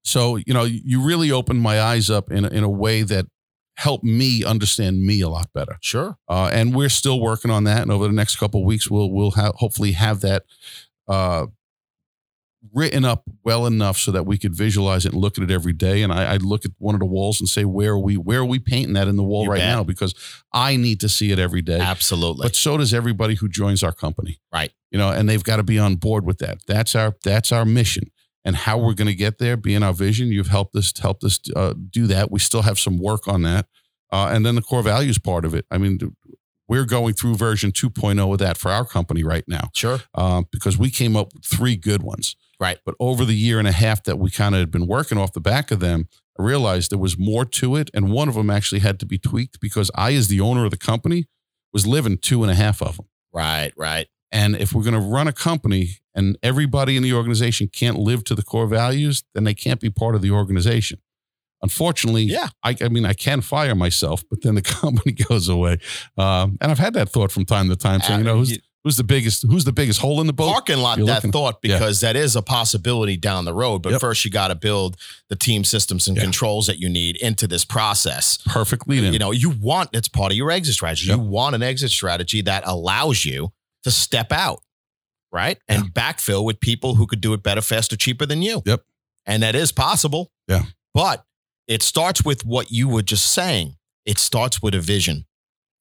so 0.03 0.35
you 0.35 0.53
know, 0.53 0.65
you 0.65 1.01
really 1.01 1.31
opened 1.31 1.61
my 1.61 1.81
eyes 1.81 2.09
up 2.09 2.29
in 2.31 2.45
in 2.45 2.63
a 2.63 2.69
way 2.69 3.01
that 3.03 3.25
helped 3.75 4.03
me 4.03 4.43
understand 4.43 5.01
me 5.03 5.21
a 5.21 5.29
lot 5.29 5.51
better. 5.53 5.77
Sure. 5.81 6.17
Uh, 6.27 6.49
and 6.53 6.75
we're 6.75 6.89
still 6.89 7.19
working 7.19 7.51
on 7.51 7.63
that. 7.63 7.81
And 7.81 7.91
over 7.91 8.07
the 8.07 8.13
next 8.13 8.35
couple 8.35 8.61
of 8.61 8.65
weeks, 8.65 8.89
we'll 8.89 9.11
we'll 9.11 9.31
have 9.31 9.55
hopefully 9.55 9.93
have 9.93 10.21
that 10.21 10.43
uh, 11.07 11.47
written 12.73 13.03
up 13.03 13.23
well 13.43 13.65
enough 13.65 13.97
so 13.97 14.11
that 14.11 14.25
we 14.25 14.37
could 14.37 14.55
visualize 14.55 15.05
it 15.05 15.11
and 15.13 15.21
look 15.21 15.37
at 15.37 15.43
it 15.43 15.51
every 15.51 15.73
day. 15.73 16.01
And 16.01 16.13
I, 16.13 16.33
I 16.33 16.37
look 16.37 16.65
at 16.65 16.71
one 16.77 16.95
of 16.95 16.99
the 16.99 17.05
walls 17.05 17.41
and 17.41 17.49
say, 17.49 17.65
where 17.65 17.91
are 17.93 17.99
we? 17.99 18.15
Where 18.15 18.39
are 18.39 18.45
we 18.45 18.59
painting 18.59 18.93
that 18.93 19.07
in 19.07 19.15
the 19.17 19.23
wall 19.23 19.43
You 19.43 19.51
right 19.51 19.59
bet. 19.59 19.75
now? 19.75 19.83
Because 19.83 20.13
I 20.53 20.77
need 20.77 20.99
to 21.01 21.09
see 21.09 21.31
it 21.31 21.39
every 21.39 21.61
day. 21.61 21.79
Absolutely. 21.79 22.45
But 22.45 22.55
so 22.55 22.77
does 22.77 22.93
everybody 22.93 23.35
who 23.35 23.49
joins 23.49 23.83
our 23.83 23.91
company. 23.91 24.39
Right. 24.51 24.71
You 24.91 24.97
know, 24.99 25.09
and 25.09 25.27
they've 25.27 25.43
got 25.43 25.57
to 25.57 25.63
be 25.63 25.79
on 25.79 25.95
board 25.95 26.25
with 26.25 26.37
that. 26.37 26.59
That's 26.67 26.95
our 26.95 27.15
that's 27.23 27.51
our 27.51 27.65
mission. 27.65 28.11
And 28.45 28.55
how 28.57 28.77
we're 28.77 28.93
going 28.93 29.07
to 29.07 29.15
get 29.15 29.37
there, 29.37 29.55
being 29.55 29.83
our 29.83 29.93
vision. 29.93 30.27
You've 30.27 30.47
helped 30.47 30.75
us 30.75 30.91
helped 30.99 31.23
us 31.23 31.39
uh, 31.55 31.73
do 31.89 32.07
that. 32.07 32.29
We 32.29 32.39
still 32.39 32.63
have 32.63 32.77
some 32.77 32.97
work 32.97 33.27
on 33.27 33.43
that, 33.43 33.67
uh, 34.11 34.29
and 34.31 34.45
then 34.45 34.55
the 34.55 34.61
core 34.61 34.83
values 34.83 35.17
part 35.17 35.45
of 35.45 35.53
it. 35.53 35.65
I 35.71 35.77
mean, 35.77 35.97
we're 36.67 36.85
going 36.85 37.13
through 37.13 37.35
version 37.35 37.71
2.0 37.71 38.31
of 38.31 38.39
that 38.39 38.57
for 38.57 38.71
our 38.71 38.85
company 38.85 39.23
right 39.23 39.43
now 39.47 39.69
sure. 39.73 39.99
uh, 40.15 40.43
because 40.51 40.77
we 40.77 40.89
came 40.89 41.15
up 41.15 41.33
with 41.33 41.45
three 41.45 41.75
good 41.75 42.01
ones. 42.01 42.35
Right. 42.59 42.79
But 42.85 42.95
over 42.99 43.25
the 43.25 43.35
year 43.35 43.59
and 43.59 43.67
a 43.67 43.71
half 43.73 44.03
that 44.03 44.17
we 44.17 44.29
kind 44.29 44.55
of 44.55 44.59
had 44.59 44.71
been 44.71 44.87
working 44.87 45.17
off 45.17 45.33
the 45.33 45.41
back 45.41 45.71
of 45.71 45.79
them, 45.79 46.07
I 46.39 46.43
realized 46.43 46.91
there 46.91 46.97
was 46.97 47.17
more 47.17 47.45
to 47.45 47.75
it, 47.75 47.91
and 47.93 48.11
one 48.11 48.27
of 48.27 48.35
them 48.35 48.49
actually 48.49 48.79
had 48.79 48.99
to 49.01 49.05
be 49.05 49.17
tweaked 49.17 49.59
because 49.59 49.91
I, 49.93 50.13
as 50.13 50.29
the 50.29 50.41
owner 50.41 50.65
of 50.65 50.71
the 50.71 50.77
company, 50.77 51.25
was 51.71 51.85
living 51.85 52.17
two 52.17 52.43
and 52.43 52.51
a 52.51 52.55
half 52.55 52.81
of 52.81 52.97
them. 52.97 53.07
Right. 53.31 53.71
Right. 53.77 54.07
And 54.33 54.55
if 54.55 54.73
we're 54.73 54.81
going 54.83 54.95
to 54.95 54.99
run 54.99 55.27
a 55.27 55.33
company 55.33 55.99
and 56.15 56.37
everybody 56.43 56.97
in 56.97 57.03
the 57.03 57.13
organization 57.13 57.67
can't 57.67 57.97
live 57.97 58.23
to 58.25 58.35
the 58.35 58.41
core 58.43 58.67
values, 58.67 59.23
then 59.33 59.43
they 59.45 59.53
can't 59.53 59.79
be 59.79 59.89
part 59.91 60.15
of 60.15 60.21
the 60.21 60.31
organization. 60.31 60.99
Unfortunately, 61.61 62.23
Yeah. 62.23 62.49
I, 62.63 62.75
I 62.81 62.89
mean, 62.89 63.05
I 63.05 63.13
can 63.13 63.41
fire 63.41 63.75
myself, 63.75 64.23
but 64.29 64.41
then 64.41 64.55
the 64.55 64.61
company 64.81 65.13
goes 65.13 65.47
away. 65.47 65.77
Um, 66.17 66.57
and 66.59 66.71
I've 66.71 66.79
had 66.79 66.93
that 66.95 67.09
thought 67.09 67.31
from 67.31 67.45
time 67.45 67.69
to 67.69 67.75
time, 67.75 68.01
So, 68.01 68.17
you 68.17 68.23
know, 68.23 68.37
who's, 68.37 68.51
Uh, 68.53 68.57
who's 68.83 68.97
the 68.97 69.03
biggest, 69.05 69.43
who's 69.47 69.63
the 69.63 69.71
biggest 69.71 70.01
hole 70.01 70.19
in 70.19 70.27
the 70.27 70.33
boat? 70.33 70.51
parking 70.51 70.79
lot 70.79 70.97
You're 70.97 71.07
that 71.07 71.15
looking- 71.17 71.31
thought 71.31 71.59
yeah. 71.63 71.75
because 71.75 72.01
that 72.01 72.17
is 72.17 72.35
a 72.35 72.41
possibility 72.41 73.15
down 73.15 73.45
the 73.45 73.53
road. 73.53 73.81
But 73.81 73.93
Yep. 73.93 74.01
first, 74.01 74.25
you 74.25 74.31
got 74.31 74.49
to 74.49 74.55
build 74.55 74.97
the 75.29 75.37
team 75.37 75.63
systems 75.63 76.07
and 76.09 76.17
Yeah. 76.17 76.23
controls 76.23 76.67
that 76.67 76.79
you 76.79 76.89
need 76.89 77.15
into 77.17 77.47
this 77.47 77.63
process. 77.63 78.39
perfectly. 78.45 78.99
You 78.99 79.19
know, 79.19 79.31
you 79.31 79.51
want 79.51 79.89
it's 79.93 80.09
part 80.09 80.31
of 80.33 80.37
your 80.37 80.51
exit 80.51 80.73
strategy. 80.73 81.07
Yep. 81.07 81.17
You 81.17 81.23
want 81.23 81.55
an 81.55 81.63
exit 81.63 81.91
strategy 81.91 82.41
that 82.41 82.63
allows 82.65 83.23
you 83.23 83.53
to 83.83 83.91
step 83.91 84.31
out, 84.31 84.61
right, 85.31 85.57
and 85.67 85.93
backfill 85.93 86.43
with 86.45 86.59
people 86.59 86.95
who 86.95 87.05
could 87.07 87.21
do 87.21 87.33
it 87.33 87.43
better, 87.43 87.61
faster, 87.61 87.95
cheaper 87.95 88.25
than 88.25 88.41
you. 88.41 88.61
Yep. 88.65 88.83
and 89.25 89.43
that 89.43 89.55
is 89.55 89.71
possible. 89.71 90.31
Yeah. 90.47 90.63
but 90.93 91.25
it 91.67 91.81
starts 91.81 92.25
with 92.25 92.45
what 92.45 92.71
you 92.71 92.89
were 92.89 93.01
just 93.01 93.31
saying. 93.33 93.77
It 94.05 94.17
starts 94.19 94.61
with 94.61 94.75
a 94.75 94.81
vision. 94.81 95.25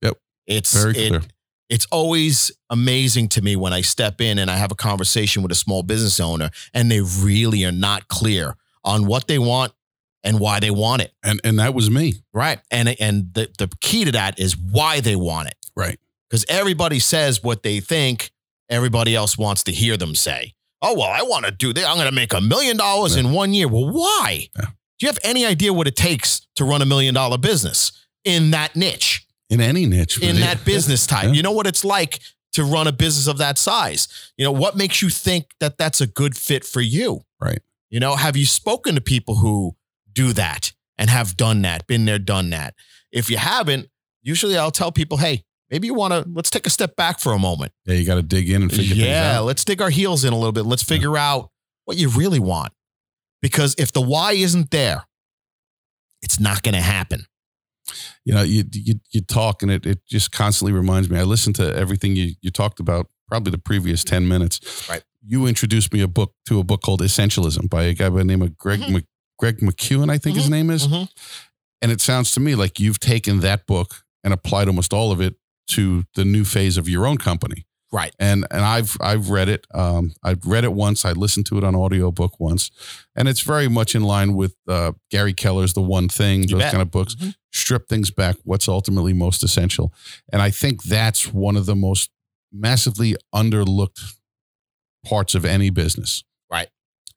Yep. 0.03 0.19
It's 0.47 0.73
Very 0.81 0.97
it- 0.97 1.09
clear. 1.09 1.23
it's 1.69 1.87
always 1.91 2.53
amazing 2.71 3.29
to 3.31 3.43
me 3.43 3.57
when 3.57 3.73
I 3.73 3.81
step 3.81 4.21
in 4.21 4.39
and 4.39 4.49
I 4.51 4.57
have 4.59 4.71
a 4.71 4.77
conversation 4.77 5.43
with 5.43 5.51
a 5.51 5.57
small 5.57 5.83
business 5.83 6.21
owner 6.21 6.51
and 6.73 6.89
they 6.91 7.01
really 7.01 7.65
are 7.65 7.73
not 7.73 8.07
clear 8.07 8.57
on 8.85 9.07
what 9.07 9.27
they 9.27 9.41
want 9.41 9.73
and 10.23 10.39
why 10.39 10.61
they 10.61 10.71
want 10.71 11.03
it. 11.03 11.13
And, 11.25 11.41
and 11.43 11.59
that 11.59 11.75
was 11.75 11.91
me. 11.91 12.15
Right. 12.33 12.61
And 12.71 12.89
and 13.01 13.35
the, 13.35 13.51
the 13.59 13.69
key 13.81 14.05
to 14.05 14.13
that 14.13 14.39
is 14.39 14.57
why 14.57 15.01
they 15.01 15.17
want 15.17 15.49
it. 15.49 15.57
Right. 15.75 15.99
Because 16.33 16.47
everybody 16.49 16.99
says 16.99 17.43
what 17.43 17.63
they 17.63 17.81
think 17.81 18.31
everybody 18.71 19.15
else 19.15 19.37
wants 19.37 19.65
to 19.65 19.71
hear 19.73 19.99
them 19.99 20.15
say. 20.15 20.55
Oh, 20.81 20.95
well, 20.95 21.11
I 21.11 21.21
want 21.21 21.45
to 21.45 21.51
do 21.51 21.75
this. 21.75 21.85
I'm 21.85 21.97
going 21.97 22.09
to 22.09 22.15
make 22.15 22.33
a 22.33 22.41
million 22.41 22.79
dollars 22.79 23.17
in 23.17 23.33
one 23.33 23.53
year. 23.53 23.69
Well, 23.69 23.93
why? 23.93 24.49
Yeah. 24.59 24.65
Do 24.65 25.07
you 25.07 25.09
have 25.09 25.19
any 25.25 25.45
idea 25.45 25.75
what 25.75 25.87
it 25.87 25.95
takes 25.95 26.47
to 26.57 26.65
run 26.65 26.81
a 26.81 26.87
million 26.87 27.13
dollar 27.13 27.37
business 27.37 27.93
in 28.25 28.51
that 28.53 28.75
niche? 28.75 29.27
In 29.51 29.61
any 29.61 29.85
niche. 29.85 30.23
in 30.23 30.37
but- 30.37 30.41
that 30.41 30.65
business 30.65 31.07
type. 31.07 31.27
Yeah. 31.27 31.33
You 31.33 31.43
know 31.43 31.53
what 31.53 31.67
it's 31.67 31.85
like 31.85 32.21
to 32.55 32.65
run 32.65 32.87
a 32.87 32.93
business 32.93 33.27
of 33.27 33.37
that 33.37 33.59
size. 33.59 34.09
You 34.39 34.47
know, 34.47 34.53
what 34.53 34.75
makes 34.75 35.03
you 35.03 35.11
think 35.11 35.49
that 35.61 35.77
that's 35.77 36.01
a 36.01 36.07
good 36.07 36.35
fit 36.35 36.65
for 36.65 36.81
you? 36.81 37.27
Right. 37.43 37.61
You 37.91 38.01
know, 38.01 38.17
have 38.17 38.39
you 38.39 38.47
spoken 38.47 38.95
to 38.95 39.03
people 39.03 39.35
who 39.35 39.77
do 40.11 40.33
that 40.33 40.73
and 40.97 41.11
have 41.11 41.37
done 41.37 41.61
that, 41.61 41.87
been 41.87 42.07
there, 42.07 42.19
done 42.19 42.49
that? 42.51 42.75
If 43.13 43.29
you 43.29 43.37
haven't, 43.37 43.91
usually 44.23 44.57
I'll 44.57 44.71
tell 44.71 44.93
people, 44.93 45.19
hey, 45.19 45.45
maybe 45.73 45.89
you 45.89 45.95
want 45.95 46.13
to, 46.13 46.25
let's 46.33 46.51
take 46.51 46.67
a 46.67 46.71
step 46.71 46.95
back 46.95 47.19
for 47.19 47.33
a 47.33 47.39
moment. 47.39 47.73
Yeah, 47.87 47.95
you 47.95 48.07
got 48.07 48.17
to 48.17 48.23
dig 48.23 48.49
in 48.51 48.63
and 48.63 48.71
figure 48.71 48.95
Yeah, 48.95 49.41
let's 49.41 49.65
dig 49.65 49.83
our 49.83 49.91
heels 49.91 50.23
in 50.25 50.33
a 50.33 50.37
little 50.37 50.53
bit. 50.53 50.67
Let's 50.67 50.83
figure 50.85 51.17
out 51.17 51.51
what 51.87 51.97
you 51.97 52.09
really 52.11 52.39
want. 52.39 52.73
Because 53.41 53.75
if 53.79 53.91
the 53.91 54.01
why 54.03 54.33
isn't 54.35 54.71
there, 54.71 55.05
it's 56.23 56.39
not 56.39 56.63
going 56.63 56.75
to 56.75 56.81
happen. 56.81 57.27
you 58.25 58.33
know, 58.33 58.43
you 58.43 58.63
you 58.73 58.95
you 59.11 59.21
talk 59.21 59.63
and 59.63 59.73
it 59.73 59.85
it 59.85 59.99
just 60.07 60.31
constantly 60.31 60.73
reminds 60.73 61.11
me. 61.11 61.19
I 61.19 61.25
listened 61.25 61.57
to 61.57 61.75
everything 61.75 62.15
you 62.15 62.35
you 62.41 62.51
talked 62.53 62.79
about 62.79 63.09
probably 63.27 63.51
the 63.51 63.59
previous 63.59 64.05
10 64.05 64.29
minutes. 64.29 64.87
Right. 64.89 65.03
You 65.27 65.47
introduced 65.47 65.93
me 65.93 66.01
a 66.03 66.07
book 66.09 66.35
to 66.47 66.61
a 66.61 66.65
book 66.65 66.83
called 66.83 67.01
Essentialism 67.01 67.69
by 67.69 67.85
a 67.85 67.95
guy 67.95 68.09
by 68.11 68.19
the 68.19 68.25
name 68.25 68.43
of 68.43 68.57
Greg 68.57 68.81
Mhm. 68.81 68.91
Mc, 68.93 69.05
Greg 69.39 69.59
McKeown, 69.59 70.11
I 70.11 70.19
think 70.19 70.37
his 70.37 70.49
name 70.49 70.71
is. 70.71 70.87
Mhm. 70.87 71.09
And 71.81 71.91
it 71.91 72.01
sounds 72.01 72.31
to 72.33 72.41
me 72.41 72.55
like 72.55 72.79
you've 72.79 73.01
taken 73.01 73.41
that 73.41 73.67
book 73.67 74.05
and 74.23 74.33
applied 74.33 74.69
almost 74.69 74.93
all 74.93 75.11
of 75.11 75.21
it 75.21 75.35
to 75.77 76.05
the 76.15 76.25
new 76.25 76.45
phase 76.45 76.77
of 76.77 76.89
your 76.89 77.07
own 77.07 77.19
company. 77.19 77.67
Right. 77.95 78.15
And 78.19 78.47
and 78.51 78.63
I've 78.65 78.97
I've 79.03 79.29
read 79.29 79.51
it. 79.51 79.67
Um, 79.75 80.15
I've 80.25 80.47
read 80.47 80.65
it 80.65 80.73
once. 80.73 81.05
I 81.05 81.13
listened 81.13 81.45
to 81.47 81.59
it 81.59 81.65
on 81.65 81.75
audiobook 81.75 82.41
once, 82.41 82.71
and 83.15 83.29
it's 83.29 83.43
very 83.43 83.69
much 83.69 83.95
in 83.95 84.03
line 84.03 84.35
with 84.35 84.55
uh, 84.67 84.93
Gary 85.11 85.35
Keller's 85.35 85.75
The 85.75 85.83
One 85.83 86.09
Thing, 86.09 86.43
You 86.43 86.49
those 86.49 86.61
bet. 86.63 86.73
kind 86.73 86.81
of 86.83 86.91
books. 86.91 87.15
Mhm. 87.17 87.35
Strip 87.53 87.89
things 87.91 88.11
back. 88.11 88.37
What's 88.45 88.67
ultimately 88.67 89.13
most 89.13 89.45
essential, 89.45 89.93
and 90.33 90.41
I 90.41 90.51
think 90.51 90.85
that's 90.85 91.35
one 91.35 91.55
of 91.55 91.67
the 91.67 91.77
most 91.77 92.09
massively 92.51 93.15
underlooked 93.35 94.01
parts 95.05 95.35
of 95.35 95.45
any 95.45 95.69
business. 95.71 96.25
Right. 96.51 96.69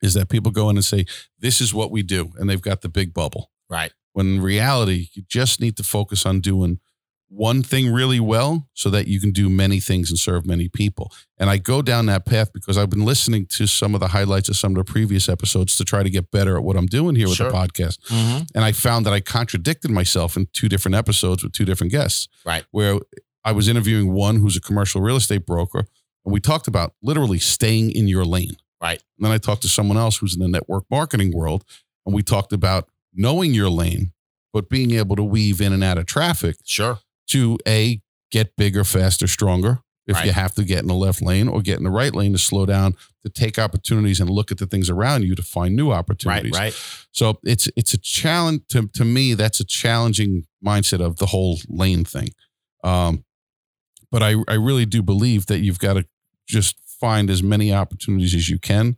Is 0.01 0.13
that 0.15 0.27
people 0.29 0.51
go 0.51 0.69
in 0.69 0.75
and 0.75 0.83
say, 0.83 1.05
"This 1.39 1.61
is 1.61 1.73
what 1.73 1.89
we 1.89 2.03
do," 2.03 2.31
and 2.37 2.49
they've 2.49 2.61
got 2.61 2.81
the 2.81 2.89
big 2.89 3.13
bubble 3.13 3.49
Right. 3.69 3.93
when 4.11 4.27
in 4.27 4.41
reality 4.41 5.07
you 5.13 5.23
just 5.29 5.61
need 5.61 5.77
to 5.77 5.83
focus 5.83 6.25
on 6.25 6.41
doing 6.41 6.79
one 7.35 7.61
thing 7.61 7.91
really 7.91 8.19
well 8.19 8.67
so 8.73 8.89
that 8.89 9.07
you 9.07 9.19
can 9.19 9.31
do 9.31 9.49
many 9.49 9.79
things 9.81 10.09
and 10.09 10.17
serve 10.17 10.45
many 10.45 10.69
people 10.69 11.11
and 11.37 11.49
i 11.49 11.57
go 11.57 11.81
down 11.81 12.05
that 12.05 12.25
path 12.25 12.53
because 12.53 12.77
i've 12.77 12.89
been 12.89 13.03
listening 13.03 13.45
to 13.45 13.67
some 13.67 13.93
of 13.93 13.99
the 13.99 14.07
highlights 14.07 14.47
of 14.47 14.55
some 14.55 14.71
of 14.71 14.77
the 14.85 14.89
previous 14.89 15.27
episodes 15.27 15.75
to 15.75 15.83
try 15.83 16.01
to 16.01 16.09
get 16.09 16.31
better 16.31 16.55
at 16.55 16.63
what 16.63 16.77
i'm 16.77 16.85
doing 16.85 17.13
here 17.15 17.27
with 17.27 17.35
Sure. 17.37 17.51
the 17.51 17.57
podcast 17.57 17.97
Mhm. 18.07 18.47
and 18.55 18.63
i 18.63 18.71
found 18.71 19.05
that 19.05 19.13
i 19.13 19.19
contradicted 19.19 19.91
myself 19.91 20.37
in 20.37 20.47
two 20.53 20.69
different 20.69 20.95
episodes 20.95 21.43
with 21.43 21.51
two 21.51 21.65
different 21.65 21.91
guests 21.91 22.29
Right. 22.45 22.63
where 22.71 22.99
i 23.43 23.51
was 23.51 23.67
interviewing 23.67 24.13
one 24.13 24.37
who's 24.37 24.55
a 24.55 24.61
commercial 24.61 25.01
real 25.01 25.17
estate 25.17 25.45
broker 25.45 25.87
and 26.23 26.33
we 26.33 26.39
talked 26.39 26.67
about 26.69 26.93
literally 27.03 27.39
staying 27.39 27.91
in 27.91 28.07
your 28.07 28.23
lane 28.23 28.55
Right. 28.81 29.01
and 29.17 29.25
then 29.25 29.31
i 29.33 29.37
talked 29.39 29.61
to 29.63 29.67
someone 29.69 29.97
else 29.97 30.17
who's 30.17 30.35
in 30.35 30.41
the 30.41 30.47
network 30.47 30.85
marketing 30.89 31.33
world 31.33 31.65
and 32.05 32.15
we 32.15 32.23
talked 32.23 32.53
about 32.53 32.87
knowing 33.13 33.53
your 33.53 33.69
lane 33.69 34.13
but 34.53 34.69
being 34.69 34.91
able 34.91 35.17
to 35.17 35.23
weave 35.23 35.59
in 35.59 35.73
and 35.73 35.83
out 35.83 35.97
of 35.97 36.05
traffic 36.05 36.55
Sure. 36.63 36.99
To 37.27 37.57
a 37.67 38.01
get 38.31 38.55
bigger, 38.55 38.83
faster, 38.83 39.27
stronger. 39.27 39.79
If 40.07 40.23
you 40.23 40.33
have 40.33 40.53
to 40.53 40.63
get 40.63 40.79
in 40.81 40.87
the 40.87 40.93
left 40.93 41.19
lane 41.23 41.47
or 41.47 41.61
get 41.63 41.79
in 41.79 41.83
the 41.83 41.89
right 41.89 42.13
lane 42.13 42.31
to 42.33 42.37
slow 42.37 42.67
down, 42.67 42.95
to 43.23 43.29
take 43.29 43.57
opportunities 43.57 44.19
and 44.19 44.29
look 44.29 44.51
at 44.51 44.59
the 44.59 44.67
things 44.67 44.87
around 44.87 45.23
you 45.23 45.33
to 45.33 45.41
find 45.41 45.75
new 45.75 45.89
Right. 45.89 45.97
opportunities. 45.97 46.51
Right. 46.53 46.79
So 47.11 47.39
it's 47.43 47.67
it's 47.75 47.95
a 47.95 47.97
challenge 47.97 48.61
to 48.69 48.87
to 48.93 49.03
me. 49.03 49.33
That's 49.33 49.59
a 49.59 49.65
challenging 49.65 50.45
mindset 50.63 51.01
of 51.03 51.15
the 51.17 51.25
whole 51.27 51.57
lane 51.67 52.05
thing. 52.05 52.29
Um, 52.83 53.25
but 54.11 54.21
I 54.21 54.35
I 54.47 54.53
really 54.53 54.85
do 54.85 55.01
believe 55.01 55.47
that 55.47 55.59
you've 55.61 55.79
got 55.79 55.93
to 55.93 56.05
just 56.47 56.77
find 56.99 57.31
as 57.31 57.41
many 57.41 57.73
opportunities 57.73 58.35
as 58.35 58.47
you 58.47 58.59
can 58.59 58.97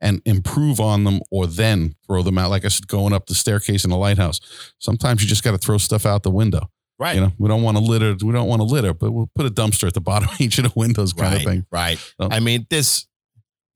and 0.00 0.22
improve 0.24 0.80
on 0.80 1.04
them 1.04 1.20
or 1.30 1.46
then 1.46 1.96
throw 2.06 2.22
them 2.22 2.38
out. 2.38 2.48
Like 2.48 2.64
I 2.64 2.68
said, 2.68 2.88
going 2.88 3.12
up 3.12 3.26
the 3.26 3.34
staircase 3.34 3.84
in 3.84 3.90
the 3.90 3.96
lighthouse. 3.98 4.40
Sometimes 4.78 5.22
you 5.22 5.28
just 5.28 5.44
got 5.44 5.52
to 5.52 5.58
throw 5.58 5.76
stuff 5.76 6.06
out 6.06 6.22
the 6.22 6.30
window. 6.30 6.70
Right. 6.98 7.14
You 7.16 7.20
know, 7.20 7.32
we 7.38 7.48
don't 7.48 7.62
want 7.62 7.76
to 7.76 7.82
litter. 7.82 8.16
We 8.24 8.32
don't 8.32 8.48
want 8.48 8.60
to 8.60 8.64
litter, 8.64 8.94
but 8.94 9.10
we'll 9.10 9.30
put 9.34 9.44
a 9.46 9.50
dumpster 9.50 9.86
at 9.86 9.94
the 9.94 10.00
bottom 10.12 10.28
of 10.30 10.40
each 10.40 10.58
of 10.58 10.64
the 10.64 10.72
windows, 10.74 11.12
kind 11.12 11.32
right, 11.32 11.46
of 11.46 11.50
thing. 11.50 11.66
Right. 11.70 11.98
So- 12.20 12.28
I 12.30 12.40
mean, 12.40 12.66
this 12.70 13.06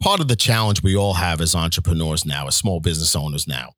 part 0.03 0.21
of 0.21 0.29
the 0.29 0.37
challenge 0.37 0.83
we 0.83 0.97
all 0.97 1.15
have 1.15 1.41
as 1.41 1.55
entrepreneurs 1.55 2.25
now, 2.25 2.47
as 2.47 2.57
small 2.57 2.81
business 2.81 3.15
owners 3.15 3.47
now. 3.47 3.75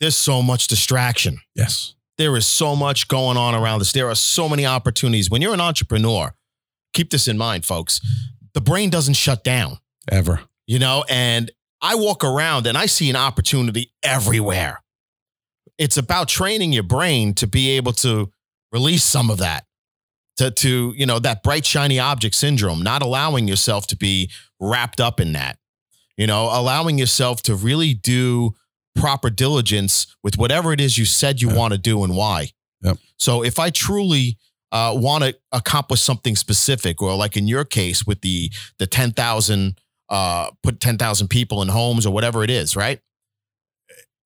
There's 0.00 0.16
so 0.16 0.42
much 0.42 0.68
distraction. 0.68 1.38
Yes. 1.54 1.94
There 2.18 2.36
is 2.36 2.46
so 2.46 2.76
much 2.76 3.08
going 3.08 3.36
on 3.36 3.54
around 3.54 3.80
us. 3.80 3.92
There 3.92 4.08
are 4.08 4.14
so 4.14 4.48
many 4.48 4.64
opportunities. 4.64 5.30
When 5.30 5.42
you're 5.42 5.54
an 5.54 5.60
entrepreneur, 5.60 6.34
keep 6.92 7.10
this 7.10 7.28
in 7.28 7.36
mind, 7.36 7.64
folks. 7.64 8.00
The 8.54 8.60
brain 8.60 8.88
doesn't 8.88 9.14
shut 9.14 9.42
down, 9.44 9.78
Ever. 10.10 10.40
you 10.66 10.78
know, 10.78 11.04
and 11.08 11.50
I 11.82 11.94
walk 11.94 12.24
around 12.24 12.66
and 12.66 12.76
I 12.78 12.86
see 12.86 13.10
an 13.10 13.16
opportunity 13.16 13.92
everywhere. 14.02 14.82
It's 15.78 15.98
about 15.98 16.28
training 16.28 16.72
your 16.72 16.82
brain 16.84 17.34
to 17.34 17.46
be 17.46 17.70
able 17.70 17.92
to 17.94 18.30
release 18.72 19.04
some 19.04 19.30
of 19.30 19.38
that. 19.38 19.64
To, 20.38 20.50
to 20.50 20.92
you 20.94 21.06
know 21.06 21.18
that 21.20 21.42
bright 21.42 21.64
shiny 21.64 21.98
object 21.98 22.34
syndrome 22.34 22.82
not 22.82 23.00
allowing 23.00 23.48
yourself 23.48 23.86
to 23.86 23.96
be 23.96 24.30
wrapped 24.60 25.00
up 25.00 25.18
in 25.18 25.32
that 25.32 25.56
you 26.18 26.26
know 26.26 26.50
allowing 26.52 26.98
yourself 26.98 27.40
to 27.44 27.54
really 27.54 27.94
do 27.94 28.50
proper 28.94 29.30
diligence 29.30 30.14
with 30.22 30.36
whatever 30.36 30.74
it 30.74 30.80
is 30.82 30.98
you 30.98 31.06
said 31.06 31.40
you 31.40 31.48
Yeah. 31.48 31.56
want 31.56 31.72
to 31.72 31.78
do 31.78 32.04
and 32.04 32.14
why 32.14 32.50
Yep. 32.82 32.98
so 33.16 33.42
if 33.42 33.58
i 33.58 33.70
truly 33.70 34.36
uh, 34.72 34.92
want 34.94 35.24
to 35.24 35.34
accomplish 35.52 36.02
something 36.02 36.36
specific 36.36 37.00
or 37.00 37.16
like 37.16 37.38
in 37.38 37.48
your 37.48 37.64
case 37.64 38.06
with 38.06 38.20
the 38.20 38.50
the 38.78 38.86
10000 38.86 39.80
uh, 40.10 40.50
put 40.62 40.80
10000 40.80 41.28
people 41.28 41.62
in 41.62 41.68
homes 41.68 42.04
or 42.04 42.12
whatever 42.12 42.44
it 42.44 42.50
is 42.50 42.76
right 42.76 43.00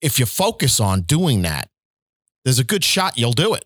if 0.01 0.19
you 0.19 0.27
focus 0.27 0.81
on 0.81 1.03
doing 1.03 1.43
that 1.43 1.69
there's 2.45 2.59
a 2.59 2.65
good 2.65 2.83
shot 2.83 3.17
you'll 3.17 3.31
do 3.33 3.55
it. 3.55 3.65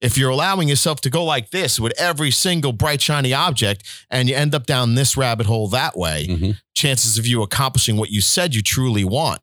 If 0.00 0.16
you're 0.16 0.30
allowing 0.30 0.68
yourself 0.68 1.00
to 1.00 1.10
go 1.10 1.24
like 1.24 1.50
this 1.50 1.80
with 1.80 1.92
every 1.98 2.30
single 2.30 2.72
bright 2.72 3.00
shiny 3.02 3.32
object 3.34 3.82
and 4.10 4.28
you 4.28 4.34
end 4.36 4.54
up 4.54 4.64
down 4.66 4.94
this 4.94 5.16
rabbit 5.16 5.46
hole 5.46 5.68
that 5.68 5.96
way 5.96 6.26
Mhm. 6.28 6.60
chances 6.74 7.18
of 7.18 7.26
you 7.26 7.42
accomplishing 7.42 7.96
what 7.96 8.10
you 8.10 8.20
said 8.20 8.54
you 8.54 8.62
truly 8.62 9.04
want 9.04 9.40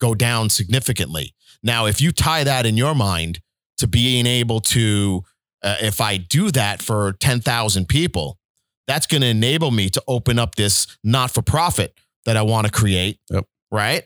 go 0.00 0.14
down 0.14 0.50
significantly. 0.50 1.34
Now, 1.62 1.86
if 1.86 2.00
you 2.00 2.12
tie 2.12 2.44
that 2.44 2.66
in 2.66 2.76
your 2.76 2.94
mind 2.94 3.40
to 3.78 3.86
being 3.86 4.26
able 4.26 4.60
to, 4.60 5.24
uh, 5.62 5.76
if 5.80 6.00
I 6.00 6.18
do 6.18 6.50
that 6.50 6.82
for 6.82 7.12
10,000 7.20 7.88
people, 7.88 8.38
that's 8.86 9.06
going 9.06 9.22
to 9.22 9.28
enable 9.28 9.70
me 9.70 9.88
to 9.90 10.02
open 10.06 10.38
up 10.38 10.56
this 10.56 10.86
not 11.02 11.30
for 11.30 11.40
profit 11.40 11.96
that 12.26 12.36
I 12.36 12.42
want 12.42 12.66
to 12.66 12.72
create. 12.72 13.18
Yep. 13.30 13.46
Right. 13.70 14.04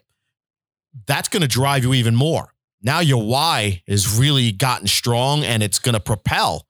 That's 1.06 1.28
going 1.28 1.42
to 1.42 1.48
drive 1.48 1.82
you 1.82 1.94
even 1.94 2.14
more. 2.14 2.54
Now, 2.82 3.00
your 3.00 3.22
why 3.24 3.82
has 3.88 4.16
really 4.16 4.52
gotten 4.52 4.86
strong 4.86 5.44
and 5.44 5.62
it's 5.62 5.78
going 5.78 5.94
to 5.94 6.00
propel 6.00 6.66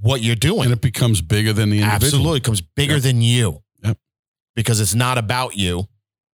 what 0.00 0.22
you're 0.22 0.34
doing. 0.36 0.64
And 0.64 0.72
it 0.72 0.80
becomes 0.80 1.20
bigger 1.22 1.52
than 1.52 1.70
the 1.70 1.78
individual. 1.80 2.04
Absolutely. 2.06 2.36
It 2.38 2.44
comes 2.44 2.60
bigger 2.60 2.94
Yep. 2.94 3.02
than 3.02 3.22
you. 3.22 3.62
Yep. 3.82 3.98
Because 4.54 4.80
it's 4.80 4.94
not 4.94 5.16
about 5.18 5.56
you, 5.56 5.88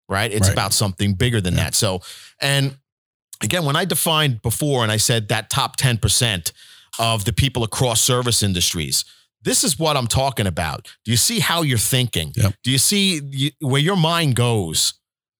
right? 0.08 0.32
It's 0.32 0.48
Right. 0.48 0.54
about 0.54 0.74
something 0.74 1.14
bigger 1.14 1.40
than 1.42 1.56
Yeah. 1.56 1.66
that. 1.66 1.76
So, 1.76 2.02
and 2.42 2.78
again, 3.42 3.66
when 3.66 3.76
I 3.76 3.86
defined 3.86 4.42
before 4.42 4.84
and 4.84 4.92
I 4.92 4.98
said 4.98 5.28
that 5.30 5.50
top 5.50 5.76
10% 5.78 6.52
of 6.98 7.26
the 7.26 7.34
people 7.34 7.64
across 7.64 8.02
service 8.02 8.42
industries, 8.44 9.06
this 9.42 9.64
is 9.64 9.78
what 9.80 9.96
I'm 9.98 10.08
talking 10.08 10.48
about. 10.48 10.88
Do 11.06 11.12
you 11.12 11.18
see 11.18 11.40
how 11.40 11.62
you're 11.62 11.78
thinking? 11.78 12.34
Yep. 12.36 12.56
Do 12.64 12.72
you 12.72 12.78
see 12.80 13.54
where 13.60 13.82
your 13.82 13.96
mind 13.98 14.36
goes? 14.36 14.94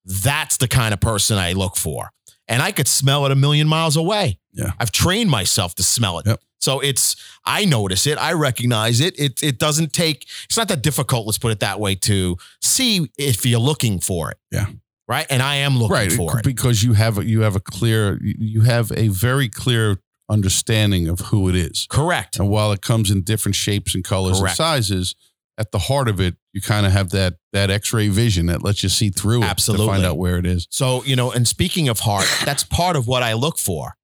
That's 0.06 0.58
the 0.58 0.68
kind 0.68 0.94
of 0.94 1.00
person 1.02 1.38
I 1.38 1.54
look 1.54 1.76
for. 1.78 2.12
And 2.50 2.62
I 2.62 2.72
could 2.72 2.88
smell 2.88 3.26
it 3.26 3.32
a 3.32 3.36
million 3.36 3.68
miles 3.68 3.96
away. 3.96 4.40
Yeah. 4.52 4.72
I've 4.80 4.92
trained 4.92 5.30
myself 5.30 5.76
to 5.76 5.84
smell 5.84 6.20
it. 6.20 6.26
Yep. 6.26 6.42
So 6.60 6.82
it's 6.82 7.16
I 7.46 7.64
notice 7.64 8.06
it, 8.06 8.18
I 8.18 8.34
recognize 8.34 9.00
it. 9.00 9.18
It 9.18 9.42
it 9.42 9.60
doesn't 9.60 9.94
take 9.94 10.26
it's 10.44 10.58
not 10.58 10.68
that 10.68 10.82
difficult, 10.82 11.26
let's 11.26 11.38
put 11.38 11.52
it 11.54 11.62
that 11.62 11.80
way, 11.80 11.96
to 11.96 12.36
see 12.62 13.10
if 13.18 13.46
you're 13.46 13.60
looking 13.62 14.00
for 14.02 14.32
it. 14.32 14.38
Yeah. 14.52 14.66
Right. 15.08 15.26
And 15.30 15.42
I 15.42 15.56
am 15.56 15.78
looking 15.78 15.94
right 15.96 16.12
for 16.12 16.40
it. 16.40 16.44
because 16.44 16.84
you 16.84 16.94
have 16.94 17.18
a, 17.18 17.26
you 17.26 17.42
have 17.42 17.56
a 17.56 17.60
clear 17.60 18.20
you 18.22 18.62
have 18.62 18.92
a 18.92 19.08
very 19.08 19.48
clear 19.48 19.98
understanding 20.30 21.08
of 21.08 21.20
who 21.22 21.50
it 21.50 21.56
is 21.56 21.88
Correct. 21.90 22.38
and 22.38 22.50
while 22.50 22.72
it 22.72 22.82
comes 22.82 23.10
in 23.10 23.22
different 23.24 23.56
shapes 23.56 23.96
and 23.96 24.04
colors 24.04 24.40
Correct. 24.40 24.52
and 24.52 24.58
sizes 24.58 25.16
at 25.60 25.72
the 25.72 25.78
heart 25.80 26.08
of 26.08 26.20
it 26.22 26.36
you 26.54 26.62
kind 26.62 26.86
of 26.86 26.92
have 26.92 27.10
that 27.12 27.36
that 27.54 27.70
x-ray 27.70 28.08
vision 28.08 28.46
that 28.48 28.64
lets 28.64 28.82
you 28.82 28.90
see 28.90 29.10
through 29.10 29.44
it 29.44 29.46
Absolutely. 29.46 29.86
to 29.86 29.92
find 29.92 30.06
out 30.06 30.18
where 30.18 30.38
it 30.38 30.46
is 30.46 30.68
So, 30.72 31.04
you 31.04 31.16
know, 31.16 31.32
and 31.32 31.48
speaking 31.48 31.90
of 31.90 32.00
heart, 32.00 32.28
that's 32.46 32.64
part 32.64 32.96
of 32.96 33.06
what 33.08 33.22
I 33.24 33.34
look 33.34 33.58
for. 33.58 33.96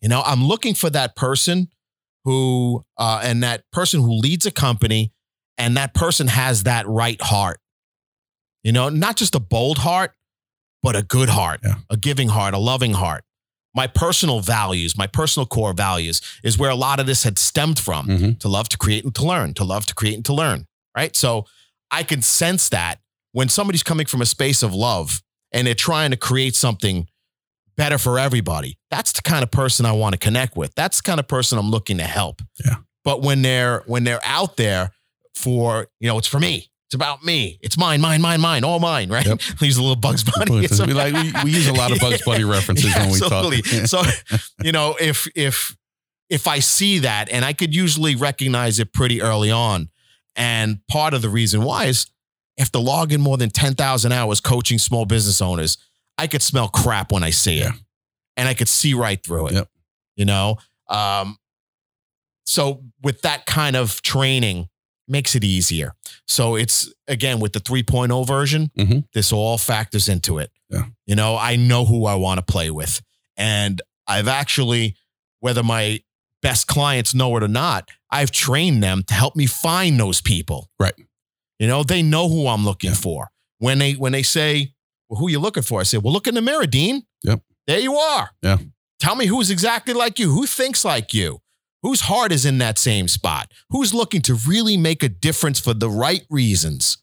You 0.00 0.08
know, 0.08 0.22
I'm 0.24 0.44
looking 0.46 0.74
for 0.74 0.88
that 0.90 1.14
person 1.16 1.68
who, 2.24 2.84
uh, 2.96 3.20
and 3.22 3.42
that 3.42 3.64
person 3.72 4.00
who 4.00 4.12
leads 4.12 4.46
a 4.46 4.50
company, 4.50 5.12
and 5.58 5.76
that 5.76 5.92
person 5.94 6.28
has 6.28 6.62
that 6.64 6.86
right 6.86 7.20
heart. 7.20 7.58
You 8.62 8.72
know, 8.72 8.88
not 8.88 9.16
just 9.16 9.34
a 9.34 9.40
bold 9.40 9.78
heart, 9.78 10.12
but 10.82 10.96
a 10.96 11.02
good 11.02 11.28
heart, 11.30 11.60
Yeah. 11.64 11.74
a 11.90 11.96
giving 11.96 12.28
heart, 12.28 12.54
a 12.54 12.58
loving 12.58 12.94
heart. 12.94 13.24
My 13.74 13.86
personal 13.86 14.40
values, 14.40 14.96
my 14.96 15.06
personal 15.06 15.46
core 15.46 15.72
values 15.74 16.20
is 16.42 16.58
where 16.58 16.70
a 16.70 16.74
lot 16.74 16.98
of 17.00 17.06
this 17.06 17.22
had 17.24 17.38
stemmed 17.38 17.78
from 17.78 18.06
Mhm. 18.06 18.38
to 18.40 18.48
love, 18.48 18.68
to 18.70 18.76
create, 18.78 19.04
and 19.04 19.14
to 19.14 19.24
learn, 19.24 19.54
to 19.54 19.64
love, 19.64 19.86
to 19.86 19.94
create, 19.94 20.14
and 20.16 20.24
to 20.26 20.32
learn. 20.34 20.66
Right. 20.96 21.14
So 21.14 21.46
I 21.90 22.02
can 22.02 22.22
sense 22.22 22.68
that 22.70 23.00
when 23.32 23.48
somebody's 23.48 23.82
coming 23.82 24.06
from 24.06 24.22
a 24.22 24.26
space 24.26 24.62
of 24.62 24.74
love 24.74 25.22
and 25.52 25.66
they're 25.66 25.74
trying 25.74 26.10
to 26.10 26.16
create 26.16 26.54
something 26.54 27.06
better 27.76 27.98
for 27.98 28.18
everybody, 28.18 28.78
that's 28.90 29.12
the 29.12 29.22
kind 29.22 29.42
of 29.42 29.50
person 29.50 29.86
I 29.86 29.92
want 29.92 30.14
to 30.14 30.18
connect 30.18 30.56
with. 30.56 30.74
That's 30.74 30.98
the 30.98 31.02
kind 31.04 31.20
of 31.20 31.28
person 31.28 31.58
I'm 31.58 31.70
looking 31.70 31.98
to 31.98 32.04
help. 32.04 32.42
Yeah. 32.64 32.76
But 33.04 33.22
when 33.22 33.42
they're 33.42 33.82
when 33.86 34.04
they're 34.04 34.20
out 34.24 34.56
there 34.56 34.90
for, 35.34 35.88
you 36.00 36.08
know, 36.08 36.18
it's 36.18 36.26
for 36.28 36.40
me. 36.40 36.66
It's 36.86 36.94
about 36.96 37.22
me. 37.24 37.56
It's 37.62 37.78
mine, 37.78 38.00
mine, 38.00 38.20
mine, 38.20 38.40
mine, 38.40 38.64
all 38.64 38.80
mine, 38.80 39.10
right? 39.10 39.24
Yep. 39.24 39.40
Use 39.60 39.76
a 39.76 39.80
little 39.80 39.94
Bugs 39.94 40.24
Bunny. 40.24 40.64
It's 40.64 40.84
we, 40.84 40.92
like, 40.92 41.14
we, 41.14 41.32
we 41.44 41.50
use 41.52 41.68
a 41.68 41.72
lot 41.72 41.92
of 41.92 42.00
bugs 42.00 42.20
bunny 42.26 42.42
references 42.42 42.86
Yeah, 42.90 43.02
when 43.02 43.10
we 43.12 43.20
absolutely. 43.22 43.62
talk 43.62 43.86
so, 43.86 44.02
you 44.64 44.72
know, 44.72 44.96
if 45.00 45.28
if 45.36 45.76
if 46.28 46.48
I 46.48 46.58
see 46.58 46.98
that, 47.00 47.28
and 47.30 47.44
I 47.44 47.52
could 47.52 47.74
usually 47.74 48.16
recognize 48.16 48.80
it 48.80 48.92
pretty 48.92 49.22
early 49.22 49.52
on, 49.52 49.88
and 50.36 50.80
part 50.88 51.14
of 51.14 51.22
the 51.22 51.28
reason 51.28 51.62
why 51.62 51.86
is 51.86 52.06
if 52.56 52.70
the 52.72 52.80
log 52.80 53.12
in 53.12 53.20
more 53.20 53.36
than 53.38 53.50
ten 53.50 53.74
thousand 53.74 54.12
hours 54.12 54.40
coaching 54.40 54.78
small 54.78 55.04
business 55.06 55.40
owners, 55.40 55.78
I 56.18 56.26
could 56.26 56.42
smell 56.42 56.68
crap 56.68 57.12
when 57.12 57.22
I 57.22 57.30
see 57.30 57.58
it, 57.60 57.72
and 58.36 58.48
I 58.48 58.54
could 58.54 58.68
see 58.68 58.94
right 58.94 59.22
through 59.22 59.48
it. 59.48 59.52
Yep. 59.54 59.68
You 60.16 60.24
know, 60.26 60.56
um, 60.88 61.38
so 62.44 62.82
with 63.02 63.22
that 63.22 63.46
kind 63.46 63.76
of 63.76 64.02
training 64.02 64.68
makes 65.08 65.34
it 65.34 65.42
easier. 65.44 65.92
So 66.26 66.54
it's 66.56 66.92
again 67.08 67.40
with 67.40 67.52
the 67.52 67.60
3.0 67.60 68.24
version, 68.26 68.70
Mhm. 68.76 69.04
this 69.12 69.32
all 69.32 69.58
factors 69.58 70.08
into 70.08 70.38
it. 70.38 70.50
Yeah. 70.68 70.86
You 71.06 71.16
know, 71.16 71.36
I 71.36 71.56
know 71.56 71.84
who 71.84 72.06
I 72.06 72.14
want 72.14 72.38
to 72.38 72.42
play 72.52 72.70
with. 72.70 73.00
And 73.36 73.80
I've 74.06 74.28
actually, 74.28 74.96
whether 75.40 75.62
my 75.62 76.02
best 76.42 76.66
clients 76.66 77.14
know 77.14 77.36
it 77.36 77.42
or 77.42 77.48
not, 77.48 77.90
I've 78.10 78.30
trained 78.30 78.82
them 78.82 79.02
to 79.04 79.14
help 79.14 79.36
me 79.36 79.46
find 79.46 79.98
those 80.00 80.20
people. 80.20 80.70
Right. 80.78 80.94
You 81.58 81.66
know, 81.66 81.82
they 81.82 82.02
know 82.02 82.28
who 82.28 82.46
I'm 82.48 82.64
looking 82.64 82.90
Yeah. 82.90 82.96
for. 82.96 83.30
When 83.58 83.78
they 83.78 83.92
when 83.92 84.12
they 84.12 84.22
say, 84.22 84.72
well, 85.08 85.20
who 85.20 85.28
you 85.30 85.38
looking 85.38 85.62
for? 85.62 85.80
I 85.80 85.82
say, 85.84 85.98
well, 85.98 86.12
look 86.12 86.26
in 86.26 86.34
the 86.34 86.40
mirror, 86.42 86.66
Dean. 86.66 87.02
Yep. 87.24 87.42
There 87.66 87.78
you 87.80 87.94
are. 87.96 88.30
Yeah. 88.42 88.56
Tell 89.00 89.14
me 89.16 89.26
who's 89.26 89.50
exactly 89.50 89.92
like 89.94 90.18
you, 90.18 90.30
who 90.30 90.46
thinks 90.46 90.84
like 90.84 91.12
you, 91.12 91.40
whose 91.82 92.02
heart 92.02 92.32
is 92.32 92.44
in 92.46 92.58
that 92.58 92.78
same 92.78 93.06
spot, 93.08 93.50
who's 93.70 93.92
looking 93.92 94.22
to 94.22 94.34
really 94.34 94.76
make 94.76 95.02
a 95.02 95.08
difference 95.08 95.60
for 95.60 95.74
the 95.74 95.88
right 95.90 96.24
reasons. 96.30 96.98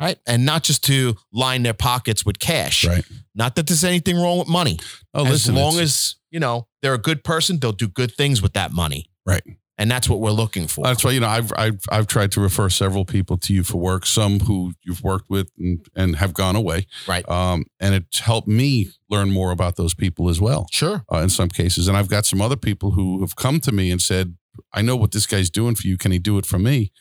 Right. 0.00 0.18
And 0.26 0.46
not 0.46 0.62
just 0.62 0.82
to 0.84 1.16
line 1.32 1.62
their 1.62 1.74
pockets 1.74 2.24
with 2.24 2.38
cash. 2.38 2.84
right 2.86 3.04
Not 3.34 3.54
that 3.56 3.66
there's 3.66 3.84
anything 3.84 4.16
wrong 4.16 4.38
with 4.38 4.48
money. 4.48 4.78
oh 5.12 5.24
as 5.26 5.30
listen 5.32 5.54
long 5.56 5.78
as, 5.78 6.16
you 6.30 6.40
know, 6.40 6.66
they're 6.82 6.94
a 6.94 6.98
good 6.98 7.24
person, 7.24 7.58
they'll 7.58 7.72
do 7.72 7.88
good 7.88 8.12
things 8.12 8.40
with 8.42 8.52
that 8.54 8.72
money. 8.72 9.10
Right. 9.26 9.42
And 9.78 9.90
that's 9.90 10.10
what 10.10 10.20
we're 10.20 10.30
looking 10.30 10.66
for. 10.66 10.84
That's 10.84 11.02
why 11.02 11.12
you 11.12 11.20
know 11.20 11.28
I've 11.28 11.52
I've 11.56 11.80
I've 11.90 12.06
tried 12.06 12.32
to 12.32 12.40
refer 12.42 12.68
several 12.68 13.06
people 13.06 13.38
to 13.38 13.54
you 13.54 13.64
for 13.64 13.78
work. 13.78 14.04
Some 14.04 14.40
who 14.40 14.74
you've 14.82 15.02
worked 15.02 15.30
with 15.30 15.50
and, 15.58 15.86
and 15.96 16.16
have 16.16 16.34
gone 16.34 16.54
away, 16.54 16.86
Right. 17.08 17.26
Um, 17.30 17.64
and 17.80 17.94
it's 17.94 18.18
helped 18.18 18.46
me 18.46 18.90
learn 19.08 19.30
more 19.30 19.52
about 19.52 19.76
those 19.76 19.94
people 19.94 20.28
as 20.28 20.38
well. 20.38 20.66
Sure. 20.70 21.02
Uh, 21.10 21.18
in 21.20 21.30
some 21.30 21.48
cases, 21.48 21.88
and 21.88 21.96
I've 21.96 22.10
got 22.10 22.26
some 22.26 22.42
other 22.42 22.56
people 22.56 22.90
who 22.90 23.20
have 23.20 23.36
come 23.36 23.58
to 23.60 23.72
me 23.72 23.90
and 23.90 24.02
said, 24.02 24.36
"I 24.74 24.82
know 24.82 24.96
what 24.96 25.12
this 25.12 25.26
guy's 25.26 25.48
doing 25.48 25.74
for 25.74 25.86
you. 25.86 25.96
Can 25.96 26.12
he 26.12 26.18
do 26.18 26.36
it 26.36 26.44
for 26.44 26.58
me?" 26.58 26.92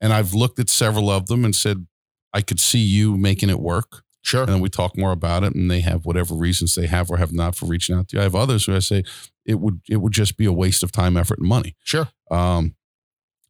And 0.00 0.12
I've 0.12 0.34
looked 0.34 0.58
at 0.58 0.68
several 0.68 1.10
of 1.10 1.26
them 1.26 1.44
and 1.44 1.54
said, 1.54 1.86
"I 2.34 2.40
could 2.42 2.58
see 2.58 2.80
you 2.80 3.16
making 3.16 3.48
it 3.48 3.60
work." 3.60 4.02
Sure. 4.28 4.42
And 4.42 4.52
then 4.52 4.60
we 4.60 4.68
talk 4.68 4.96
more 4.98 5.12
about 5.12 5.42
it, 5.44 5.54
and 5.54 5.70
they 5.70 5.80
have 5.80 6.04
whatever 6.04 6.34
reasons 6.34 6.74
they 6.74 6.86
have 6.86 7.10
or 7.10 7.16
have 7.16 7.32
not 7.32 7.54
for 7.56 7.66
reaching 7.66 7.96
out 7.96 8.08
to 8.08 8.16
you. 8.16 8.20
I 8.20 8.24
have 8.24 8.34
others 8.34 8.66
who 8.66 8.74
I 8.76 8.80
say 8.80 9.02
it 9.46 9.58
would 9.58 9.80
it 9.88 9.96
would 10.02 10.12
just 10.12 10.36
be 10.36 10.44
a 10.44 10.52
waste 10.52 10.82
of 10.82 10.92
time, 10.92 11.16
effort, 11.16 11.38
and 11.38 11.48
money. 11.48 11.76
Sure. 11.84 12.08
Um, 12.30 12.74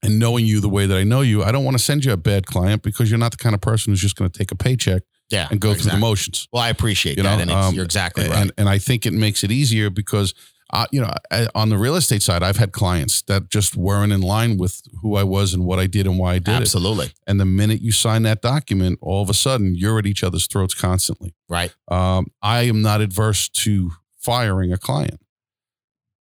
and 0.03 0.20
knowing 0.20 0.47
you 0.47 0.61
the 0.61 0.68
way 0.68 0.87
that 0.87 0.97
I 0.97 1.03
know 1.03 1.22
you, 1.22 1.43
I 1.43 1.51
don't 1.51 1.64
want 1.64 1.76
to 1.76 1.83
send 1.83 2.05
you 2.05 2.12
a 2.12 2.16
bad 2.16 2.47
client 2.47 2.83
because 2.83 3.11
you're 3.11 3.18
not 3.18 3.33
the 3.33 3.37
kind 3.39 3.55
of 3.57 3.61
person 3.61 3.91
who's 3.93 4.01
just 4.01 4.14
going 4.14 4.31
to 4.31 4.39
take 4.39 4.53
a 4.53 4.55
paycheck 4.55 5.03
Yeah. 5.29 5.49
and 5.51 5.59
go 5.61 5.70
through 5.70 5.79
exactly. 5.79 6.01
the 6.01 6.07
motions. 6.07 6.49
Well, 6.53 6.62
I 6.62 6.68
appreciate 6.68 7.16
You 7.16 7.24
that. 7.24 7.35
know, 7.37 7.43
and 7.43 7.51
it's, 7.51 7.66
um, 7.66 7.74
you're 7.74 7.85
exactly 7.85 8.22
and, 8.26 8.33
right. 8.33 8.51
and 8.57 8.68
I 8.68 8.79
think 8.79 9.07
it 9.07 9.12
makes 9.12 9.43
it 9.43 9.51
easier 9.51 9.91
because, 9.91 10.35
uh, 10.73 10.87
you 10.93 11.01
know, 11.01 11.11
I, 11.31 11.49
on 11.55 11.71
the 11.71 11.79
real 11.79 11.97
estate 11.97 12.23
side, 12.23 12.43
I've 12.43 12.57
had 12.59 12.73
clients 12.73 13.23
that 13.23 13.49
just 13.49 13.77
weren't 13.77 14.12
in 14.12 14.21
line 14.21 14.59
with 14.59 14.83
who 15.03 15.16
I 15.16 15.23
was 15.23 15.55
and 15.55 15.64
what 15.64 15.79
I 15.79 15.87
did 15.87 16.07
and 16.07 16.19
why 16.19 16.35
I 16.35 16.39
did 16.39 16.55
it. 16.55 16.61
Absolutely. 16.62 17.12
And 17.27 17.41
the 17.41 17.45
minute 17.47 17.81
you 17.81 17.93
sign 17.93 18.23
that 18.25 18.43
document, 18.43 18.99
all 19.01 19.23
of 19.23 19.31
a 19.31 19.35
sudden 19.35 19.75
you're 19.75 19.99
at 19.99 20.07
each 20.07 20.23
other's 20.23 20.47
throats 20.47 20.75
constantly. 20.75 21.35
Right. 21.49 21.75
Um, 21.89 22.27
I 22.43 22.62
am 22.62 22.83
not 22.83 23.01
adverse 23.01 23.49
to 23.51 23.93
firing 24.19 24.73
a 24.73 24.79
client. 24.79 25.21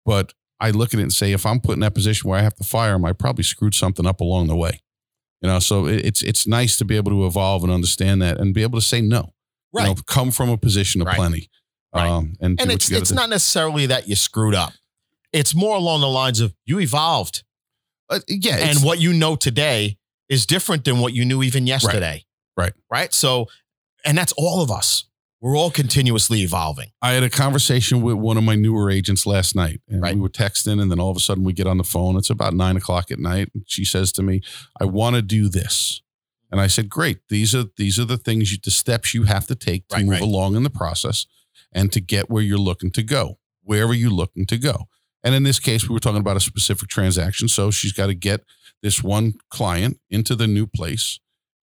But 0.06 0.34
I 0.60 0.70
look 0.70 0.93
at 0.93 1.00
it 1.00 1.04
and 1.04 1.14
say, 1.14 1.32
if 1.32 1.46
I'm 1.46 1.60
put 1.60 1.74
in 1.74 1.80
that 1.80 1.96
position 1.96 2.30
where 2.30 2.39
I 2.39 2.43
have 2.43 2.56
to 2.56 2.64
fire 2.64 2.93
him, 2.93 3.04
I 3.06 3.14
probably 3.14 3.43
screwed 3.43 3.74
something 3.74 4.06
up 4.06 4.22
along 4.22 4.48
the 4.48 4.56
way. 4.56 4.82
You 5.41 5.50
know, 5.50 5.60
so 5.60 5.88
it, 5.88 6.06
it's 6.06 6.22
it's 6.24 6.48
nice 6.48 6.78
to 6.78 6.86
be 6.86 6.96
able 6.96 7.12
to 7.12 7.26
evolve 7.26 7.64
and 7.64 7.72
understand 7.72 8.22
that 8.22 8.39
and 8.39 8.54
be 8.54 8.62
able 8.64 8.80
to 8.80 8.86
say 8.86 9.02
no. 9.02 9.34
Right. 9.74 9.88
You 9.89 9.96
know, 9.96 10.02
come 10.08 10.32
from 10.32 10.50
a 10.50 10.58
position 10.58 11.02
of 11.02 11.08
Right. 11.08 11.18
plenty. 11.18 11.50
Right. 11.96 12.10
Um, 12.10 12.36
and 12.41 12.60
and 12.62 12.72
it's 12.72 12.91
it's 12.91 13.10
do. 13.10 13.16
not 13.16 13.30
necessarily 13.30 13.86
that 13.88 14.08
you 14.08 14.16
screwed 14.16 14.54
up. 14.56 14.74
It's 15.32 15.56
more 15.56 15.76
along 15.78 16.02
the 16.02 16.08
lines 16.10 16.39
of 16.41 16.54
you 16.66 16.80
evolved, 16.80 17.43
Uh, 18.10 18.20
yeah, 18.28 18.58
and 18.58 18.80
what 18.84 19.00
you 19.00 19.14
know 19.14 19.36
today 19.36 19.98
is 20.30 20.46
different 20.46 20.84
than 20.86 21.00
what 21.00 21.14
you 21.14 21.26
knew 21.26 21.41
even 21.43 21.68
yesterday. 21.68 22.26
Right. 22.58 22.74
Right. 22.91 23.14
So, 23.14 23.48
and 24.06 24.18
that's 24.18 24.34
all 24.38 24.62
of 24.62 24.70
us. 24.72 25.06
We're 25.41 25.58
all 25.58 25.70
continuously 25.72 26.41
evolving. 26.41 26.89
I 27.02 27.12
had 27.12 27.22
a 27.24 27.30
conversation 27.30 28.02
with 28.02 28.16
one 28.16 28.38
of 28.38 28.43
my 28.43 28.56
newer 28.56 28.89
agents 28.89 29.26
last 29.28 29.56
night, 29.56 29.82
and 29.88 30.02
Right. 30.02 30.16
we 30.16 30.22
were 30.22 30.30
texting, 30.30 30.82
and 30.82 30.89
then 30.89 31.00
all 31.00 31.12
of 31.12 31.18
a 31.18 31.20
sudden 31.20 31.43
we 31.43 31.54
get 31.54 31.68
on 31.68 31.78
the 31.78 31.84
phone. 31.84 32.16
It's 32.18 32.30
about 32.32 32.54
nine 32.54 32.78
o'clock 32.78 33.12
at 33.12 33.20
night, 33.20 33.50
and 33.54 33.64
she 33.68 33.86
says 33.86 34.12
to 34.14 34.24
me, 34.24 34.41
"I 34.82 34.86
want 34.86 35.16
to 35.18 35.22
do 35.22 35.48
this," 35.50 36.02
and 36.52 36.60
I 36.62 36.68
said, 36.68 36.89
"Great. 36.89 37.20
These 37.30 37.54
are 37.54 37.66
these 37.78 38.00
are 38.00 38.06
the 38.06 38.18
things, 38.18 38.52
you, 38.52 38.58
the 38.64 38.72
steps 38.72 39.14
you 39.14 39.24
have 39.24 39.46
to 39.48 39.56
take 39.56 39.88
to 39.89 39.98
Right, 39.98 40.06
move 40.06 40.14
right. 40.14 40.22
along 40.22 40.56
in 40.56 40.64
the 40.64 40.70
process, 40.72 41.26
and 41.76 41.91
to 41.91 42.01
get 42.01 42.32
where 42.32 42.41
you're 42.41 42.57
looking 42.57 42.89
to 42.93 43.03
go, 43.03 43.38
wherever 43.61 43.93
you're 43.93 44.09
looking 44.09 44.47
to 44.47 44.57
go." 44.57 44.88
And 45.23 45.36
in 45.36 45.43
this 45.43 45.59
case, 45.59 45.88
we 45.88 45.93
were 45.93 45.99
talking 45.99 46.21
about 46.21 46.38
a 46.38 46.39
specific 46.39 46.89
transaction, 46.89 47.47
so 47.47 47.69
she's 47.69 47.93
got 47.93 48.07
to 48.07 48.15
get 48.15 48.41
this 48.82 49.03
one 49.03 49.34
client 49.51 49.99
into 50.09 50.36
the 50.36 50.47
new 50.47 50.65
place. 50.65 51.19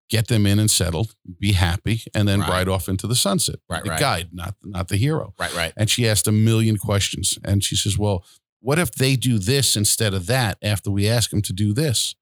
Get 0.09 0.27
them 0.27 0.45
in 0.45 0.59
and 0.59 0.71
settled, 0.71 1.15
be 1.39 1.53
happy, 1.53 2.03
and 2.15 2.27
then 2.27 2.41
Right. 2.41 2.49
ride 2.51 2.69
off 2.69 2.89
into 2.89 3.07
the 3.07 3.15
sunset. 3.15 3.61
Right, 3.69 3.85
the 3.85 3.91
right. 3.91 4.01
guide, 4.01 4.29
not 4.33 4.57
not 4.65 4.89
the 4.89 4.97
hero. 4.97 5.35
Right. 5.39 5.55
Right. 5.55 5.73
And 5.77 5.89
she 5.89 6.09
asked 6.09 6.27
a 6.27 6.33
million 6.33 6.79
questions. 6.79 7.39
And 7.45 7.63
she 7.63 7.77
says, 7.77 7.97
Well, 7.97 8.25
what 8.61 8.79
if 8.81 8.91
they 8.93 9.15
do 9.15 9.39
this 9.39 9.77
instead 9.77 10.13
of 10.13 10.27
that 10.27 10.59
after 10.63 10.91
we 10.91 11.09
ask 11.09 11.31
them 11.31 11.43
to 11.43 11.53
do 11.53 11.73
this? 11.73 12.17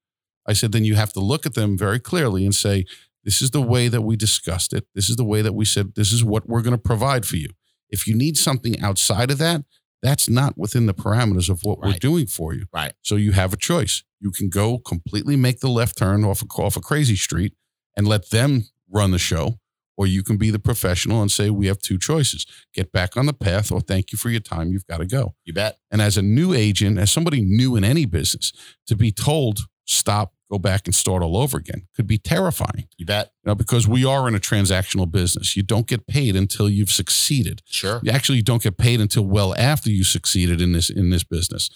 I 0.45 0.53
said, 0.53 0.71
Then 0.71 0.85
you 0.85 0.95
have 0.95 1.13
to 1.13 1.19
look 1.19 1.45
at 1.47 1.55
them 1.55 1.77
very 1.77 1.99
clearly 1.99 2.45
and 2.45 2.53
say, 2.53 2.85
This 3.23 3.41
is 3.41 3.49
the 3.51 3.61
way 3.61 3.87
that 3.87 4.01
we 4.01 4.15
discussed 4.15 4.71
it. 4.71 4.85
This 4.93 5.09
is 5.09 5.15
the 5.15 5.25
way 5.25 5.41
that 5.41 5.53
we 5.53 5.65
said, 5.65 5.95
This 5.95 6.11
is 6.11 6.23
what 6.23 6.47
we're 6.47 6.61
going 6.61 6.75
to 6.75 6.81
provide 6.81 7.25
for 7.25 7.37
you. 7.37 7.49
If 7.89 8.07
you 8.07 8.15
need 8.15 8.37
something 8.37 8.79
outside 8.81 9.31
of 9.31 9.37
that, 9.39 9.63
that's 10.01 10.29
not 10.29 10.57
within 10.57 10.85
the 10.85 10.93
parameters 10.93 11.49
of 11.49 11.61
what 11.63 11.79
we're 11.79 11.93
doing 11.93 12.25
for 12.25 12.53
you. 12.53 12.65
Right. 12.73 12.93
So 13.01 13.15
you 13.15 13.33
have 13.33 13.51
a 13.51 13.57
choice. 13.57 14.03
You 14.19 14.31
can 14.31 14.49
go 14.49 14.77
completely 14.77 15.35
make 15.35 15.59
the 15.59 15.69
left 15.69 15.97
turn 15.97 16.23
off 16.23 16.41
a, 16.41 16.45
off 16.61 16.77
a 16.77 16.81
crazy 16.81 17.15
street 17.15 17.53
and 17.97 18.07
let 18.07 18.29
them 18.29 18.65
run 18.89 19.11
the 19.11 19.19
show, 19.19 19.59
or 19.97 20.07
you 20.07 20.23
can 20.23 20.37
be 20.37 20.51
the 20.51 20.59
professional 20.59 21.21
and 21.21 21.29
say, 21.29 21.49
We 21.49 21.67
have 21.67 21.79
two 21.79 21.97
choices 21.97 22.45
get 22.73 22.91
back 22.91 23.17
on 23.17 23.25
the 23.25 23.33
path, 23.33 23.71
or 23.71 23.81
thank 23.81 24.11
you 24.11 24.17
for 24.17 24.29
your 24.29 24.39
time. 24.39 24.71
You've 24.71 24.87
got 24.87 24.97
to 24.99 25.05
go. 25.05 25.35
You 25.43 25.53
bet. 25.53 25.77
And 25.91 26.01
as 26.01 26.17
a 26.17 26.21
new 26.21 26.53
agent, 26.53 26.97
as 26.97 27.11
somebody 27.11 27.41
new 27.41 27.75
in 27.75 27.83
any 27.83 28.05
business, 28.05 28.53
to 28.87 28.95
be 28.95 29.11
told, 29.11 29.59
stop, 29.89 30.33
go 30.51 30.59
back 30.59 30.85
and 30.85 30.93
start 30.93 31.23
all 31.23 31.35
over 31.35 31.57
again 31.57 31.87
could 31.95 32.07
be 32.07 32.17
terrifying. 32.17 32.87
You 32.97 33.05
bet. 33.05 33.31
You 33.43 33.49
know, 33.49 33.55
because 33.55 33.87
we 33.87 34.05
are 34.05 34.27
in 34.27 34.35
a 34.35 34.39
transactional 34.39 35.11
business. 35.11 35.57
You 35.57 35.63
don't 35.63 35.87
get 35.87 36.07
paid 36.07 36.35
until 36.35 36.69
you've 36.69 36.91
succeeded. 36.91 37.61
Sure. 37.65 37.99
You 38.03 38.11
actually 38.11 38.41
don't 38.41 38.61
get 38.61 38.77
paid 38.77 39.01
until 39.01 39.25
well 39.25 39.55
after 39.55 39.89
you 39.89 40.03
succeeded 40.03 40.61
in 40.61 40.73
this 40.73 40.89
in 40.89 41.09
this 41.09 41.23
business. 41.23 41.69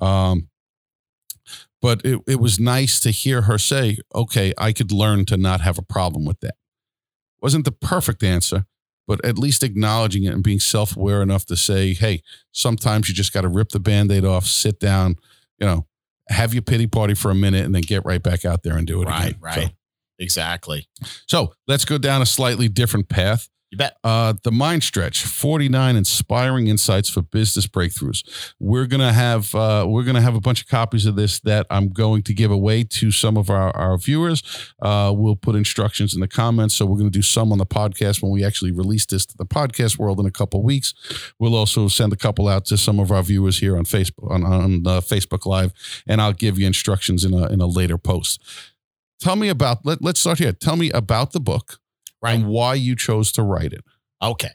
Um, 0.00 0.48
but 1.80 2.04
it, 2.04 2.20
it 2.26 2.40
was 2.40 2.60
nice 2.60 3.00
to 3.00 3.10
hear 3.10 3.42
her 3.42 3.56
say, 3.56 3.98
okay, 4.14 4.52
I 4.58 4.72
could 4.72 4.92
learn 4.92 5.24
to 5.26 5.36
not 5.36 5.62
have 5.62 5.78
a 5.78 5.82
problem 5.82 6.26
with 6.26 6.40
that. 6.40 6.56
Wasn't 7.40 7.64
the 7.64 7.72
perfect 7.72 8.22
answer, 8.22 8.66
but 9.06 9.24
at 9.24 9.38
least 9.38 9.62
acknowledging 9.62 10.24
it 10.24 10.34
and 10.34 10.42
being 10.42 10.60
self 10.60 10.96
aware 10.96 11.22
enough 11.22 11.46
to 11.46 11.56
say, 11.56 11.94
hey, 11.94 12.22
sometimes 12.52 13.08
you 13.08 13.14
just 13.14 13.32
got 13.32 13.42
to 13.42 13.48
rip 13.48 13.70
the 13.70 13.80
band 13.80 14.12
aid 14.12 14.24
off, 14.24 14.44
sit 14.44 14.78
down, 14.78 15.16
you 15.58 15.66
know, 15.66 15.86
have 16.30 16.54
your 16.54 16.62
pity 16.62 16.86
party 16.86 17.14
for 17.14 17.30
a 17.30 17.34
minute 17.34 17.64
and 17.66 17.74
then 17.74 17.82
get 17.82 18.04
right 18.04 18.22
back 18.22 18.44
out 18.44 18.62
there 18.62 18.76
and 18.76 18.86
do 18.86 19.02
it 19.02 19.06
Right. 19.06 19.30
again. 19.30 19.38
Right. 19.40 19.74
Exactly. 20.18 20.86
So, 21.02 21.08
so 21.26 21.52
let's 21.66 21.84
go 21.84 21.98
down 21.98 22.22
a 22.22 22.26
slightly 22.26 22.68
different 22.68 23.08
path. 23.08 23.48
You 23.70 23.78
bet. 23.78 23.98
Uh, 24.02 24.34
the 24.42 24.50
Mind 24.50 24.82
Stretch, 24.82 25.22
49 25.22 25.94
inspiring 25.94 26.66
insights 26.66 27.08
for 27.08 27.22
business 27.22 27.68
breakthroughs. 27.68 28.52
We're 28.58 28.86
gonna 28.86 29.12
have 29.12 29.54
uh, 29.54 29.86
we're 29.88 30.02
gonna 30.02 30.20
have 30.20 30.34
a 30.34 30.40
bunch 30.40 30.60
of 30.60 30.66
copies 30.66 31.06
of 31.06 31.14
this 31.14 31.38
that 31.40 31.68
I'm 31.70 31.90
going 31.90 32.22
to 32.24 32.34
give 32.34 32.50
away 32.50 32.82
to 32.82 33.12
some 33.12 33.36
of 33.36 33.48
our, 33.48 33.70
our 33.76 33.96
viewers. 33.96 34.42
Uh, 34.82 35.12
we'll 35.14 35.36
put 35.36 35.54
instructions 35.54 36.14
in 36.14 36.20
the 36.20 36.26
comments. 36.26 36.74
So 36.74 36.84
we're 36.84 36.98
gonna 36.98 37.10
do 37.10 37.22
some 37.22 37.52
on 37.52 37.58
the 37.58 37.66
podcast 37.66 38.22
when 38.22 38.32
we 38.32 38.44
actually 38.44 38.72
release 38.72 39.06
this 39.06 39.24
to 39.26 39.36
the 39.36 39.46
podcast 39.46 39.98
world 39.98 40.18
in 40.18 40.26
a 40.26 40.32
couple 40.32 40.64
weeks. 40.64 40.92
We'll 41.38 41.54
also 41.54 41.86
send 41.86 42.12
a 42.12 42.16
couple 42.16 42.48
out 42.48 42.64
to 42.66 42.76
some 42.76 42.98
of 42.98 43.12
our 43.12 43.22
viewers 43.22 43.60
here 43.60 43.76
on 43.76 43.84
Facebook 43.84 44.32
on, 44.32 44.42
on 44.42 44.84
uh, 44.84 45.00
Facebook 45.00 45.46
Live, 45.46 45.72
and 46.08 46.20
I'll 46.20 46.32
give 46.32 46.58
you 46.58 46.66
instructions 46.66 47.24
in 47.24 47.34
a 47.34 47.46
in 47.46 47.60
a 47.60 47.66
later 47.66 47.98
post. 47.98 48.42
Tell 49.20 49.36
me 49.36 49.48
about 49.48 49.86
let, 49.86 50.02
let's 50.02 50.18
start 50.18 50.38
here. 50.38 50.52
Tell 50.52 50.74
me 50.74 50.90
about 50.90 51.30
the 51.30 51.40
book 51.40 51.78
Right. 52.22 52.34
and 52.34 52.46
why 52.48 52.74
you 52.74 52.96
chose 52.96 53.32
to 53.32 53.42
write 53.42 53.72
it. 53.72 53.82
Okay. 54.22 54.50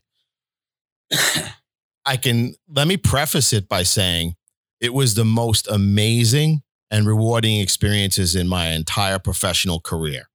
I 2.05 2.17
can 2.17 2.53
let 2.69 2.87
me 2.87 2.97
preface 2.97 3.53
it 3.53 3.67
by 3.67 3.83
saying 3.83 4.35
it 4.79 4.93
was 4.93 5.15
the 5.15 5.25
most 5.25 5.67
amazing 5.67 6.61
and 6.91 7.07
rewarding 7.07 7.59
experiences 7.59 8.35
in 8.35 8.47
my 8.47 8.67
entire 8.67 9.17
professional 9.17 9.79
career. 9.79 10.29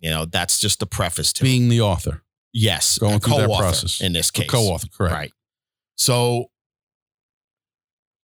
You 0.00 0.10
know, 0.10 0.24
that's 0.26 0.58
just 0.60 0.80
the 0.80 0.86
preface 0.86 1.32
to 1.34 1.44
it. 1.44 1.46
Being 1.46 1.68
the 1.68 1.80
author, 1.80 2.22
Yes, 2.52 2.98
going 2.98 3.14
a 3.14 3.18
through 3.20 3.36
that 3.38 3.48
process. 3.58 4.00
in 4.00 4.12
this 4.12 4.30
case. 4.30 4.48
co-author, 4.50 4.88
correct? 4.92 5.14
Right. 5.14 5.32
So 5.96 6.46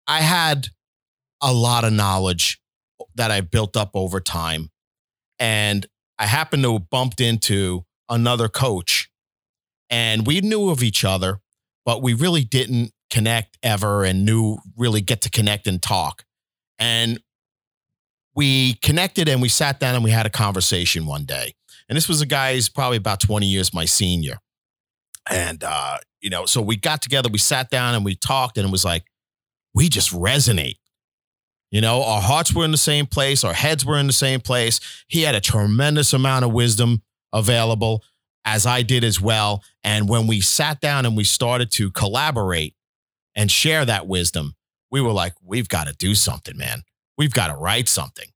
I 0.07 0.21
had 0.21 0.67
a 1.41 1.53
lot 1.53 1.83
of 1.85 1.93
knowledge 1.93 2.59
that 3.15 3.31
I 3.31 3.41
built 3.41 3.77
up 3.77 3.91
over 3.93 4.19
time. 4.19 4.71
And 5.39 5.85
I 6.17 6.25
happened 6.27 6.63
to 6.63 6.73
have 6.73 6.89
bumped 6.89 7.19
into 7.21 7.84
another 8.09 8.47
coach 8.47 9.09
and 9.89 10.25
we 10.25 10.41
knew 10.41 10.69
of 10.69 10.83
each 10.83 11.03
other, 11.03 11.39
but 11.85 12.01
we 12.01 12.13
really 12.13 12.43
didn't 12.43 12.91
connect 13.09 13.57
ever 13.61 14.03
and 14.03 14.25
knew 14.25 14.57
really 14.75 15.01
get 15.01 15.21
to 15.21 15.29
connect 15.29 15.67
and 15.67 15.81
talk. 15.81 16.23
And 16.79 17.19
we 18.35 18.73
connected 18.75 19.29
and 19.29 19.41
we 19.41 19.49
sat 19.49 19.79
down 19.79 19.95
and 19.95 20.03
we 20.03 20.11
had 20.11 20.25
a 20.25 20.29
conversation 20.29 21.05
one 21.05 21.25
day. 21.25 21.53
And 21.87 21.95
this 21.95 22.09
was 22.09 22.21
a 22.21 22.25
guy 22.25 22.55
who's 22.55 22.67
probably 22.67 22.97
about 22.97 23.19
20 23.19 23.45
years 23.45 23.73
my 23.73 23.85
senior. 23.85 24.39
And, 25.29 25.63
uh, 25.63 25.99
you 26.21 26.29
know, 26.29 26.45
so 26.45 26.61
we 26.61 26.75
got 26.75 27.01
together, 27.01 27.29
we 27.31 27.37
sat 27.37 27.69
down 27.69 27.95
and 27.95 28.03
we 28.03 28.15
talked, 28.15 28.57
and 28.57 28.67
it 28.67 28.71
was 28.71 28.85
like, 28.85 29.05
we 29.73 29.89
just 29.89 30.11
resonate. 30.11 30.77
You 31.71 31.81
know, 31.81 32.03
our 32.03 32.21
hearts 32.21 32.53
were 32.53 32.65
in 32.65 32.71
the 32.71 32.77
same 32.77 33.05
place, 33.05 33.43
our 33.43 33.53
heads 33.53 33.85
were 33.85 33.97
in 33.97 34.07
the 34.07 34.13
same 34.13 34.39
place. 34.39 34.79
He 35.07 35.21
had 35.21 35.35
a 35.35 35.41
tremendous 35.41 36.13
amount 36.13 36.45
of 36.45 36.53
wisdom 36.53 37.01
available, 37.35 38.03
as 38.45 38.65
I 38.65 38.81
did 38.81 39.03
as 39.03 39.21
well. 39.21 39.63
And 39.83 40.09
when 40.09 40.25
we 40.25 40.41
sat 40.41 40.81
down 40.81 41.05
and 41.05 41.15
we 41.15 41.23
started 41.23 41.69
to 41.73 41.91
collaborate 41.91 42.73
and 43.35 43.51
share 43.51 43.85
that 43.85 44.07
wisdom, 44.07 44.55
we 44.89 45.01
were 45.01 45.11
like, 45.11 45.33
we've 45.43 45.69
got 45.69 45.87
to 45.87 45.93
do 45.93 46.15
something, 46.15 46.57
man. 46.57 46.83
We've 47.17 47.33
got 47.33 47.47
to 47.47 47.55
write 47.55 47.87
something. 47.87 48.29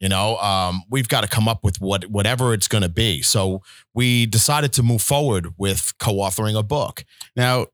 You 0.00 0.10
know, 0.10 0.36
um, 0.38 0.82
we've 0.90 1.08
got 1.08 1.22
to 1.22 1.28
come 1.28 1.48
up 1.48 1.64
with 1.64 1.80
what 1.80 2.04
whatever 2.10 2.52
it's 2.52 2.68
going 2.68 2.82
to 2.82 2.88
be. 2.90 3.22
So 3.22 3.62
we 3.94 4.26
decided 4.26 4.74
to 4.74 4.82
move 4.82 5.00
forward 5.00 5.54
with 5.56 5.94
co-authoring 5.98 6.58
a 6.58 6.62
book. 6.62 7.04
Now, 7.34 7.66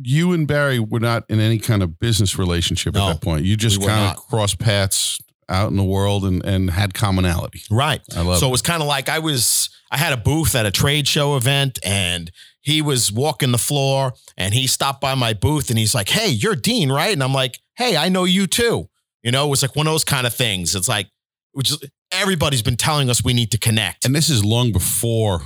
you 0.00 0.32
and 0.32 0.46
Barry 0.46 0.78
were 0.78 1.00
not 1.00 1.24
in 1.28 1.40
any 1.40 1.58
kind 1.58 1.82
of 1.82 1.98
business 1.98 2.38
relationship 2.38 2.94
No, 2.94 3.08
at 3.08 3.12
that 3.14 3.20
point. 3.22 3.44
You 3.44 3.56
just 3.56 3.78
we 3.78 3.86
kind 3.86 4.16
of 4.16 4.22
crossed 4.28 4.60
paths 4.60 5.20
out 5.48 5.70
in 5.70 5.76
the 5.76 5.84
world 5.84 6.24
and, 6.24 6.44
and 6.44 6.70
had 6.70 6.94
commonality. 6.94 7.62
Right. 7.70 8.00
I 8.16 8.22
love 8.22 8.38
so 8.38 8.46
it 8.46 8.48
it. 8.48 8.52
was 8.52 8.62
kind 8.62 8.80
of 8.80 8.86
like 8.86 9.08
I 9.08 9.18
was 9.18 9.70
I 9.92 9.98
had 9.98 10.12
a 10.12 10.16
booth 10.16 10.54
at 10.56 10.66
a 10.66 10.70
trade 10.72 11.06
show 11.06 11.36
event 11.36 11.78
and 11.84 12.30
he 12.62 12.80
was 12.82 13.12
walking 13.12 13.52
the 13.52 13.58
floor 13.58 14.14
and 14.36 14.54
he 14.54 14.66
stopped 14.66 15.00
by 15.00 15.14
my 15.14 15.32
booth 15.34 15.68
and 15.70 15.78
he's 15.78 15.94
like, 15.94 16.08
"Hey, 16.08 16.28
you're 16.28 16.56
Dean, 16.56 16.90
right?" 16.90 17.12
And 17.12 17.22
I'm 17.22 17.34
like, 17.34 17.60
"Hey, 17.76 17.96
I 17.96 18.08
know 18.08 18.24
you 18.24 18.46
too." 18.46 18.88
You 19.22 19.30
know, 19.30 19.46
it 19.46 19.50
was 19.50 19.62
like 19.62 19.76
one 19.76 19.86
of 19.86 19.92
those 19.92 20.04
kind 20.04 20.26
of 20.26 20.34
things. 20.34 20.74
It's 20.74 20.88
like 20.88 21.08
which 21.52 21.72
everybody's 22.10 22.62
been 22.62 22.76
telling 22.76 23.10
us 23.10 23.22
we 23.22 23.34
need 23.34 23.50
to 23.52 23.58
connect. 23.58 24.04
And 24.06 24.14
this 24.14 24.30
is 24.30 24.44
long 24.44 24.72
before 24.72 25.42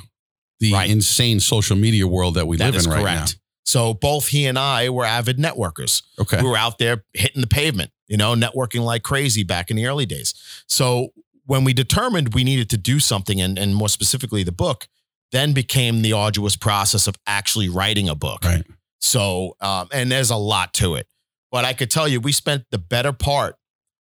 the 0.61 0.72
Right. 0.72 0.88
insane 0.88 1.40
social 1.40 1.76
media 1.76 2.07
world 2.07 2.34
that 2.34 2.47
we 2.47 2.57
That 2.57 2.72
live 2.72 2.84
in 2.86 2.90
right 2.90 3.03
now. 3.05 3.26
So 3.64 3.94
both 3.94 4.28
he 4.28 4.47
and 4.47 4.57
I 4.59 4.88
were 4.90 5.05
avid 5.05 5.38
networkers. 5.38 6.03
Okay. 6.20 6.40
we 6.40 6.49
were 6.49 6.57
out 6.57 6.78
there 6.78 7.05
hitting 7.14 7.40
the 7.40 7.49
pavement, 7.49 7.90
you 8.07 8.16
know, 8.16 8.34
networking 8.34 8.82
like 8.84 9.03
crazy 9.03 9.42
back 9.42 9.70
in 9.70 9.76
the 9.76 9.86
early 9.86 10.07
days. 10.07 10.34
So 10.68 11.09
when 11.47 11.64
we 11.64 11.72
determined 11.72 12.34
we 12.34 12.44
needed 12.44 12.68
to 12.70 12.76
do 12.76 13.01
something, 13.01 13.40
and, 13.40 13.59
and 13.59 13.74
more 13.74 13.88
specifically 13.88 14.42
the 14.42 14.53
book, 14.53 14.88
then 15.32 15.53
became 15.53 16.03
the 16.03 16.12
arduous 16.12 16.57
process 16.57 17.07
of 17.07 17.14
actually 17.26 17.68
writing 17.68 18.09
a 18.09 18.14
book. 18.14 18.44
Right. 18.44 18.64
So, 19.01 19.57
um, 19.61 19.88
and 19.92 20.11
there's 20.11 20.30
a 20.30 20.36
lot 20.36 20.74
to 20.74 20.94
it. 20.94 21.07
But 21.51 21.64
I 21.64 21.72
could 21.72 21.90
tell 21.90 22.09
you, 22.09 22.20
we 22.20 22.32
spent 22.32 22.64
the 22.70 22.78
better 22.78 23.12
part 23.12 23.57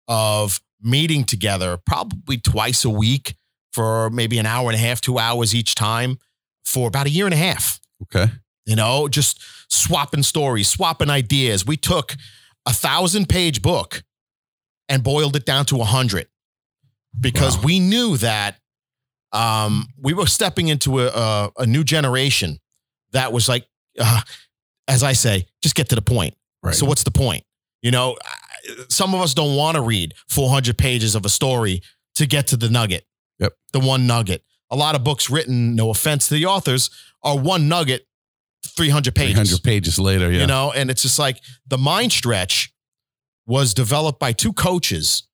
of 0.07 0.61
meeting 0.81 1.23
together 1.23 1.77
probably 1.85 2.37
twice 2.37 2.83
a 2.85 2.89
week 2.89 3.35
for 3.71 4.09
maybe 4.09 4.37
an 4.37 4.45
hour 4.45 4.69
and 4.69 4.75
a 4.75 4.79
half, 4.79 5.01
two 5.01 5.17
hours 5.17 5.53
each 5.55 5.75
time 5.75 6.17
for 6.65 6.87
about 6.87 7.07
a 7.07 7.09
year 7.09 7.25
and 7.25 7.33
a 7.33 7.37
half 7.37 7.79
Okay. 8.03 8.31
you 8.65 8.75
know, 8.75 9.07
just 9.07 9.41
swapping 9.69 10.23
stories, 10.23 10.67
swapping 10.67 11.09
ideas. 11.09 11.65
We 11.65 11.77
took 11.77 12.15
a 12.65 12.73
thousand 12.73 13.27
page 13.29 13.61
book 13.61 14.03
and 14.89 15.03
boiled 15.03 15.35
it 15.35 15.45
down 15.45 15.65
to 15.65 15.81
a 15.81 15.85
hundred 15.85 16.27
because 17.19 17.57
Wow. 17.57 17.63
we 17.65 17.79
knew 17.79 18.17
that 18.17 18.57
um, 19.31 19.87
we 20.01 20.13
were 20.13 20.27
stepping 20.27 20.67
into 20.67 20.99
a, 21.01 21.07
a, 21.07 21.51
a 21.59 21.65
new 21.65 21.83
generation 21.83 22.59
that 23.11 23.31
was 23.33 23.47
like, 23.49 23.65
uh, 23.99 24.21
as 24.87 25.03
I 25.03 25.13
say, 25.13 25.45
just 25.61 25.75
get 25.75 25.89
to 25.89 25.95
the 25.95 26.01
point. 26.01 26.35
Right. 26.61 26.75
So 26.75 26.85
what's 26.85 27.03
the 27.03 27.11
point? 27.11 27.43
You 27.81 27.91
know, 27.91 28.17
some 28.89 29.13
of 29.13 29.21
us 29.21 29.33
don't 29.33 29.55
want 29.55 29.75
to 29.75 29.81
read 29.81 30.13
400 30.29 30.77
pages 30.77 31.15
of 31.15 31.25
a 31.25 31.29
story 31.29 31.81
to 32.15 32.25
get 32.25 32.47
to 32.47 32.57
the 32.57 32.69
nugget. 32.69 33.05
Yep. 33.39 33.53
The 33.73 33.79
one 33.79 34.07
nugget. 34.07 34.43
A 34.71 34.75
lot 34.75 34.95
of 34.95 35.03
books 35.03 35.29
written, 35.29 35.75
no 35.75 35.89
offense 35.89 36.27
to 36.29 36.35
the 36.35 36.45
authors, 36.45 36.89
are 37.23 37.37
one 37.37 37.67
nugget, 37.67 38.07
300 38.65 39.13
pages. 39.13 39.33
300 39.33 39.63
pages 39.63 39.99
later. 39.99 40.31
Yeah. 40.31 40.41
You 40.41 40.47
know, 40.47 40.71
and 40.71 40.89
it's 40.89 41.01
just 41.01 41.19
like 41.19 41.37
the 41.67 41.77
mind 41.77 42.11
stretch 42.11 42.73
was 43.45 43.73
developed 43.73 44.19
by 44.19 44.31
two 44.31 44.53
coaches 44.53 45.27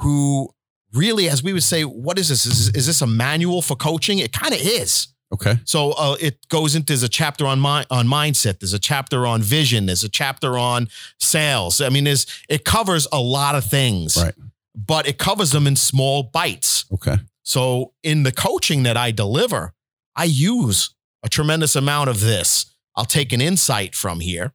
who 0.00 0.50
really, 0.92 1.28
as 1.28 1.42
we 1.42 1.52
would 1.52 1.62
say, 1.62 1.82
what 1.84 2.18
is 2.18 2.28
this? 2.28 2.46
Is, 2.46 2.68
is 2.74 2.86
this 2.86 3.02
a 3.02 3.06
manual 3.06 3.62
for 3.62 3.76
coaching? 3.76 4.18
It 4.18 4.32
kind 4.32 4.54
of 4.54 4.60
is. 4.60 5.08
okay. 5.34 5.58
So 5.64 5.92
uh, 5.92 6.16
it 6.20 6.46
goes 6.48 6.74
into 6.74 6.86
there's 6.92 7.02
a 7.02 7.08
chapter 7.08 7.46
on 7.46 7.60
mi- 7.60 7.84
on 7.90 8.06
mindset. 8.08 8.60
There's 8.60 8.72
a 8.72 8.78
chapter 8.78 9.26
on 9.26 9.42
vision. 9.42 9.86
There's 9.86 10.04
a 10.04 10.08
chapter 10.08 10.56
on 10.58 10.88
sales. 11.20 11.80
I 11.80 11.88
mean, 11.90 12.04
there's 12.04 12.26
it 12.48 12.64
covers 12.64 13.06
a 13.12 13.20
lot 13.20 13.54
of 13.54 13.64
things, 13.64 14.16
Right. 14.16 14.34
but 14.74 15.06
it 15.06 15.18
covers 15.18 15.50
them 15.52 15.66
in 15.66 15.76
small 15.76 16.22
bites. 16.22 16.84
Okay. 16.92 17.16
So 17.42 17.92
in 18.02 18.22
the 18.24 18.32
coaching 18.32 18.82
that 18.84 18.96
I 18.96 19.10
deliver, 19.10 19.72
I 20.16 20.24
use 20.24 20.94
a 21.22 21.28
tremendous 21.28 21.74
amount 21.76 22.10
of 22.10 22.20
this. 22.20 22.66
I'll 22.96 23.04
take 23.04 23.32
an 23.32 23.40
insight 23.40 23.94
from 23.94 24.20
here, 24.20 24.52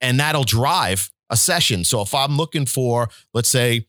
and 0.00 0.18
that'll 0.20 0.44
drive 0.44 1.10
a 1.30 1.36
session. 1.36 1.84
So 1.84 2.00
if 2.02 2.14
I'm 2.14 2.36
looking 2.36 2.66
for, 2.66 3.08
let's 3.32 3.48
say, 3.48 3.86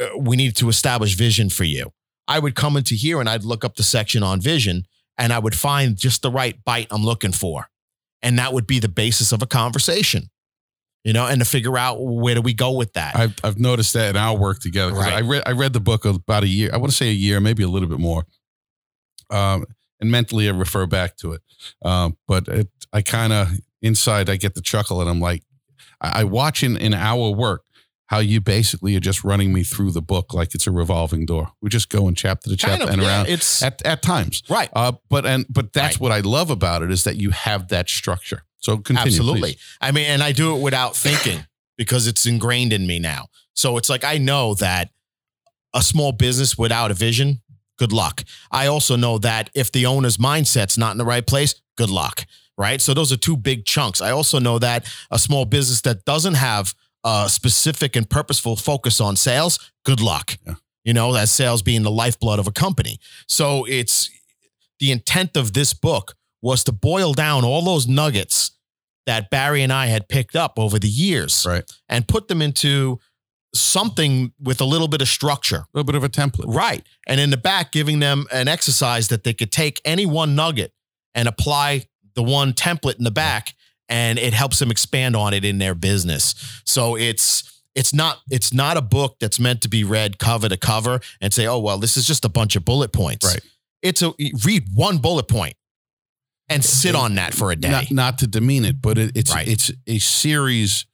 uh, 0.00 0.18
we 0.18 0.36
need 0.36 0.56
to 0.56 0.68
establish 0.68 1.16
vision 1.16 1.50
for 1.50 1.64
you, 1.64 1.92
I 2.26 2.38
would 2.38 2.54
come 2.54 2.76
into 2.76 2.94
here 2.94 3.20
and 3.20 3.28
I'd 3.28 3.44
look 3.44 3.64
up 3.64 3.76
the 3.76 3.82
section 3.82 4.22
on 4.22 4.40
vision 4.40 4.86
and 5.18 5.32
I 5.32 5.38
would 5.38 5.54
find 5.54 5.96
just 5.96 6.22
the 6.22 6.30
right 6.30 6.62
bite 6.64 6.88
I'm 6.90 7.04
looking 7.04 7.32
for. 7.32 7.68
And 8.22 8.38
that 8.38 8.52
would 8.52 8.66
be 8.66 8.78
the 8.78 8.88
basis 8.88 9.32
of 9.32 9.42
a 9.42 9.46
conversation, 9.46 10.30
you 11.04 11.12
know, 11.12 11.26
and 11.26 11.40
to 11.40 11.44
figure 11.44 11.76
out 11.76 11.98
where 12.00 12.34
do 12.34 12.40
we 12.40 12.54
go 12.54 12.72
with 12.72 12.94
that. 12.94 13.14
I've, 13.14 13.34
I've 13.44 13.58
noticed 13.58 13.92
that 13.92 14.10
in 14.10 14.16
our 14.16 14.36
work 14.36 14.60
together. 14.60 14.94
Right. 14.94 15.12
I 15.12 15.20
read 15.20 15.42
I 15.46 15.52
read 15.52 15.74
the 15.74 15.80
book 15.80 16.06
about 16.06 16.42
a 16.42 16.48
year. 16.48 16.70
I 16.72 16.78
want 16.78 16.90
to 16.90 16.96
say 16.96 17.10
a 17.10 17.12
year, 17.12 17.38
maybe 17.40 17.62
a 17.62 17.68
little 17.68 17.88
bit 17.88 17.98
more. 17.98 18.24
Um, 19.30 19.66
and 20.00 20.10
mentally 20.10 20.48
I 20.48 20.52
refer 20.52 20.86
back 20.86 21.16
to 21.18 21.32
it. 21.32 21.42
Um, 21.84 22.16
but 22.26 22.48
it, 22.48 22.68
I 22.92 23.02
kind 23.02 23.32
of 23.32 23.48
inside 23.82 24.30
I 24.30 24.36
get 24.36 24.54
the 24.54 24.62
chuckle 24.62 25.00
and 25.02 25.10
I'm 25.10 25.20
like, 25.20 25.42
I, 26.00 26.20
I 26.20 26.24
watch 26.24 26.62
in 26.62 26.78
in 26.78 26.94
our 26.94 27.30
work 27.30 27.63
how 28.08 28.18
you 28.18 28.40
basically 28.40 28.94
are 28.96 29.00
just 29.00 29.24
running 29.24 29.52
me 29.52 29.62
through 29.64 29.90
the 29.90 30.02
book 30.02 30.34
like 30.34 30.54
it's 30.54 30.66
a 30.66 30.70
revolving 30.70 31.24
door. 31.26 31.48
We 31.62 31.70
just 31.70 31.88
go 31.88 32.06
in 32.08 32.14
chapter 32.14 32.50
to 32.50 32.56
Kind 32.56 32.78
chapter 32.80 32.84
of, 32.84 32.90
and 32.90 33.02
yeah, 33.02 33.08
around 33.08 33.28
It's 33.28 33.62
at 33.62 33.80
at 33.84 34.02
times. 34.02 34.42
right. 34.50 34.68
Uh, 34.74 34.92
but 35.08 35.24
and 35.24 35.46
but 35.48 35.72
that's 35.72 35.94
Right. 35.96 36.00
what 36.00 36.12
I 36.12 36.20
love 36.20 36.50
about 36.50 36.82
it 36.82 36.90
is 36.90 37.04
that 37.04 37.16
you 37.16 37.30
have 37.30 37.68
that 37.68 37.88
structure. 37.88 38.42
So 38.58 38.76
continue. 38.78 39.06
Absolutely. 39.06 39.40
please. 39.52 39.58
I 39.80 39.90
mean, 39.92 40.06
and 40.06 40.22
I 40.22 40.32
do 40.32 40.54
it 40.56 40.60
without 40.60 40.94
thinking 40.96 41.46
because 41.78 42.06
it's 42.06 42.26
ingrained 42.26 42.72
in 42.72 42.86
me 42.86 42.98
now. 42.98 43.26
So 43.54 43.76
it's 43.78 43.88
like 43.88 44.04
I 44.04 44.18
know 44.18 44.54
that 44.54 44.90
a 45.74 45.82
small 45.82 46.12
business 46.12 46.56
without 46.58 46.90
a 46.90 46.94
vision, 46.94 47.40
good 47.78 47.92
luck. 47.92 48.22
I 48.50 48.66
also 48.66 48.96
know 48.96 49.18
that 49.18 49.50
if 49.54 49.72
the 49.72 49.86
owner's 49.86 50.18
mindset's 50.18 50.76
not 50.78 50.92
in 50.92 50.98
the 50.98 51.04
right 51.04 51.26
place, 51.26 51.54
good 51.76 51.90
luck. 51.90 52.26
Right. 52.56 52.80
So 52.80 52.94
those 52.94 53.10
are 53.12 53.16
two 53.16 53.36
big 53.36 53.64
chunks. 53.64 54.00
I 54.00 54.10
also 54.12 54.38
know 54.38 54.58
that 54.60 54.86
a 55.10 55.18
small 55.18 55.44
business 55.44 55.80
that 55.82 56.04
doesn't 56.04 56.34
have 56.34 56.74
a 57.04 57.28
specific 57.28 57.96
and 57.96 58.08
purposeful 58.08 58.56
focus 58.56 59.00
on 59.00 59.16
sales, 59.16 59.58
good 59.84 60.00
luck. 60.00 60.36
Yeah. 60.46 60.54
You 60.84 60.92
know, 60.94 61.12
that 61.12 61.28
sales 61.28 61.62
being 61.62 61.82
the 61.82 61.90
lifeblood 61.90 62.38
of 62.38 62.46
a 62.46 62.52
company. 62.52 62.98
So 63.28 63.64
it's 63.68 64.10
the 64.80 64.90
intent 64.90 65.36
of 65.36 65.52
this 65.52 65.72
book 65.74 66.14
was 66.42 66.64
to 66.64 66.72
boil 66.72 67.14
down 67.14 67.44
all 67.44 67.62
those 67.62 67.86
nuggets 67.86 68.50
that 69.06 69.30
Barry 69.30 69.62
and 69.62 69.72
I 69.72 69.86
had 69.86 70.08
picked 70.08 70.34
up 70.36 70.58
over 70.58 70.78
the 70.78 70.88
years 70.88 71.44
Right. 71.46 71.64
and 71.88 72.06
put 72.08 72.28
them 72.28 72.40
into 72.42 73.00
something 73.54 74.32
with 74.40 74.60
a 74.60 74.64
little 74.64 74.88
bit 74.88 75.00
of 75.00 75.08
structure. 75.08 75.56
A 75.58 75.66
little 75.74 75.84
bit 75.84 75.94
of 75.94 76.04
a 76.04 76.08
template. 76.08 76.44
Right. 76.54 76.84
And 77.06 77.20
in 77.20 77.30
the 77.30 77.36
back, 77.36 77.72
giving 77.72 78.00
them 78.00 78.26
an 78.32 78.48
exercise 78.48 79.08
that 79.08 79.24
they 79.24 79.32
could 79.32 79.52
take 79.52 79.80
any 79.84 80.06
one 80.06 80.34
nugget 80.34 80.72
and 81.14 81.28
apply 81.28 81.84
the 82.14 82.22
one 82.22 82.52
template 82.52 82.96
in 82.98 83.04
the 83.04 83.10
back, 83.10 83.54
and 83.88 84.18
it 84.18 84.32
helps 84.34 84.58
them 84.58 84.70
expand 84.70 85.14
on 85.16 85.34
it 85.34 85.44
in 85.44 85.58
their 85.58 85.74
business. 85.74 86.34
So 86.64 86.96
it's 86.96 87.62
it's 87.74 87.92
not 87.92 88.18
it's 88.30 88.52
not 88.52 88.76
a 88.76 88.82
book 88.82 89.16
that's 89.20 89.40
meant 89.40 89.60
to 89.62 89.68
be 89.68 89.84
read 89.84 90.18
cover 90.18 90.48
to 90.48 90.56
cover 90.56 91.00
and 91.20 91.32
say, 91.32 91.46
oh 91.46 91.58
well, 91.58 91.78
this 91.78 91.96
is 91.96 92.06
just 92.06 92.24
a 92.24 92.28
bunch 92.28 92.56
of 92.56 92.64
bullet 92.64 92.92
points. 92.92 93.26
Right. 93.26 93.40
It's 93.82 94.02
a 94.02 94.12
read 94.44 94.64
one 94.74 94.98
bullet 94.98 95.28
point 95.28 95.54
and 96.48 96.64
sit 96.64 96.94
on 96.94 97.14
that 97.16 97.34
for 97.34 97.50
a 97.50 97.56
day. 97.56 97.70
Not, 97.70 97.90
not 97.90 98.18
to 98.18 98.26
demean 98.26 98.64
it, 98.64 98.80
but 98.80 98.98
it, 98.98 99.12
it's 99.16 99.34
Right. 99.34 99.46
it's 99.48 99.70
a 99.86 99.98
series 99.98 100.86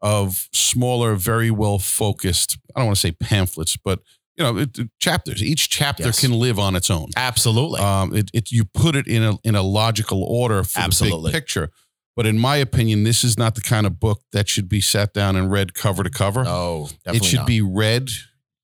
of 0.00 0.48
smaller, 0.52 1.14
very 1.16 1.50
well 1.50 1.78
focused. 1.78 2.56
I 2.74 2.80
don't 2.80 2.86
want 2.86 2.96
to 2.96 3.00
say 3.00 3.12
pamphlets, 3.12 3.76
but 3.76 4.00
you 4.36 4.44
know, 4.44 4.56
it, 4.58 4.78
chapters. 5.00 5.42
Each 5.42 5.68
chapter 5.68 6.04
Yes. 6.04 6.20
can 6.20 6.30
live 6.32 6.58
on 6.60 6.76
its 6.76 6.88
own. 6.90 7.08
Absolutely. 7.16 7.80
Um, 7.80 8.14
it, 8.14 8.30
it 8.32 8.52
you 8.52 8.64
put 8.64 8.94
it 8.94 9.08
in 9.08 9.22
a 9.24 9.36
in 9.42 9.56
a 9.56 9.62
logical 9.62 10.22
order 10.22 10.62
for 10.62 10.78
Absolutely. 10.78 11.32
the 11.32 11.36
big 11.36 11.42
picture. 11.42 11.70
But 12.18 12.26
in 12.26 12.36
my 12.36 12.56
opinion, 12.56 13.04
this 13.04 13.22
is 13.22 13.38
not 13.38 13.54
the 13.54 13.60
kind 13.60 13.86
of 13.86 14.00
book 14.00 14.22
that 14.32 14.48
should 14.48 14.68
be 14.68 14.80
sat 14.80 15.14
down 15.14 15.36
and 15.36 15.52
read 15.52 15.72
cover 15.72 16.02
to 16.02 16.10
cover. 16.10 16.42
oh, 16.44 16.88
definitely 17.04 17.16
it 17.16 17.24
should 17.24 17.36
not. 17.38 17.46
be 17.46 17.60
read, 17.62 18.10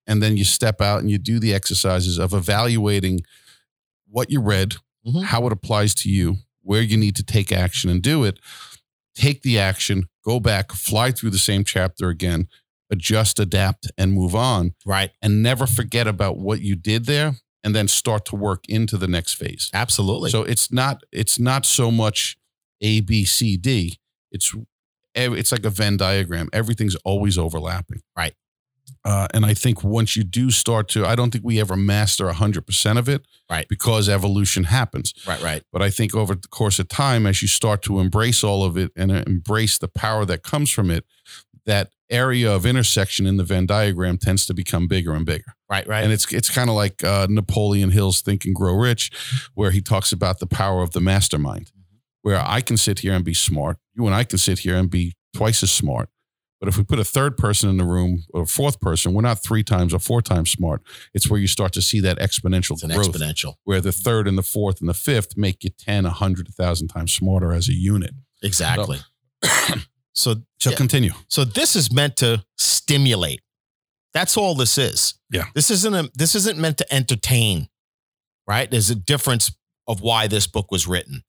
and 0.09 0.21
then 0.21 0.37
you 0.37 0.43
step 0.43 0.81
out 0.81 0.99
and 1.03 1.09
you 1.09 1.19
do 1.19 1.39
the 1.39 1.55
exercises 1.55 2.19
of 2.19 2.33
evaluating 2.35 3.21
what 4.09 4.29
you 4.29 4.41
read, 4.41 4.75
Mhm. 5.07 5.23
how 5.27 5.47
it 5.47 5.53
applies 5.53 5.95
to 5.95 6.11
you, 6.11 6.39
where 6.63 6.83
you 6.83 6.97
need 6.97 7.15
to 7.15 7.23
take 7.23 7.53
action 7.53 7.89
and 7.91 8.03
do 8.03 8.25
it. 8.25 8.41
Take 9.15 9.43
the 9.43 9.57
action, 9.61 10.09
go 10.25 10.41
back, 10.41 10.73
fly 10.73 11.13
through 11.13 11.31
the 11.31 11.39
same 11.39 11.63
chapter 11.63 12.09
again, 12.09 12.49
adjust, 12.91 13.39
adapt, 13.39 13.89
and 13.97 14.13
move 14.13 14.35
on, 14.35 14.75
right. 14.85 15.13
and 15.23 15.45
never 15.45 15.69
forget 15.69 16.09
about 16.09 16.39
what 16.39 16.61
you 16.61 16.75
did 16.75 17.05
there, 17.05 17.37
and 17.63 17.73
then 17.73 17.87
start 17.87 18.25
to 18.27 18.35
work 18.35 18.65
into 18.69 18.97
the 18.97 19.07
next 19.07 19.35
phase. 19.35 19.71
Absolutely. 19.73 20.31
So 20.31 20.43
it's 20.43 20.73
not 20.73 21.05
it's 21.13 21.39
not 21.39 21.65
so 21.65 21.93
much 21.93 22.37
A 22.81 23.01
B 23.01 23.25
C 23.25 23.57
D. 23.57 23.99
It's 24.31 24.55
it's 25.15 25.53
like 25.53 25.65
a 25.65 25.71
Venn 25.71 25.97
diagram. 25.97 26.49
Everything's 26.53 26.97
always 27.05 27.39
overlapping. 27.39 28.03
Right. 28.17 28.35
Uh, 29.05 29.29
and 29.33 29.47
I 29.47 29.55
think 29.55 29.83
once 29.83 30.17
you 30.17 30.25
do 30.25 30.51
start 30.51 30.89
to, 30.89 31.07
I 31.07 31.15
don't 31.15 31.31
think 31.31 31.45
we 31.45 31.61
ever 31.61 31.77
master 31.77 32.31
hundred 32.33 32.67
percent 32.67 32.99
of 32.99 33.09
it. 33.09 33.27
Right. 33.51 33.67
Because 33.69 34.09
evolution 34.09 34.65
happens. 34.65 35.15
right, 35.27 35.41
right. 35.43 35.63
But 35.73 35.83
I 35.83 35.91
think 35.91 36.15
over 36.15 36.35
the 36.35 36.49
course 36.49 36.79
of 36.79 36.89
time, 36.89 37.27
as 37.27 37.41
you 37.43 37.49
start 37.49 37.83
to 37.83 38.01
embrace 38.01 38.43
all 38.43 38.65
of 38.65 38.77
it 38.77 38.93
and 38.97 39.13
uh, 39.13 39.23
embrace 39.27 39.79
the 39.79 39.89
power 39.89 40.25
that 40.27 40.43
comes 40.43 40.71
from 40.71 40.91
it, 40.91 41.05
that 41.67 41.91
area 42.11 42.51
of 42.53 42.67
intersection 42.67 43.27
in 43.27 43.37
the 43.39 43.45
Venn 43.45 43.67
diagram 43.67 44.19
tends 44.19 44.45
to 44.47 44.55
become 44.55 44.87
bigger 44.87 45.15
and 45.15 45.25
bigger. 45.25 45.55
Right, 45.71 45.87
right. 45.87 46.05
And 46.05 46.13
it's 46.13 46.31
it's 46.33 46.51
kind 46.51 46.69
of 46.69 46.77
like 46.77 47.03
uh, 47.03 47.27
Napoleon 47.31 47.91
Hill's 47.91 48.21
Think 48.21 48.45
and 48.45 48.55
Grow 48.55 48.75
Rich, 48.75 49.11
where 49.55 49.71
he 49.71 49.81
talks 49.81 50.13
about 50.13 50.41
the 50.41 50.47
power 50.47 50.83
of 50.83 50.93
the 50.93 51.01
mastermind. 51.01 51.73
Where 52.25 52.43
I 52.43 52.63
can 52.63 52.79
sit 52.79 53.01
here 53.01 53.13
and 53.13 53.23
be 53.25 53.35
smart, 53.35 53.77
you 53.95 54.07
and 54.07 54.15
I 54.15 54.25
can 54.25 54.39
sit 54.39 54.61
here 54.61 54.77
and 54.77 54.91
be 54.91 55.15
twice 55.35 55.63
as 55.63 55.71
smart. 55.71 56.09
But 56.59 56.69
if 56.71 56.79
we 56.79 56.83
put 56.85 56.99
a 56.99 57.05
third 57.05 57.37
person 57.37 57.69
in 57.69 57.77
the 57.77 57.85
room 57.85 58.25
or 58.33 58.43
a 58.45 58.47
fourth 58.47 58.81
person, 58.81 59.13
we're 59.13 59.21
not 59.21 59.43
three 59.43 59.63
times 59.63 59.93
or 59.93 59.99
four 59.99 60.23
times 60.23 60.51
smart. 60.51 60.81
It's 61.13 61.29
where 61.29 61.39
you 61.39 61.47
start 61.47 61.75
to 61.75 61.83
see 61.83 62.01
that 62.01 62.19
exponential 62.19 62.81
growth, 62.81 63.13
exponential. 63.13 63.57
where 63.65 63.83
the 63.83 63.93
third 63.93 64.27
and 64.27 64.39
the 64.39 64.43
fourth 64.43 64.81
and 64.81 64.89
the 64.89 64.95
fifth 64.95 65.37
make 65.37 65.63
you 65.65 65.69
10, 65.79 66.05
100, 66.05 66.49
1,000 66.49 66.89
times 66.89 67.13
smarter 67.13 67.53
as 67.53 67.69
a 67.69 67.75
unit. 67.75 68.13
Exactly. 68.43 69.01
so 70.15 70.37
So 70.59 70.71
Yeah. 70.71 70.77
continue. 70.77 71.13
so 71.29 71.45
this 71.45 71.77
is 71.77 71.93
meant 71.93 72.17
to 72.19 72.43
stimulate. 72.57 73.43
That's 74.15 74.39
all 74.39 74.55
this 74.55 74.79
is. 74.79 75.15
Yeah. 75.31 75.47
This 75.55 75.71
isn't 75.71 75.93
a 75.95 76.11
this 76.15 76.35
isn't 76.35 76.59
meant 76.59 76.79
to 76.79 76.95
entertain. 76.95 77.69
Right? 78.47 78.71
There's 78.71 78.89
a 78.89 78.95
difference 78.95 79.53
of 79.87 80.01
why 80.01 80.29
this 80.29 80.47
book 80.47 80.71
was 80.71 80.87
written. 80.87 81.25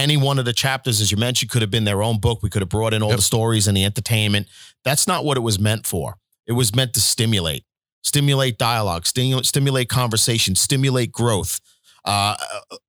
Any 0.00 0.16
one 0.16 0.38
of 0.38 0.44
the 0.44 0.52
chapters, 0.52 1.00
as 1.00 1.10
you 1.10 1.16
mentioned, 1.18 1.50
could 1.50 1.62
have 1.62 1.70
been 1.70 1.84
their 1.84 2.02
own 2.02 2.18
book. 2.18 2.42
We 2.42 2.50
could 2.50 2.62
have 2.62 2.68
brought 2.68 2.94
in 2.94 3.02
all 3.02 3.10
Yep. 3.10 3.18
the 3.18 3.22
stories 3.22 3.68
and 3.68 3.76
the 3.76 3.84
entertainment. 3.84 4.48
That's 4.84 5.06
not 5.06 5.24
what 5.24 5.36
it 5.36 5.40
was 5.40 5.58
meant 5.58 5.86
for. 5.86 6.16
It 6.46 6.52
was 6.52 6.74
meant 6.74 6.94
to 6.94 7.00
stimulate, 7.00 7.64
stimulate 8.02 8.58
dialogue, 8.58 9.06
stimulate, 9.06 9.46
stimulate 9.46 9.88
conversation, 9.88 10.54
stimulate 10.56 11.12
growth. 11.12 11.60
Uh, 12.04 12.34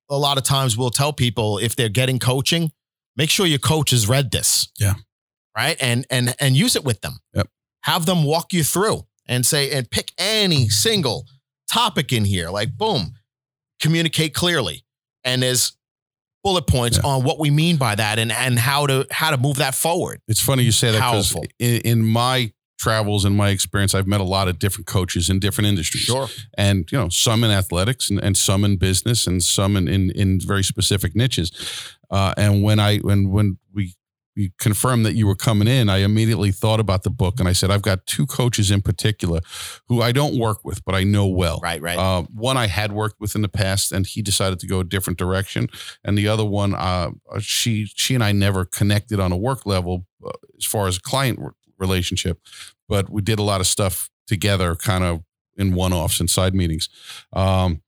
a 0.08 0.16
lot 0.16 0.38
of 0.38 0.44
times 0.44 0.76
we'll 0.76 0.90
tell 0.90 1.12
people 1.12 1.58
if 1.58 1.76
they're 1.76 1.88
getting 1.90 2.18
coaching, 2.18 2.72
make 3.16 3.28
sure 3.30 3.46
your 3.46 3.58
coach 3.58 3.90
has 3.90 4.08
read 4.08 4.30
this. 4.30 4.68
Yeah. 4.80 4.94
Right. 5.56 5.76
And 5.80 6.06
and 6.10 6.34
and 6.40 6.56
use 6.56 6.76
it 6.76 6.84
with 6.84 7.02
them. 7.02 7.18
Yep. 7.34 7.48
Have 7.82 8.06
them 8.06 8.24
walk 8.24 8.52
you 8.54 8.64
through 8.64 9.06
and 9.26 9.44
say 9.44 9.70
and 9.70 9.90
pick 9.90 10.12
any 10.16 10.68
single 10.70 11.26
topic 11.70 12.10
in 12.12 12.24
here. 12.24 12.48
Like 12.48 12.76
boom, 12.78 13.14
communicate 13.80 14.32
clearly. 14.34 14.84
And 15.24 15.42
there's 15.42 15.76
bullet 16.42 16.66
points 16.66 16.98
Yeah. 16.98 17.10
on 17.10 17.24
what 17.24 17.38
we 17.38 17.50
mean 17.50 17.76
by 17.76 17.94
that 17.94 18.18
and 18.18 18.32
and 18.32 18.58
how 18.58 18.86
to 18.86 19.06
how 19.10 19.30
to 19.30 19.36
move 19.36 19.56
that 19.56 19.74
forward. 19.74 20.20
It's 20.28 20.40
funny 20.40 20.62
you 20.64 20.72
say 20.72 20.90
that 20.92 20.98
because 20.98 21.34
in, 21.58 21.80
in 21.82 22.02
my 22.04 22.52
travels 22.78 23.24
and 23.24 23.36
my 23.36 23.50
experience, 23.50 23.94
I've 23.94 24.08
met 24.08 24.20
a 24.20 24.24
lot 24.24 24.48
of 24.48 24.58
different 24.58 24.88
coaches 24.88 25.30
in 25.30 25.38
different 25.38 25.68
industries. 25.68 26.02
Sure, 26.02 26.26
and 26.58 26.90
you 26.90 26.98
know 26.98 27.08
some 27.08 27.44
in 27.44 27.50
athletics 27.52 28.10
and, 28.10 28.18
and 28.22 28.36
some 28.36 28.64
in 28.64 28.76
business 28.76 29.26
and 29.26 29.40
some 29.42 29.76
in, 29.76 29.86
in, 29.86 30.10
in 30.10 30.40
very 30.40 30.64
specific 30.64 31.14
niches 31.14 31.52
uh, 32.10 32.34
and 32.36 32.62
when 32.64 32.80
i 32.80 32.98
when 32.98 33.30
when 33.30 33.58
we 33.72 33.94
we 34.36 34.50
confirmed 34.58 35.04
that 35.04 35.14
you 35.14 35.26
were 35.26 35.34
coming 35.34 35.68
in 35.68 35.88
i 35.88 35.98
immediately 35.98 36.50
thought 36.52 36.80
about 36.80 37.02
the 37.02 37.10
book 37.10 37.38
and 37.38 37.48
i 37.48 37.52
said 37.52 37.70
i've 37.70 37.82
got 37.82 38.04
two 38.06 38.26
coaches 38.26 38.70
in 38.70 38.80
particular 38.82 39.40
who 39.88 40.00
i 40.02 40.10
don't 40.12 40.38
work 40.38 40.64
with 40.64 40.84
but 40.84 40.94
i 40.94 41.02
know 41.04 41.26
well 41.26 41.60
Right, 41.62 41.80
right. 41.82 41.98
uh, 41.98 42.22
one 42.34 42.56
I 42.56 42.66
had 42.66 42.92
worked 42.92 43.20
with 43.20 43.34
in 43.34 43.42
the 43.42 43.48
past, 43.48 43.92
and 43.92 44.06
he 44.06 44.22
decided 44.22 44.58
to 44.60 44.66
go 44.66 44.80
a 44.80 44.84
different 44.84 45.18
direction. 45.18 45.68
And 46.04 46.16
the 46.18 46.26
other 46.28 46.44
one, 46.44 46.74
uh, 46.74 47.10
she 47.40 47.86
she 47.94 48.14
and 48.14 48.24
I 48.24 48.32
never 48.32 48.64
connected 48.64 49.20
on 49.20 49.30
a 49.32 49.36
work 49.36 49.64
level 49.66 50.06
uh, 50.26 50.30
as 50.58 50.64
far 50.64 50.88
as 50.88 50.96
a 50.96 51.00
client 51.00 51.38
relationship, 51.78 52.40
but 52.88 53.10
we 53.10 53.22
did 53.22 53.38
a 53.38 53.42
lot 53.42 53.60
of 53.60 53.66
stuff 53.66 54.10
together, 54.26 54.74
kind 54.74 55.04
of 55.04 55.22
in 55.56 55.74
one 55.74 55.92
offs 55.92 56.20
and 56.20 56.28
side 56.30 56.54
meetings. 56.54 56.88
Um, 57.32 57.82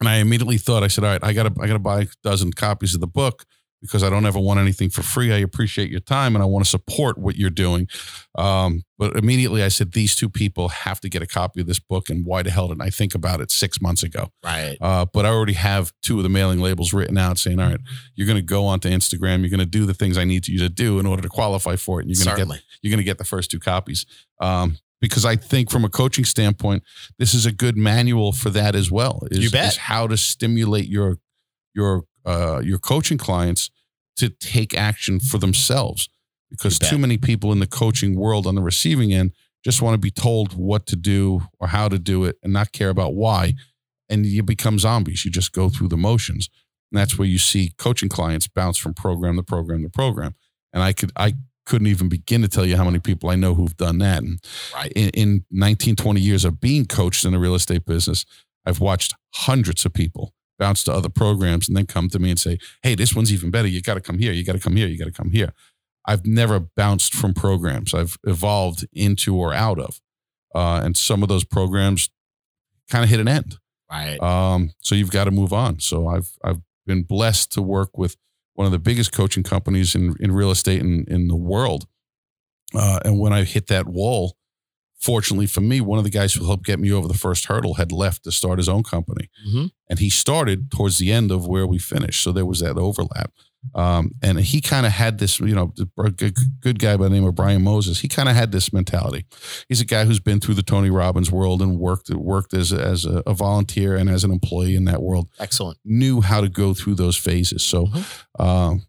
and 0.00 0.08
I 0.08 0.16
immediately 0.16 0.58
thought, 0.58 0.82
I 0.82 0.88
said, 0.88 1.04
all 1.04 1.10
right, 1.10 1.24
I 1.24 1.32
gotta 1.32 1.52
I 1.60 1.66
gotta 1.66 1.78
buy 1.78 2.02
a 2.02 2.06
dozen 2.22 2.52
copies 2.52 2.94
of 2.94 3.00
the 3.00 3.06
book 3.08 3.44
because 3.84 4.02
I 4.02 4.08
don't 4.08 4.24
ever 4.24 4.40
want 4.40 4.58
anything 4.58 4.88
for 4.88 5.02
free. 5.02 5.30
I 5.30 5.36
appreciate 5.36 5.90
your 5.90 6.00
time 6.00 6.34
and 6.34 6.42
I 6.42 6.46
want 6.46 6.64
to 6.64 6.70
support 6.70 7.18
what 7.18 7.36
you're 7.36 7.50
doing. 7.50 7.86
Um, 8.34 8.82
but 8.98 9.14
immediately 9.14 9.62
I 9.62 9.68
said, 9.68 9.92
these 9.92 10.16
two 10.16 10.30
people 10.30 10.70
have 10.70 11.00
to 11.00 11.10
get 11.10 11.20
a 11.20 11.26
copy 11.26 11.60
of 11.60 11.66
this 11.66 11.78
book. 11.78 12.08
And 12.08 12.24
why 12.24 12.42
the 12.42 12.50
hell 12.50 12.68
didn't 12.68 12.80
I 12.80 12.88
think 12.88 13.14
about 13.14 13.42
it 13.42 13.50
six 13.50 13.82
months 13.82 14.02
ago? 14.02 14.30
right. 14.42 14.78
Uh, 14.80 15.04
but 15.04 15.26
I 15.26 15.28
already 15.28 15.52
have 15.52 15.92
two 16.02 16.16
of 16.16 16.22
the 16.22 16.30
mailing 16.30 16.60
labels 16.60 16.94
written 16.94 17.18
out 17.18 17.36
saying, 17.36 17.60
all 17.60 17.68
right, 17.68 17.80
you're 18.14 18.26
going 18.26 18.38
to 18.38 18.42
go 18.42 18.64
onto 18.64 18.88
Instagram. 18.88 19.40
You're 19.40 19.50
going 19.50 19.60
to 19.60 19.66
do 19.66 19.84
the 19.84 19.92
things 19.92 20.16
I 20.16 20.24
need 20.24 20.48
you 20.48 20.58
to 20.60 20.70
do 20.70 20.98
in 20.98 21.04
order 21.04 21.20
to 21.20 21.28
qualify 21.28 21.76
for 21.76 22.00
it. 22.00 22.06
And 22.06 22.16
you're 22.16 22.24
going 22.24 22.38
to 22.38 22.54
get 22.54 22.62
you're 22.80 22.90
going 22.90 22.98
to 22.98 23.04
get 23.04 23.18
the 23.18 23.24
first 23.24 23.50
two 23.50 23.60
copies. 23.60 24.06
Um, 24.40 24.78
because 25.02 25.26
I 25.26 25.36
think 25.36 25.70
from 25.70 25.84
a 25.84 25.90
coaching 25.90 26.24
standpoint, 26.24 26.82
this 27.18 27.34
is 27.34 27.44
a 27.44 27.52
good 27.52 27.76
manual 27.76 28.32
for 28.32 28.48
that 28.48 28.74
as 28.74 28.90
well. 28.90 29.24
Is, 29.30 29.44
You 29.44 29.50
bet. 29.50 29.72
is 29.72 29.76
how 29.76 30.06
to 30.06 30.16
stimulate 30.16 30.86
your 30.86 31.18
your 31.74 32.04
uh, 32.24 32.62
your 32.64 32.78
coaching 32.78 33.18
clients 33.18 33.70
to 34.16 34.28
take 34.28 34.74
action 34.76 35.20
for 35.20 35.38
themselves. 35.38 36.08
Because 36.50 36.78
too 36.78 36.98
many 36.98 37.18
people 37.18 37.50
in 37.52 37.58
the 37.58 37.66
coaching 37.66 38.16
world 38.16 38.46
on 38.46 38.54
the 38.54 38.62
receiving 38.62 39.12
end 39.12 39.32
just 39.64 39.82
want 39.82 39.94
to 39.94 39.98
be 39.98 40.10
told 40.10 40.52
what 40.52 40.86
to 40.86 40.96
do 40.96 41.42
or 41.58 41.68
how 41.68 41.88
to 41.88 41.98
do 41.98 42.24
it 42.24 42.36
and 42.42 42.52
not 42.52 42.70
care 42.72 42.90
about 42.90 43.14
why. 43.14 43.54
And 44.08 44.24
you 44.26 44.42
become 44.42 44.78
zombies. 44.78 45.24
You 45.24 45.30
just 45.30 45.52
go 45.52 45.68
through 45.68 45.88
the 45.88 45.96
motions. 45.96 46.50
And 46.92 47.00
that's 47.00 47.18
where 47.18 47.26
you 47.26 47.38
see 47.38 47.72
coaching 47.78 48.08
clients 48.08 48.46
bounce 48.46 48.76
from 48.76 48.94
program 48.94 49.36
to 49.36 49.42
program 49.42 49.82
to 49.82 49.88
program. 49.88 50.34
And 50.72 50.82
I 50.82 50.92
could 50.92 51.10
I 51.16 51.34
couldn't 51.66 51.86
even 51.86 52.08
begin 52.08 52.42
to 52.42 52.48
tell 52.48 52.66
you 52.66 52.76
how 52.76 52.84
many 52.84 52.98
people 52.98 53.30
I 53.30 53.36
know 53.36 53.54
who've 53.54 53.76
done 53.76 53.98
that. 53.98 54.22
And 54.22 54.38
Right. 54.74 54.92
in, 54.94 55.08
in 55.10 55.44
19, 55.50 55.96
20 55.96 56.20
years 56.20 56.44
of 56.44 56.60
being 56.60 56.84
coached 56.84 57.24
in 57.24 57.32
the 57.32 57.38
real 57.38 57.54
estate 57.54 57.86
business, 57.86 58.26
I've 58.66 58.80
watched 58.80 59.14
hundreds 59.34 59.84
of 59.86 59.94
people 59.94 60.34
bounce 60.58 60.84
to 60.84 60.92
other 60.92 61.08
programs 61.08 61.68
and 61.68 61.76
then 61.76 61.86
come 61.86 62.08
to 62.10 62.18
me 62.18 62.30
and 62.30 62.38
say, 62.38 62.58
Hey, 62.82 62.94
this 62.94 63.14
one's 63.14 63.32
even 63.32 63.50
better. 63.50 63.68
You 63.68 63.82
got 63.82 63.94
to 63.94 64.00
come 64.00 64.18
here. 64.18 64.32
You 64.32 64.44
got 64.44 64.52
to 64.52 64.58
come 64.58 64.76
here. 64.76 64.86
You 64.86 64.98
got 64.98 65.06
to 65.06 65.12
come 65.12 65.30
here. 65.30 65.52
I've 66.06 66.26
never 66.26 66.60
bounced 66.60 67.14
from 67.14 67.34
programs. 67.34 67.94
I've 67.94 68.18
evolved 68.24 68.86
into 68.92 69.36
or 69.36 69.54
out 69.54 69.78
of. 69.78 70.00
Uh, 70.54 70.80
and 70.84 70.96
some 70.96 71.22
of 71.22 71.28
those 71.28 71.44
programs 71.44 72.10
kind 72.90 73.02
of 73.02 73.10
hit 73.10 73.20
an 73.20 73.28
end. 73.28 73.58
Right. 73.90 74.20
Um, 74.22 74.72
so 74.80 74.94
you've 74.94 75.10
got 75.10 75.24
to 75.24 75.30
move 75.30 75.52
on. 75.52 75.80
So 75.80 76.08
I've 76.08 76.30
I've 76.42 76.60
been 76.86 77.02
blessed 77.02 77.52
to 77.52 77.62
work 77.62 77.96
with 77.96 78.16
one 78.54 78.66
of 78.66 78.72
the 78.72 78.78
biggest 78.78 79.12
coaching 79.12 79.42
companies 79.42 79.94
in 79.94 80.14
in 80.20 80.32
real 80.32 80.50
estate 80.50 80.80
in 80.80 81.04
in 81.08 81.28
the 81.28 81.36
world. 81.36 81.86
Uh, 82.74 83.00
and 83.04 83.18
when 83.18 83.32
I 83.32 83.44
hit 83.44 83.68
that 83.68 83.86
wall, 83.86 84.36
fortunately 85.04 85.46
for 85.46 85.60
me, 85.60 85.80
one 85.80 85.98
of 85.98 86.04
the 86.04 86.10
guys 86.20 86.32
who 86.34 86.44
helped 86.46 86.64
get 86.64 86.78
me 86.80 86.90
over 86.92 87.06
the 87.08 87.14
first 87.26 87.44
hurdle 87.46 87.74
had 87.74 87.92
left 87.92 88.24
to 88.24 88.32
start 88.32 88.58
his 88.58 88.68
own 88.68 88.82
company, 88.82 89.28
Mhm. 89.48 89.70
and 89.88 89.98
he 89.98 90.08
started 90.10 90.70
towards 90.70 90.96
the 90.98 91.12
end 91.12 91.30
of 91.30 91.46
where 91.46 91.66
we 91.66 91.78
finished. 91.78 92.22
So 92.22 92.32
there 92.32 92.46
was 92.46 92.60
that 92.60 92.76
overlap. 92.78 93.30
Um, 93.74 94.12
and 94.22 94.38
he 94.40 94.60
kind 94.60 94.84
of 94.84 94.92
had 94.92 95.18
this, 95.18 95.40
you 95.40 95.54
know, 95.54 95.72
a 95.98 96.10
good, 96.10 96.36
good 96.60 96.78
guy 96.78 96.98
by 96.98 97.04
the 97.04 97.10
name 97.16 97.24
of 97.24 97.34
Brian 97.34 97.62
Moses. 97.62 98.00
He 98.00 98.08
kind 98.08 98.28
of 98.28 98.36
had 98.36 98.52
this 98.52 98.72
mentality. 98.74 99.24
He's 99.70 99.80
a 99.80 99.86
guy 99.86 100.04
who's 100.04 100.20
been 100.20 100.38
through 100.38 100.56
the 100.56 100.62
Tony 100.62 100.90
Robbins 100.90 101.30
world 101.30 101.62
and 101.62 101.78
worked 101.78 102.10
worked 102.10 102.52
as 102.52 102.72
as 102.74 103.06
a, 103.06 103.22
a 103.26 103.32
volunteer 103.32 103.96
and 103.96 104.10
as 104.10 104.22
an 104.22 104.30
employee 104.30 104.74
in 104.76 104.84
that 104.84 105.02
world. 105.02 105.28
Excellent. 105.38 105.78
Knew 105.84 106.20
how 106.20 106.42
to 106.42 106.48
go 106.50 106.74
through 106.74 106.96
those 106.96 107.16
phases. 107.16 107.64
So, 107.64 107.86
Mhm. 107.86 108.04
um, 108.44 108.86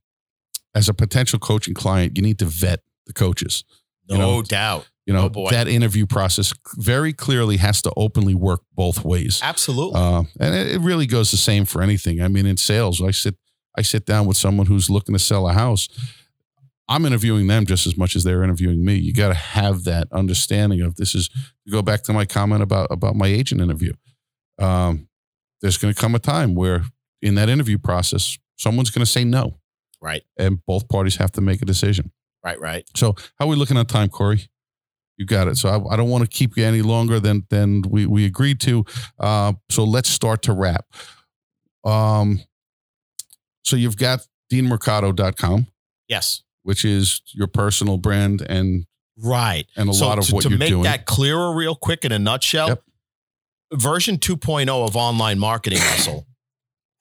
as 0.74 0.90
a 0.90 0.94
potential 0.94 1.40
coaching 1.40 1.74
client, 1.74 2.18
you 2.18 2.22
need 2.22 2.40
to 2.40 2.46
vet 2.46 2.82
the 3.08 3.14
coaches. 3.14 3.64
No 4.10 4.16
You 4.16 4.22
know, 4.22 4.42
doubt. 4.42 4.90
You 5.06 5.14
know 5.14 5.32
Oh, 5.36 5.50
that 5.52 5.68
interview 5.68 6.08
process 6.08 6.52
very 6.78 7.14
clearly 7.14 7.58
has 7.58 7.82
to 7.84 7.94
openly 7.96 8.34
work 8.34 8.62
both 8.74 9.06
ways. 9.06 9.40
Absolutely. 9.44 10.00
Uh, 10.00 10.24
and 10.40 10.56
it, 10.56 10.76
it 10.76 10.82
really 10.82 11.06
goes 11.06 11.30
the 11.30 11.38
same 11.38 11.66
for 11.66 11.82
anything. 11.84 12.22
I 12.22 12.28
mean, 12.28 12.48
in 12.48 12.58
sales, 12.58 13.02
I 13.02 13.12
sit 13.12 13.36
I 13.78 13.82
sit 13.82 14.06
down 14.06 14.26
with 14.26 14.38
someone 14.38 14.68
who's 14.68 14.90
looking 14.90 15.14
to 15.14 15.20
sell 15.20 15.48
a 15.48 15.54
house. 15.54 15.88
I'm 16.88 17.06
interviewing 17.06 17.48
them 17.48 17.66
just 17.66 17.88
as 17.88 17.98
much 17.98 18.16
as 18.16 18.24
they're 18.24 18.44
interviewing 18.44 18.86
me. 18.86 18.96
You 18.96 19.14
got 19.14 19.30
to 19.30 19.34
have 19.34 19.84
that 19.86 20.08
understanding 20.12 20.82
of 20.82 20.96
this 20.96 21.16
is 21.16 21.30
to 21.30 21.72
go 21.72 21.82
back 21.82 22.04
to 22.04 22.14
my 22.14 22.26
comment 22.26 22.64
about 22.64 22.88
about 22.90 23.16
my 23.16 23.28
agent 23.28 23.62
interview. 23.62 23.94
Um, 24.60 25.08
there's 25.62 25.78
going 25.78 25.94
to 25.94 26.00
come 26.00 26.16
a 26.16 26.20
time 26.20 26.56
where 26.56 26.84
in 27.22 27.36
that 27.36 27.50
interview 27.50 27.78
process, 27.78 28.38
someone's 28.56 28.92
going 28.92 29.04
to 29.04 29.12
say 29.12 29.24
no, 29.24 29.60
right. 30.02 30.24
and 30.38 30.64
both 30.66 30.88
parties 30.88 31.16
have 31.16 31.32
to 31.34 31.42
make 31.42 31.62
a 31.62 31.66
decision. 31.66 32.12
Right. 32.46 32.60
Right. 32.62 32.88
So, 32.96 33.16
how 33.40 33.46
are 33.46 33.48
we 33.48 33.56
looking 33.56 33.78
at 33.78 33.88
time, 33.88 34.10
Corey? 34.10 34.48
You 35.18 35.26
got 35.26 35.48
it. 35.48 35.58
So, 35.58 35.70
I, 35.70 35.94
I 35.94 35.96
don't 35.98 36.10
want 36.10 36.24
to 36.24 36.30
keep 36.30 36.56
you 36.58 36.64
any 36.64 36.82
longer 36.84 37.20
than 37.20 37.46
than 37.50 37.82
we 37.90 38.06
we 38.06 38.26
agreed 38.26 38.60
to. 38.62 38.86
Uh, 39.20 39.54
so, 39.70 39.84
let's 39.84 40.10
start 40.10 40.42
to 40.44 40.54
wrap. 40.54 40.86
Um, 41.84 42.42
so 43.64 43.76
you've 43.76 43.98
got 43.98 44.26
deanmercado.com, 44.52 45.68
Yes. 46.08 46.44
which 46.64 46.86
is 46.86 47.22
your 47.34 47.48
personal 47.48 47.98
brand 47.98 48.42
and 48.48 48.86
Right. 49.18 49.66
and 49.76 49.90
a 49.90 49.94
so 49.94 50.08
lot 50.08 50.20
of 50.20 50.26
to, 50.28 50.36
what 50.36 50.44
to 50.44 50.50
you're 50.50 50.58
make 50.60 50.70
doing. 50.70 50.84
that 50.84 51.06
clearer 51.06 51.54
real 51.56 51.76
quick 51.76 52.06
in 52.06 52.12
a 52.12 52.20
nutshell 52.20 52.68
Yep. 52.70 52.84
version 53.74 54.18
2.0 54.18 54.70
of 54.88 54.96
online 54.96 55.40
marketing 55.40 55.80
muscle 55.92 56.28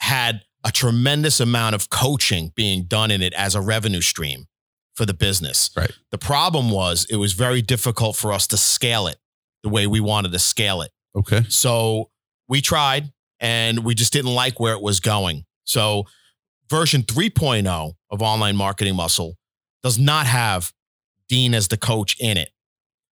had 0.00 0.42
a 0.64 0.70
tremendous 0.72 1.40
amount 1.40 1.74
of 1.74 1.90
coaching 1.90 2.52
being 2.54 2.84
done 2.84 3.10
in 3.10 3.20
it 3.20 3.32
as 3.34 3.54
a 3.54 3.60
revenue 3.60 4.00
stream 4.00 4.46
for 4.94 5.04
the 5.06 5.14
business 5.14 5.70
Right. 5.76 5.90
the 6.10 6.18
problem 6.18 6.70
was 6.70 7.06
it 7.10 7.16
was 7.16 7.32
very 7.32 7.62
difficult 7.62 8.16
for 8.16 8.32
us 8.32 8.46
to 8.48 8.56
scale 8.56 9.06
it 9.06 9.16
the 9.62 9.68
way 9.68 9.86
we 9.86 10.00
wanted 10.00 10.32
to 10.32 10.38
scale 10.38 10.82
it 10.82 10.90
okay. 11.16 11.42
so 11.48 12.10
we 12.48 12.60
tried 12.60 13.12
and 13.40 13.84
we 13.84 13.94
just 13.94 14.12
didn't 14.12 14.34
like 14.34 14.60
where 14.60 14.74
it 14.74 14.80
was 14.82 15.00
going. 15.00 15.44
So 15.64 16.04
version 16.70 17.02
3.0 17.02 17.92
of 18.10 18.22
online 18.22 18.56
marketing 18.56 18.94
muscle 18.96 19.36
does 19.82 19.98
not 19.98 20.26
have 20.26 20.72
Dean 21.28 21.54
as 21.54 21.68
the 21.68 21.76
coach 21.76 22.16
in 22.20 22.36
it. 22.36 22.50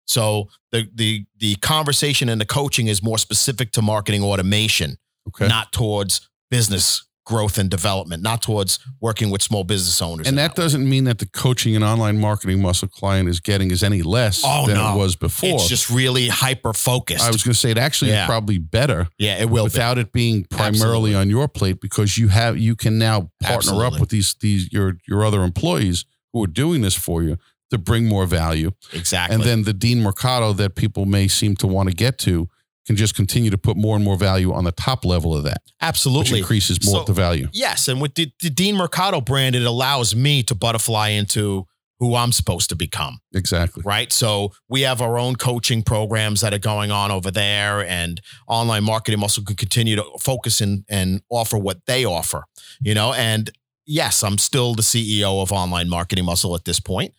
So 0.06 0.48
the 0.72 0.88
the 0.94 1.24
the 1.38 1.54
conversation 1.56 2.28
and 2.28 2.40
the 2.40 2.44
coaching 2.46 2.88
is 2.88 3.02
more 3.02 3.18
specific 3.18 3.70
to 3.72 3.82
marketing 3.82 4.22
automation, 4.24 4.98
Okay. 5.28 5.46
not 5.48 5.72
towards 5.72 6.28
business 6.50 7.04
growth 7.30 7.58
and 7.58 7.70
development, 7.70 8.22
not 8.22 8.42
towards 8.42 8.80
working 9.00 9.30
with 9.30 9.40
small 9.40 9.62
business 9.62 10.02
owners. 10.02 10.26
and 10.26 10.34
in 10.34 10.42
that 10.42 10.54
doesn't 10.56 10.86
mean 10.88 11.04
that 11.04 11.18
the 11.18 11.26
coaching 11.26 11.76
and 11.76 11.84
online 11.84 12.18
marketing 12.18 12.60
muscle 12.60 12.88
client 12.88 13.28
is 13.28 13.38
getting 13.38 13.70
is 13.70 13.82
any 13.84 14.02
less 14.02 14.42
Oh, 14.44 14.66
than 14.66 14.76
no. 14.76 14.92
it 14.94 14.98
was 14.98 15.14
before. 15.16 15.50
it's 15.54 15.68
just 15.68 15.88
really 15.90 16.26
hyper 16.28 16.72
focused. 16.72 17.22
I 17.24 17.30
was 17.30 17.42
going 17.44 17.52
to 17.54 17.58
say 17.58 17.70
it 17.70 17.78
actually 17.78 18.10
Yeah. 18.10 18.24
is 18.24 18.26
probably 18.26 18.58
better 18.58 19.08
yeah, 19.18 19.38
it 19.40 19.48
will 19.48 19.64
be. 19.64 19.70
without 19.72 19.96
it 19.96 20.12
being 20.12 20.44
primarily 20.50 21.10
Absolutely. 21.10 21.14
on 21.14 21.30
your 21.30 21.46
plate 21.48 21.80
because 21.80 22.18
you 22.18 22.28
have 22.28 22.58
you 22.58 22.74
can 22.74 22.98
now 22.98 23.30
partner 23.40 23.56
Absolutely. 23.56 23.86
up 23.86 24.00
with 24.00 24.08
these 24.10 24.34
these 24.40 24.72
your 24.72 24.96
your 25.08 25.24
other 25.24 25.42
employees 25.44 26.04
who 26.32 26.42
are 26.44 26.48
doing 26.62 26.80
this 26.82 26.96
for 26.96 27.22
you 27.22 27.36
to 27.70 27.78
bring 27.78 28.06
more 28.08 28.26
value 28.26 28.72
exactly. 28.92 29.34
and 29.36 29.44
then 29.44 29.62
the 29.62 29.72
dean 29.72 30.02
mercado 30.02 30.52
that 30.52 30.74
people 30.74 31.06
may 31.06 31.28
seem 31.28 31.54
to 31.54 31.66
want 31.68 31.88
to 31.88 31.94
get 31.94 32.18
to 32.18 32.48
can 32.90 32.96
just 32.96 33.14
continue 33.14 33.50
to 33.50 33.58
put 33.58 33.76
more 33.76 33.94
and 33.94 34.04
more 34.04 34.16
value 34.16 34.52
on 34.52 34.64
the 34.64 34.72
top 34.72 35.04
level 35.04 35.32
of 35.36 35.44
that 35.44 35.62
which 35.64 35.74
absolutely. 35.80 36.40
increases 36.40 36.84
more 36.84 37.00
So- 37.00 37.04
the 37.04 37.12
value 37.12 37.46
Yes, 37.52 37.86
and 37.86 38.00
with 38.00 38.16
the, 38.16 38.32
the 38.42 38.50
Dean 38.50 38.74
Mercado 38.74 39.20
brand, 39.20 39.54
it 39.54 39.62
allows 39.62 40.16
me 40.16 40.42
to 40.42 40.56
butterfly 40.56 41.10
into 41.10 41.66
who 42.00 42.16
I'm 42.16 42.32
supposed 42.32 42.68
to 42.70 42.76
become, 42.76 43.20
exactly 43.32 43.82
right? 43.86 44.10
So 44.10 44.52
we 44.68 44.80
have 44.82 45.00
our 45.00 45.18
own 45.18 45.36
coaching 45.36 45.82
programs 45.82 46.40
that 46.40 46.52
are 46.52 46.58
going 46.58 46.90
on 46.90 47.12
over 47.12 47.30
there, 47.30 47.86
and 47.86 48.20
online 48.48 48.82
marketing 48.84 49.20
muscle 49.20 49.44
can 49.44 49.54
continue 49.54 49.94
to 49.96 50.04
focus 50.18 50.60
and 50.60 50.84
and 50.88 51.20
offer 51.28 51.58
what 51.58 51.84
they 51.86 52.04
offer, 52.04 52.44
you 52.80 52.94
know. 52.94 53.12
And 53.12 53.50
yes, 53.86 54.22
I'm 54.24 54.38
still 54.38 54.74
the 54.74 54.82
CEO 54.82 55.42
of 55.42 55.52
online 55.52 55.88
marketing 55.88 56.24
muscle 56.24 56.54
at 56.56 56.64
this 56.64 56.80
point. 56.80 57.12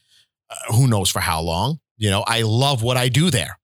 Uh, 0.50 0.74
who 0.74 0.88
knows 0.88 1.10
for 1.12 1.20
how 1.22 1.42
long? 1.42 1.80
You 1.98 2.10
know, 2.10 2.24
I 2.28 2.42
love 2.42 2.82
what 2.82 2.98
I 2.98 3.08
do 3.10 3.30
there, 3.30 3.60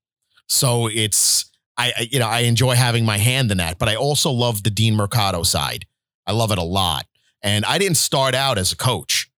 so 0.47 0.87
it's 0.87 1.51
I, 1.77 1.93
I 1.97 2.07
you 2.11 2.19
know 2.19 2.27
I 2.27 2.41
enjoy 2.41 2.75
having 2.75 3.05
my 3.05 3.17
hand 3.17 3.51
in 3.51 3.57
that, 3.57 3.79
but 3.79 3.89
I 3.89 3.95
also 3.95 4.31
love 4.31 4.63
the 4.63 4.69
Dean 4.69 4.95
Mercado 4.95 5.43
side. 5.43 5.85
I 6.25 6.33
love 6.33 6.51
it 6.51 6.57
a 6.57 6.63
lot. 6.63 7.05
And 7.41 7.65
I 7.65 7.77
didn't 7.77 7.97
start 7.97 8.35
out 8.35 8.57
as 8.57 8.71
a 8.71 8.75
coach. 8.75 9.29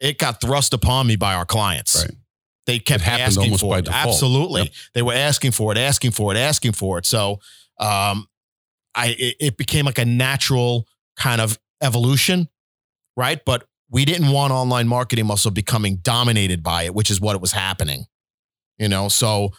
It 0.00 0.18
got 0.18 0.40
thrust 0.40 0.74
upon 0.74 1.06
me 1.06 1.16
by 1.16 1.34
our 1.34 1.44
clients. 1.44 2.02
Right. 2.02 2.16
They 2.66 2.78
kept 2.80 3.06
asking 3.06 3.56
for 3.58 3.78
it. 3.78 3.88
Absolutely. 3.88 4.62
Yep. 4.62 4.72
They 4.94 5.02
were 5.02 5.14
asking 5.14 5.52
for 5.52 5.70
it, 5.70 5.78
asking 5.78 6.10
for 6.10 6.34
it, 6.34 6.36
asking 6.36 6.72
for 6.72 6.98
it. 6.98 7.06
So 7.06 7.40
um, 7.78 8.26
I 8.94 9.14
it, 9.18 9.36
it 9.38 9.56
became 9.56 9.86
like 9.86 9.98
a 9.98 10.04
natural 10.04 10.88
kind 11.16 11.40
of 11.40 11.58
evolution, 11.80 12.48
right? 13.16 13.40
But 13.44 13.68
we 13.88 14.04
didn't 14.04 14.32
want 14.32 14.52
online 14.52 14.88
marketing 14.88 15.26
muscle 15.26 15.52
becoming 15.52 15.96
dominated 15.96 16.62
by 16.62 16.84
it, 16.84 16.94
which 16.94 17.10
is 17.10 17.20
what 17.20 17.36
it 17.36 17.40
was 17.40 17.52
happening. 17.52 18.06
You 18.78 18.88
know, 18.88 19.08
so 19.08 19.52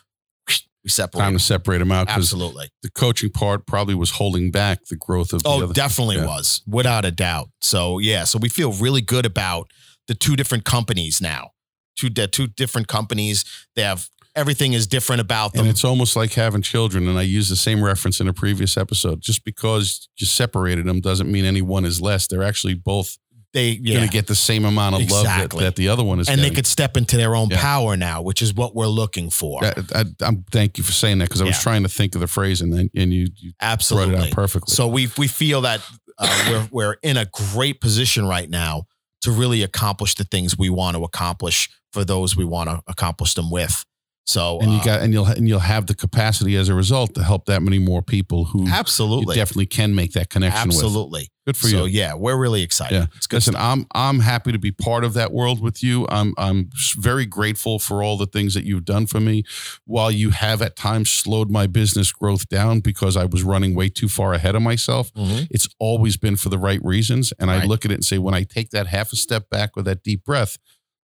we 0.87 0.91
separated. 0.91 1.25
Time 1.25 1.33
to 1.33 1.39
separate 1.39 1.79
them 1.79 1.91
out 1.91 2.07
because 2.07 2.31
Absolutely. 2.31 2.69
the 2.81 2.89
coaching 2.89 3.29
part 3.29 3.67
probably 3.67 3.93
was 3.93 4.11
holding 4.11 4.51
back 4.51 4.85
the 4.89 4.95
growth 4.95 5.33
of 5.33 5.43
the 5.43 5.49
Oh, 5.49 5.63
other. 5.63 5.73
definitely 5.73 6.15
yeah. 6.15 6.25
was, 6.25 6.61
without 6.65 7.03
a 7.03 7.11
doubt. 7.11 7.49
So 7.59 7.99
yeah, 7.99 8.23
so 8.23 8.39
we 8.39 8.47
feel 8.47 8.71
really 8.71 9.01
good 9.01 9.25
about 9.25 9.69
the 10.07 10.15
two 10.15 10.37
different 10.37 10.63
companies 10.63 11.19
now. 11.21 11.51
Two 11.97 12.09
two 12.09 12.47
different 12.47 12.87
companies. 12.87 13.43
They 13.75 13.81
have 13.81 14.07
everything 14.35 14.73
is 14.73 14.87
different 14.87 15.19
about 15.19 15.51
them. 15.53 15.61
And 15.61 15.69
it's 15.69 15.83
almost 15.83 16.15
like 16.15 16.33
having 16.33 16.61
children. 16.61 17.07
And 17.09 17.17
I 17.17 17.23
used 17.23 17.51
the 17.51 17.55
same 17.57 17.83
reference 17.83 18.21
in 18.21 18.27
a 18.29 18.33
previous 18.33 18.77
episode. 18.77 19.19
Just 19.19 19.43
because 19.43 20.07
you 20.17 20.25
separated 20.27 20.85
them 20.85 21.01
doesn't 21.01 21.29
mean 21.29 21.43
any 21.43 21.61
one 21.61 21.83
is 21.85 21.99
less. 21.99 22.27
They're 22.27 22.43
actually 22.43 22.75
both 22.75 23.17
they 23.53 23.69
yeah. 23.81 23.95
going 23.95 24.07
to 24.07 24.11
get 24.11 24.27
the 24.27 24.35
same 24.35 24.65
amount 24.65 24.95
of 24.95 25.09
love 25.09 25.23
that, 25.23 25.49
that 25.51 25.75
the 25.75 25.87
other 25.89 26.03
one 26.03 26.19
is 26.19 26.29
and 26.29 26.41
they 26.41 26.49
could 26.49 26.67
step 26.67 26.97
into 26.97 27.17
their 27.17 27.35
own 27.35 27.49
Yeah. 27.49 27.61
power 27.61 27.95
now, 27.95 28.21
which 28.21 28.41
is 28.41 28.53
what 28.53 28.75
we're 28.75 28.87
looking 28.87 29.29
for. 29.29 29.63
I, 29.63 30.05
am 30.21 30.43
thank 30.51 30.77
you 30.77 30.83
for 30.83 30.91
saying 30.91 31.19
that 31.19 31.25
because 31.25 31.41
I 31.41 31.45
was 31.45 31.55
Yeah. 31.55 31.61
trying 31.61 31.83
to 31.83 31.89
think 31.89 32.15
of 32.15 32.21
the 32.21 32.27
phrase 32.27 32.61
and 32.61 32.73
then 32.73 32.89
and 32.95 33.13
you, 33.13 33.27
you 33.35 33.53
brought 33.59 33.91
it 33.91 34.15
out 34.15 34.31
perfectly. 34.31 34.73
So 34.73 34.87
we 34.87 35.09
we 35.17 35.27
feel 35.27 35.61
that 35.61 35.81
uh, 36.17 36.45
we're 36.49 36.67
we're 36.71 36.95
in 37.03 37.17
a 37.17 37.25
great 37.25 37.79
position 37.81 38.25
right 38.25 38.49
now 38.49 38.83
to 39.21 39.31
really 39.31 39.63
accomplish 39.63 40.15
the 40.15 40.23
things 40.23 40.57
we 40.57 40.69
want 40.69 40.95
to 40.95 41.03
accomplish 41.03 41.69
for 41.91 42.03
those 42.03 42.35
we 42.35 42.45
want 42.45 42.69
to 42.69 42.81
accomplish 42.87 43.33
them 43.33 43.49
with. 43.49 43.85
So 44.27 44.59
and 44.59 44.71
you 44.73 44.79
uh, 44.79 44.83
got 44.83 45.01
and 45.01 45.13
you'll 45.13 45.25
and 45.25 45.47
you'll 45.47 45.59
have 45.59 45.87
the 45.87 45.95
capacity 45.95 46.57
as 46.57 46.67
a 46.67 46.73
result 46.73 47.15
to 47.15 47.23
help 47.23 47.45
that 47.45 47.61
many 47.63 47.79
more 47.79 48.01
people 48.01 48.43
who 48.45 48.65
you 48.65 48.71
absolutely, 48.73 49.35
definitely 49.35 49.67
can 49.67 49.95
make 49.95 50.11
that 50.13 50.29
connection 50.29 50.67
with. 50.67 50.75
absolutely. 50.77 51.29
Good 51.45 51.55
for 51.55 51.67
so 51.69 51.85
you. 51.85 52.01
yeah, 52.01 52.13
we're 52.13 52.35
really 52.35 52.61
excited. 52.61 52.93
Yeah. 52.95 53.05
It's 53.15 53.25
good. 53.25 53.37
Listen, 53.37 53.55
I'm 53.55 53.87
I'm 53.95 54.19
happy 54.19 54.51
to 54.51 54.59
be 54.59 54.73
part 54.73 55.05
of 55.05 55.13
that 55.13 55.31
world 55.31 55.61
with 55.61 55.81
you. 55.81 56.05
I'm 56.09 56.33
I'm 56.37 56.69
very 56.97 57.25
grateful 57.25 57.79
for 57.79 58.03
all 58.03 58.17
the 58.17 58.25
things 58.25 58.53
that 58.53 58.65
you've 58.65 58.83
done 58.83 59.05
for 59.07 59.21
me. 59.21 59.43
While 59.85 60.11
you 60.11 60.31
have 60.31 60.61
at 60.61 60.75
times 60.75 61.09
slowed 61.09 61.49
my 61.49 61.65
business 61.65 62.11
growth 62.11 62.49
down 62.49 62.81
because 62.81 63.15
I 63.15 63.23
was 63.23 63.43
running 63.43 63.75
way 63.75 63.87
too 63.87 64.09
far 64.09 64.33
ahead 64.33 64.55
of 64.55 64.61
myself, 64.61 65.13
Mhm. 65.13 65.47
it's 65.49 65.69
always 65.79 66.17
been 66.17 66.35
for 66.35 66.49
the 66.49 66.57
right 66.59 66.83
reasons. 66.83 67.31
And 67.39 67.49
I 67.49 67.63
look 67.63 67.85
at 67.85 67.91
it 67.91 67.95
and 67.95 68.05
say, 68.05 68.17
when 68.17 68.33
I 68.33 68.43
take 68.43 68.71
that 68.71 68.87
half 68.87 69.13
a 69.13 69.15
step 69.15 69.49
back 69.49 69.77
with 69.77 69.85
that 69.85 70.03
deep 70.03 70.25
breath, 70.25 70.57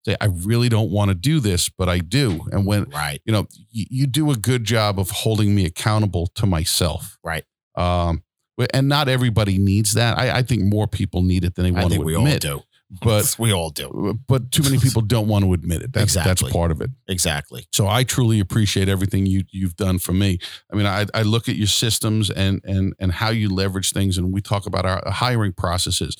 say, 0.07 0.16
I 0.20 0.26
really 0.26 0.68
don't 0.68 0.90
want 0.90 1.09
to 1.11 1.14
do 1.14 1.40
this, 1.40 1.68
but 1.68 1.88
I 1.88 1.98
do. 1.98 2.46
And 2.52 2.64
when 2.66 2.84
Right. 2.84 3.20
you 3.24 3.32
know, 3.32 3.46
you, 3.70 3.86
you 3.90 4.07
do 4.07 4.30
a 4.30 4.36
good 4.36 4.64
job 4.64 4.98
of 5.00 5.11
holding 5.11 5.54
me 5.54 5.64
accountable 5.66 6.28
to 6.36 6.46
myself. 6.46 7.18
Right. 7.24 7.44
Um, 7.74 8.22
and 8.72 8.88
not 8.88 9.09
everybody 9.09 9.59
needs 9.59 9.92
that. 9.94 10.16
I, 10.18 10.38
I 10.38 10.42
think 10.42 10.62
more 10.62 10.86
people 10.86 11.22
need 11.22 11.44
it 11.44 11.54
than 11.57 11.64
they 11.64 11.70
I 11.78 11.82
want 11.82 11.90
think 11.92 12.02
to 12.02 12.07
we 12.07 12.14
all 12.14 12.24
admit. 12.26 12.40
do. 12.42 12.62
But 13.03 13.34
we 13.39 13.53
all 13.53 13.70
do. 13.70 14.18
but 14.28 14.53
too 14.53 14.62
many 14.62 14.78
people 14.78 15.03
don't 15.14 15.26
want 15.26 15.45
to 15.45 15.53
admit 15.53 15.82
it. 15.82 15.93
That's 15.93 16.14
Exactly. 16.14 16.30
that's 16.30 16.53
part 16.53 16.70
of 16.70 16.80
it. 16.80 16.91
Exactly. 17.09 17.66
So 17.72 17.89
I 17.89 18.05
truly 18.05 18.39
appreciate 18.39 18.89
everything 18.89 19.26
you 19.26 19.43
you've 19.51 19.74
done 19.74 19.99
for 19.99 20.12
me. 20.12 20.39
I 20.72 20.76
mean, 20.76 20.87
I, 20.87 21.07
I 21.12 21.22
look 21.22 21.49
at 21.49 21.57
your 21.57 21.66
systems 21.66 22.30
and 22.30 22.61
and 22.64 22.95
and 23.01 23.11
how 23.12 23.30
you 23.30 23.53
leverage 23.53 23.93
things, 23.93 24.18
and 24.18 24.32
we 24.32 24.41
talk 24.41 24.66
about 24.66 24.87
our 24.87 25.07
uh, 25.07 25.11
hiring 25.11 25.53
processes, 25.53 26.16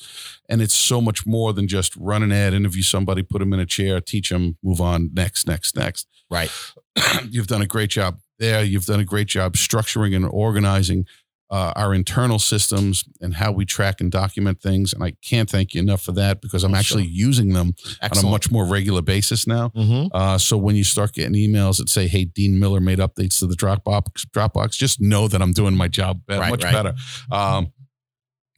and 0.49 0.61
it's 0.61 0.73
so 0.73 0.99
much 0.99 1.25
more 1.25 1.53
than 1.53 1.67
just 1.69 1.95
run 1.95 2.21
an 2.21 2.33
ad, 2.33 2.53
interview 2.53 2.81
somebody, 2.83 3.23
put 3.23 3.39
them 3.39 3.53
in 3.53 3.61
a 3.61 3.65
chair, 3.65 4.01
teach 4.01 4.29
them, 4.29 4.57
move 4.61 4.81
on, 4.81 5.09
next, 5.13 5.47
next, 5.47 5.75
next. 5.77 6.05
Right. 6.29 6.51
you've 7.29 7.47
done 7.47 7.61
a 7.61 7.65
great 7.67 7.91
job 7.91 8.19
there. 8.39 8.61
You've 8.61 8.85
done 8.85 8.99
a 8.99 9.05
great 9.05 9.27
job 9.27 9.53
structuring 9.53 10.13
and 10.15 10.25
organizing 10.25 11.05
uh, 11.49 11.71
our 11.75 11.93
internal 11.93 12.39
systems 12.39 13.05
and 13.21 13.35
how 13.35 13.51
we 13.53 13.63
track 13.65 14.01
and 14.01 14.11
document 14.11 14.61
things. 14.61 14.91
And 14.93 15.01
I 15.03 15.11
can't 15.23 15.49
thank 15.49 15.73
you 15.73 15.81
enough 15.81 16.01
for 16.01 16.11
that 16.13 16.41
because 16.41 16.63
I'm 16.65 16.73
Oh, 16.73 16.77
actually 16.77 17.03
sure. 17.03 17.11
using 17.13 17.53
them 17.53 17.73
on 18.01 18.17
a 18.17 18.23
much 18.29 18.51
more 18.51 18.65
regular 18.65 19.01
basis 19.01 19.47
now. 19.47 19.69
Mhm. 19.69 20.09
Uh, 20.13 20.37
so 20.37 20.57
when 20.57 20.75
you 20.75 20.83
start 20.83 21.13
getting 21.13 21.33
emails 21.35 21.77
that 21.77 21.87
say, 21.89 22.07
"Hey, 22.07 22.25
Dean 22.25 22.59
Miller 22.59 22.81
made 22.81 22.99
updates 22.99 23.39
to 23.39 23.47
the 23.47 23.55
Dropbox," 23.55 24.25
Dropbox, 24.35 24.71
just 24.77 24.99
know 24.99 25.27
that 25.29 25.41
I'm 25.41 25.53
doing 25.53 25.75
my 25.77 25.87
job 25.87 26.21
be- 26.27 26.35
Right, 26.35 26.49
much 26.49 26.63
right. 26.65 26.73
better. 26.73 26.95
Um, 27.31 27.71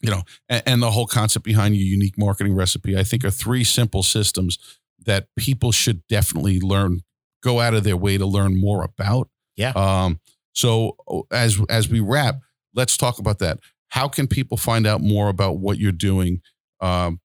you 0.01 0.09
know, 0.09 0.23
and, 0.47 0.63
and 0.65 0.81
the 0.81 0.91
whole 0.91 1.07
concept 1.07 1.45
behind 1.45 1.75
your 1.75 1.85
unique 1.85 2.17
marketing 2.17 2.55
recipe, 2.55 2.97
I 2.97 3.03
think, 3.03 3.23
are 3.25 3.29
three 3.31 3.63
simple 3.63 4.01
systems 4.01 4.57
that 5.05 5.27
people 5.37 5.71
should 5.71 6.07
definitely 6.07 6.59
learn, 6.59 7.01
go 7.43 7.59
out 7.59 7.73
of 7.73 7.83
their 7.83 7.97
way 7.97 8.17
to 8.17 8.25
learn 8.25 8.55
more 8.59 8.83
about. 8.83 9.29
Yeah. 9.55 9.71
Um, 9.75 10.19
so 10.53 10.95
as 11.31 11.59
as 11.69 11.87
we 11.89 11.99
wrap, 11.99 12.39
let's 12.79 12.97
talk 12.97 13.19
about 13.19 13.39
that. 13.39 13.59
How 13.89 14.07
can 14.07 14.27
people 14.27 14.57
find 14.57 14.87
out 14.87 15.01
more 15.01 15.29
about 15.29 15.59
what 15.59 15.77
you're 15.77 15.91
doing? 15.91 16.41
Um, 16.81 17.19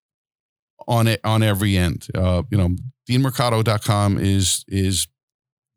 on 0.87 1.07
it 1.07 1.21
on 1.25 1.43
every 1.43 1.77
end. 1.79 2.07
Uh, 2.15 2.43
you 2.51 2.59
know, 2.59 2.71
deanmercado.com 3.09 4.19
is 4.19 4.65
is 4.69 5.07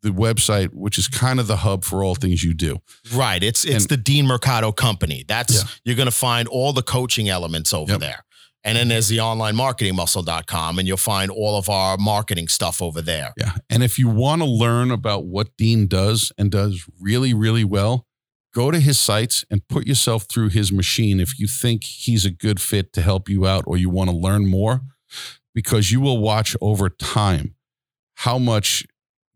the 0.04 0.10
website, 0.10 0.70
which 0.74 0.98
is 0.98 1.08
kind 1.08 1.40
of 1.40 1.48
the 1.48 1.58
hub 1.58 1.84
for 1.84 2.04
all 2.04 2.16
things 2.16 2.44
you 2.44 2.54
do. 2.54 2.78
Right. 3.14 3.42
It's 3.44 3.64
it's 3.66 3.84
And- 3.86 3.90
the 3.90 3.98
Dean 3.98 4.28
Mercado 4.28 4.72
company. 4.72 5.24
That's 5.28 5.54
Yeah. 5.56 5.64
you're 5.86 5.96
going 5.96 6.08
to 6.08 6.12
find 6.12 6.48
all 6.48 6.74
the 6.74 6.84
coaching 6.84 7.30
elements 7.30 7.74
over 7.74 7.94
Yep. 7.94 8.00
there. 8.02 8.24
And 8.64 8.78
then 8.78 8.90
there's 8.90 9.08
the 9.08 9.22
online 9.22 9.56
marketing 9.56 9.96
muscle.com 9.96 10.78
and 10.78 10.88
you'll 10.88 10.98
find 10.98 11.32
all 11.32 11.58
of 11.58 11.70
our 11.70 11.96
marketing 11.98 12.48
stuff 12.50 12.82
over 12.82 13.02
there. 13.02 13.34
Yeah. 13.38 13.54
And 13.70 13.82
if 13.82 13.98
you 13.98 14.10
want 14.10 14.42
to 14.42 14.48
learn 14.48 14.92
about 14.92 15.26
what 15.26 15.56
Dean 15.58 15.88
does 15.88 16.32
and 16.38 16.52
does 16.52 16.84
really, 17.00 17.34
really 17.34 17.64
well, 17.64 18.07
go 18.58 18.72
to 18.72 18.80
his 18.80 19.00
sites 19.00 19.46
and 19.52 19.68
put 19.68 19.86
yourself 19.86 20.24
through 20.24 20.50
his 20.50 20.72
machine 20.72 21.20
if 21.20 21.38
you 21.38 21.46
think 21.46 21.84
he's 21.84 22.26
a 22.26 22.32
good 22.32 22.60
fit 22.60 22.92
to 22.92 23.04
help 23.04 23.30
you 23.30 23.46
out 23.46 23.64
or 23.68 23.78
you 23.78 23.88
want 23.88 24.10
to 24.10 24.16
learn 24.16 24.48
more, 24.48 24.82
because 25.54 25.92
you 25.92 26.02
will 26.02 26.18
watch 26.18 26.56
over 26.60 26.90
time 26.90 27.54
how 28.16 28.40
much 28.40 28.84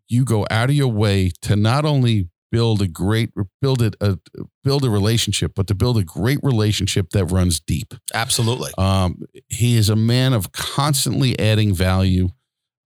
you 0.08 0.26
go 0.26 0.48
out 0.50 0.72
of 0.72 0.76
your 0.76 0.88
way 0.88 1.30
to 1.40 1.56
not 1.56 1.86
only 1.86 2.30
build 2.52 2.82
a 2.82 2.88
great 2.88 3.30
build 3.62 3.82
it 3.82 3.96
a 4.02 4.18
build 4.64 4.84
a 4.84 4.90
relationship 4.90 5.54
but 5.56 5.68
to 5.68 5.76
build 5.76 5.98
a 5.98 6.04
great 6.04 6.40
relationship 6.44 7.12
that 7.12 7.26
runs 7.26 7.62
deep 7.62 7.94
Absolutely. 8.14 8.72
um, 8.78 9.22
he 9.48 9.78
is 9.78 9.88
a 9.90 9.96
man 9.96 10.34
of 10.34 10.52
constantly 10.52 11.40
adding 11.40 11.74
value, 11.74 12.28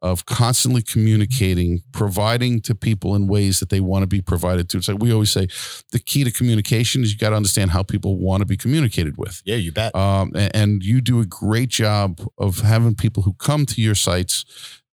of 0.06 0.26
constantly 0.28 0.84
communicating, 0.84 1.82
providing 1.92 2.62
to 2.62 2.76
people 2.76 3.16
in 3.16 3.26
ways 3.26 3.60
that 3.60 3.70
they 3.70 3.80
want 3.80 4.04
to 4.04 4.08
be 4.08 4.22
provided 4.22 4.70
to. 4.70 4.78
It's 4.78 4.88
like 4.88 5.00
we 5.02 5.12
always 5.12 5.32
say, 5.32 5.48
the 5.92 5.98
key 5.98 6.24
to 6.24 6.32
communication 6.32 7.02
is 7.02 7.12
you 7.12 7.18
got 7.18 7.32
to 7.32 7.36
understand 7.36 7.72
how 7.72 7.82
people 7.82 8.20
want 8.20 8.42
to 8.42 8.46
be 8.46 8.56
communicated 8.56 9.18
with. 9.18 9.42
Yeah, 9.46 9.56
you 9.56 9.72
bet. 9.72 9.96
Um, 9.96 10.32
a- 10.36 10.56
and 10.56 10.84
you 10.84 11.02
do 11.02 11.22
a 11.22 11.26
great 11.26 11.70
job 11.70 12.22
of 12.38 12.60
having 12.60 12.94
people 12.94 13.24
who 13.24 13.34
come 13.34 13.66
to 13.66 13.82
your 13.82 13.96
sites 13.96 14.46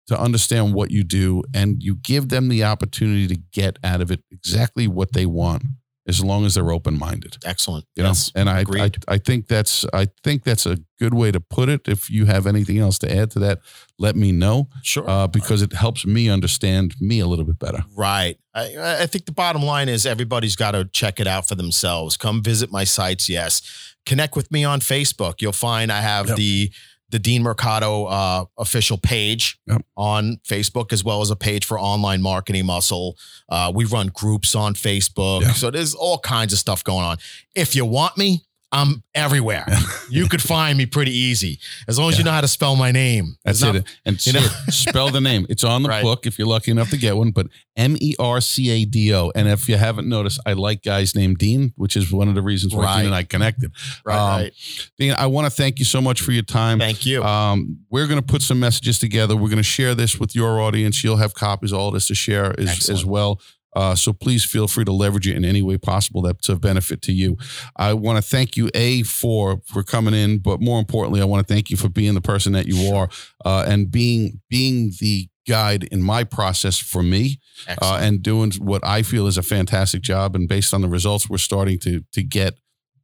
to 0.06 0.18
understand 0.18 0.72
what 0.72 0.90
you 0.90 1.04
do, 1.04 1.42
and 1.54 1.82
you 1.82 1.94
give 1.96 2.30
them 2.30 2.48
the 2.48 2.64
opportunity 2.64 3.26
to 3.28 3.36
get 3.52 3.78
out 3.84 4.00
of 4.00 4.10
it 4.10 4.20
exactly 4.30 4.88
what 4.88 5.12
they 5.12 5.26
want, 5.26 5.62
as 6.08 6.22
long 6.24 6.44
as 6.44 6.54
they're 6.54 6.72
open 6.72 6.98
minded. 6.98 7.36
Excellent. 7.44 7.84
You 7.94 8.02
yes. 8.04 8.32
know, 8.34 8.40
and 8.40 8.50
I, 8.50 8.64
I. 8.84 8.90
I 9.08 9.18
think 9.18 9.46
that's 9.46 9.86
I 9.92 10.08
think 10.24 10.42
that's 10.42 10.66
a 10.66 10.78
good 10.98 11.14
way 11.14 11.30
to 11.30 11.40
put 11.40 11.68
it. 11.68 11.88
If 11.88 12.10
you 12.10 12.26
have 12.26 12.46
anything 12.46 12.78
else 12.78 12.98
to 13.00 13.14
add 13.14 13.30
to 13.32 13.38
that, 13.40 13.60
let 13.98 14.16
me 14.16 14.32
know 14.32 14.68
sure. 14.82 15.08
uh, 15.08 15.26
because 15.28 15.62
it 15.62 15.72
helps 15.72 16.04
me 16.04 16.28
understand 16.28 16.94
me 17.00 17.20
a 17.20 17.26
little 17.26 17.44
bit 17.44 17.58
better. 17.58 17.84
Right. 17.94 18.38
I, 18.54 19.02
I 19.02 19.06
think 19.06 19.26
the 19.26 19.32
bottom 19.32 19.62
line 19.62 19.88
is 19.88 20.04
everybody's 20.06 20.56
got 20.56 20.72
to 20.72 20.84
check 20.86 21.20
it 21.20 21.26
out 21.26 21.48
for 21.48 21.54
themselves. 21.54 22.16
Come 22.16 22.42
visit 22.42 22.70
my 22.70 22.84
sites. 22.84 23.28
Yes. 23.28 23.62
Connect 24.04 24.34
with 24.36 24.50
me 24.50 24.64
on 24.64 24.80
Facebook. 24.80 25.40
You'll 25.40 25.52
find 25.52 25.92
I 25.92 26.00
have 26.00 26.28
Yep. 26.28 26.36
the 26.36 26.72
the 27.12 27.18
Dean 27.20 27.42
Mercado 27.42 28.06
uh, 28.06 28.44
official 28.58 28.98
page 28.98 29.58
Yep. 29.68 29.82
on 29.96 30.38
Facebook, 30.44 30.92
as 30.92 31.04
well 31.04 31.20
as 31.20 31.30
a 31.30 31.36
page 31.36 31.64
for 31.64 31.78
online 31.78 32.20
marketing 32.22 32.66
muscle. 32.66 33.16
Uh, 33.48 33.70
we 33.72 33.84
run 33.84 34.08
groups 34.08 34.54
on 34.56 34.74
Facebook. 34.74 35.42
Yeah. 35.42 35.52
So 35.52 35.70
there's 35.70 35.94
all 35.94 36.18
kinds 36.18 36.52
of 36.52 36.58
stuff 36.58 36.82
going 36.82 37.04
on. 37.04 37.18
If 37.54 37.76
you 37.76 37.84
want 37.84 38.18
me, 38.18 38.42
I'm 38.74 39.02
everywhere. 39.14 39.66
you 40.10 40.26
could 40.28 40.40
find 40.40 40.78
me 40.78 40.86
pretty 40.86 41.12
easy 41.14 41.60
as 41.86 41.98
long 41.98 42.08
as 42.10 42.16
you 42.16 42.24
know 42.24 42.30
how 42.30 42.40
to 42.40 42.48
spell 42.48 42.74
my 42.74 42.90
name. 42.90 43.36
That's 43.44 43.60
not- 43.60 43.76
it. 43.76 43.84
And 44.06 44.24
you 44.26 44.32
know- 44.32 44.46
spell 44.70 45.10
the 45.10 45.20
name. 45.20 45.46
It's 45.50 45.62
on 45.62 45.82
the 45.82 45.90
Right. 45.90 46.02
book 46.02 46.26
if 46.26 46.38
you're 46.38 46.48
lucky 46.48 46.70
enough 46.70 46.88
to 46.90 46.96
get 46.96 47.16
one. 47.16 47.32
But 47.32 47.48
M 47.76 47.96
E 48.00 48.14
R 48.18 48.40
C 48.40 48.70
A 48.70 48.84
D 48.86 49.12
O. 49.14 49.30
And 49.34 49.46
if 49.48 49.68
you 49.68 49.76
haven't 49.76 50.08
noticed, 50.08 50.40
I 50.46 50.54
like 50.54 50.82
guys 50.82 51.14
named 51.14 51.36
Dean, 51.38 51.72
which 51.76 51.96
is 51.96 52.10
one 52.10 52.28
of 52.28 52.34
the 52.34 52.40
reasons 52.42 52.74
why 52.74 52.84
Right. 52.84 52.96
Dean 52.98 53.06
and 53.06 53.14
I 53.14 53.22
connected. 53.24 53.72
Right, 54.06 54.16
Um, 54.18 54.40
right. 54.42 54.52
Dean, 54.98 55.14
I 55.18 55.26
want 55.26 55.44
to 55.46 55.50
thank 55.50 55.78
you 55.78 55.84
so 55.84 56.00
much 56.00 56.20
for 56.22 56.32
your 56.32 56.42
time. 56.42 56.78
Thank 56.78 57.04
you. 57.04 57.22
Um, 57.22 57.78
we're 57.90 58.06
going 58.06 58.20
to 58.20 58.26
put 58.26 58.40
some 58.42 58.58
messages 58.58 58.98
together. 58.98 59.36
We're 59.36 59.48
going 59.50 59.56
to 59.58 59.62
share 59.62 59.94
this 59.94 60.18
with 60.18 60.34
your 60.34 60.60
audience. 60.60 61.04
You'll 61.04 61.16
have 61.18 61.34
copies, 61.34 61.72
all 61.74 61.90
this 61.90 62.06
to 62.08 62.14
share 62.14 62.58
as, 62.58 62.88
as 62.88 63.04
well. 63.04 63.38
Uh, 63.74 63.94
so 63.94 64.12
please 64.12 64.44
feel 64.44 64.68
free 64.68 64.84
to 64.84 64.92
leverage 64.92 65.26
it 65.26 65.36
in 65.36 65.44
any 65.44 65.62
way 65.62 65.78
possible 65.78 66.22
that's 66.22 66.48
of 66.48 66.60
benefit 66.60 67.02
to 67.02 67.12
you. 67.12 67.36
I 67.76 67.94
want 67.94 68.16
to 68.16 68.22
thank 68.22 68.56
you, 68.56 68.70
A, 68.74 69.02
for 69.02 69.60
for 69.66 69.82
coming 69.82 70.14
in, 70.14 70.38
but 70.38 70.60
more 70.60 70.78
importantly, 70.78 71.20
I 71.20 71.24
want 71.24 71.46
to 71.46 71.52
thank 71.52 71.70
you 71.70 71.76
for 71.76 71.88
being 71.88 72.14
the 72.14 72.20
person 72.20 72.52
that 72.52 72.66
you 72.66 72.94
are 72.94 73.08
uh, 73.44 73.64
and 73.66 73.90
being 73.90 74.40
being 74.48 74.92
the 75.00 75.28
guide 75.46 75.84
in 75.84 76.02
my 76.02 76.22
process 76.22 76.78
for 76.78 77.02
me 77.02 77.40
uh, 77.80 77.98
and 78.00 78.22
doing 78.22 78.52
what 78.58 78.84
I 78.84 79.02
feel 79.02 79.26
is 79.26 79.38
a 79.38 79.42
fantastic 79.42 80.02
job. 80.02 80.36
And 80.36 80.48
based 80.48 80.72
on 80.72 80.82
the 80.82 80.88
results 80.88 81.28
we're 81.28 81.38
starting 81.38 81.78
to 81.80 82.04
to 82.12 82.22
get 82.22 82.54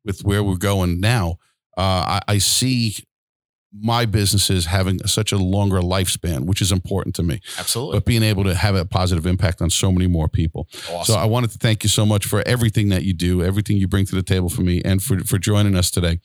with 0.04 0.24
where 0.24 0.42
we're 0.44 0.56
going 0.56 1.00
now, 1.00 1.38
uh, 1.76 2.20
I, 2.20 2.20
I 2.28 2.38
see 2.38 2.96
my 3.72 4.06
businesses 4.06 4.66
having 4.66 4.98
such 5.06 5.30
a 5.32 5.36
longer 5.36 5.80
lifespan, 5.80 6.46
which 6.46 6.62
is 6.62 6.72
important 6.72 7.14
to 7.16 7.22
me. 7.22 7.40
Absolutely. 7.58 7.98
But 7.98 8.06
being 8.06 8.22
able 8.22 8.44
to 8.44 8.54
have 8.54 8.74
a 8.74 8.84
positive 8.84 9.26
impact 9.26 9.60
on 9.60 9.70
so 9.70 9.92
many 9.92 10.06
more 10.06 10.28
people. 10.28 10.68
Awesome. 10.90 11.14
So 11.14 11.20
I 11.20 11.26
wanted 11.26 11.50
to 11.50 11.58
thank 11.58 11.82
you 11.82 11.90
so 11.90 12.06
much 12.06 12.26
for 12.26 12.42
everything 12.46 12.88
that 12.88 13.04
you 13.04 13.12
do, 13.12 13.42
everything 13.42 13.76
you 13.76 13.86
bring 13.86 14.06
to 14.06 14.14
the 14.14 14.22
table 14.22 14.48
for 14.48 14.62
me, 14.62 14.80
and 14.84 15.02
for, 15.02 15.20
for 15.20 15.38
joining 15.38 15.76
us 15.76 15.90
today. 15.90 16.20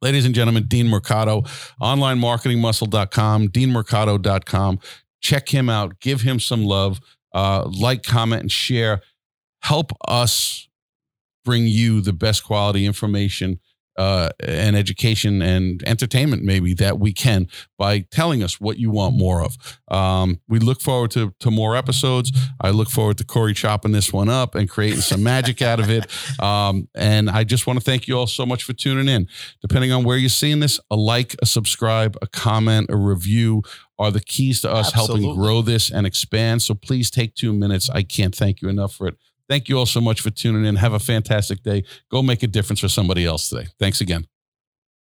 Ladies 0.00 0.24
and 0.24 0.34
gentlemen, 0.34 0.66
Dean 0.68 0.86
Mercado, 0.86 1.42
onlinemarketingmuscle.com, 1.82 3.48
deanmercado.com. 3.48 4.78
Check 5.20 5.48
him 5.48 5.68
out. 5.68 5.98
Give 5.98 6.20
him 6.20 6.38
some 6.38 6.64
love. 6.64 7.00
Uh, 7.34 7.68
like, 7.68 8.04
comment, 8.04 8.42
and 8.42 8.52
share. 8.52 9.02
Help 9.62 9.90
us 10.06 10.68
bring 11.44 11.66
you 11.66 12.00
the 12.00 12.12
best 12.12 12.44
quality 12.44 12.86
information 12.86 13.58
uh, 13.98 14.30
and 14.40 14.76
education 14.76 15.42
and 15.42 15.82
entertainment, 15.84 16.44
maybe 16.44 16.72
that 16.74 17.00
we 17.00 17.12
can 17.12 17.48
by 17.76 18.00
telling 18.12 18.44
us 18.44 18.60
what 18.60 18.78
you 18.78 18.90
want 18.90 19.16
more 19.16 19.42
of. 19.42 19.56
Um, 19.88 20.40
we 20.48 20.60
look 20.60 20.80
forward 20.80 21.10
to, 21.12 21.34
to 21.40 21.50
more 21.50 21.76
episodes. 21.76 22.30
I 22.60 22.70
look 22.70 22.88
forward 22.88 23.18
to 23.18 23.24
Corey 23.24 23.54
chopping 23.54 23.90
this 23.90 24.12
one 24.12 24.28
up 24.28 24.54
and 24.54 24.70
creating 24.70 25.00
some 25.00 25.22
magic 25.22 25.60
out 25.60 25.80
of 25.80 25.90
it. 25.90 26.06
Um, 26.38 26.88
and 26.94 27.28
I 27.28 27.42
just 27.42 27.66
want 27.66 27.78
to 27.78 27.84
thank 27.84 28.06
you 28.06 28.16
all 28.16 28.26
so 28.26 28.46
much 28.46 28.62
for 28.62 28.72
tuning 28.72 29.08
in. 29.08 29.26
Depending 29.60 29.90
on 29.92 30.04
where 30.04 30.16
you're 30.16 30.28
seeing 30.28 30.60
this, 30.60 30.78
a 30.90 30.94
like, 30.94 31.34
a 31.42 31.46
subscribe, 31.46 32.16
a 32.22 32.26
comment, 32.28 32.90
a 32.90 32.96
review 32.96 33.62
are 33.98 34.10
the 34.10 34.20
keys 34.20 34.60
to 34.60 34.70
us 34.70 34.88
Absolutely. 34.94 35.24
helping 35.24 35.40
grow 35.40 35.62
this 35.62 35.90
and 35.90 36.06
expand. 36.06 36.62
So 36.62 36.74
please 36.74 37.10
take 37.10 37.34
two 37.34 37.52
minutes. 37.52 37.90
I 37.90 38.02
can't 38.02 38.34
thank 38.34 38.62
you 38.62 38.68
enough 38.68 38.94
for 38.94 39.08
it. 39.08 39.16
Thank 39.48 39.68
you 39.68 39.78
all 39.78 39.86
so 39.86 40.00
much 40.00 40.20
for 40.20 40.30
tuning 40.30 40.64
in. 40.64 40.76
Have 40.76 40.92
a 40.92 40.98
fantastic 40.98 41.62
day. 41.62 41.84
Go 42.10 42.22
make 42.22 42.42
a 42.42 42.46
difference 42.46 42.80
for 42.80 42.88
somebody 42.88 43.24
else 43.24 43.48
today. 43.48 43.68
Thanks 43.78 44.00
again. 44.00 44.26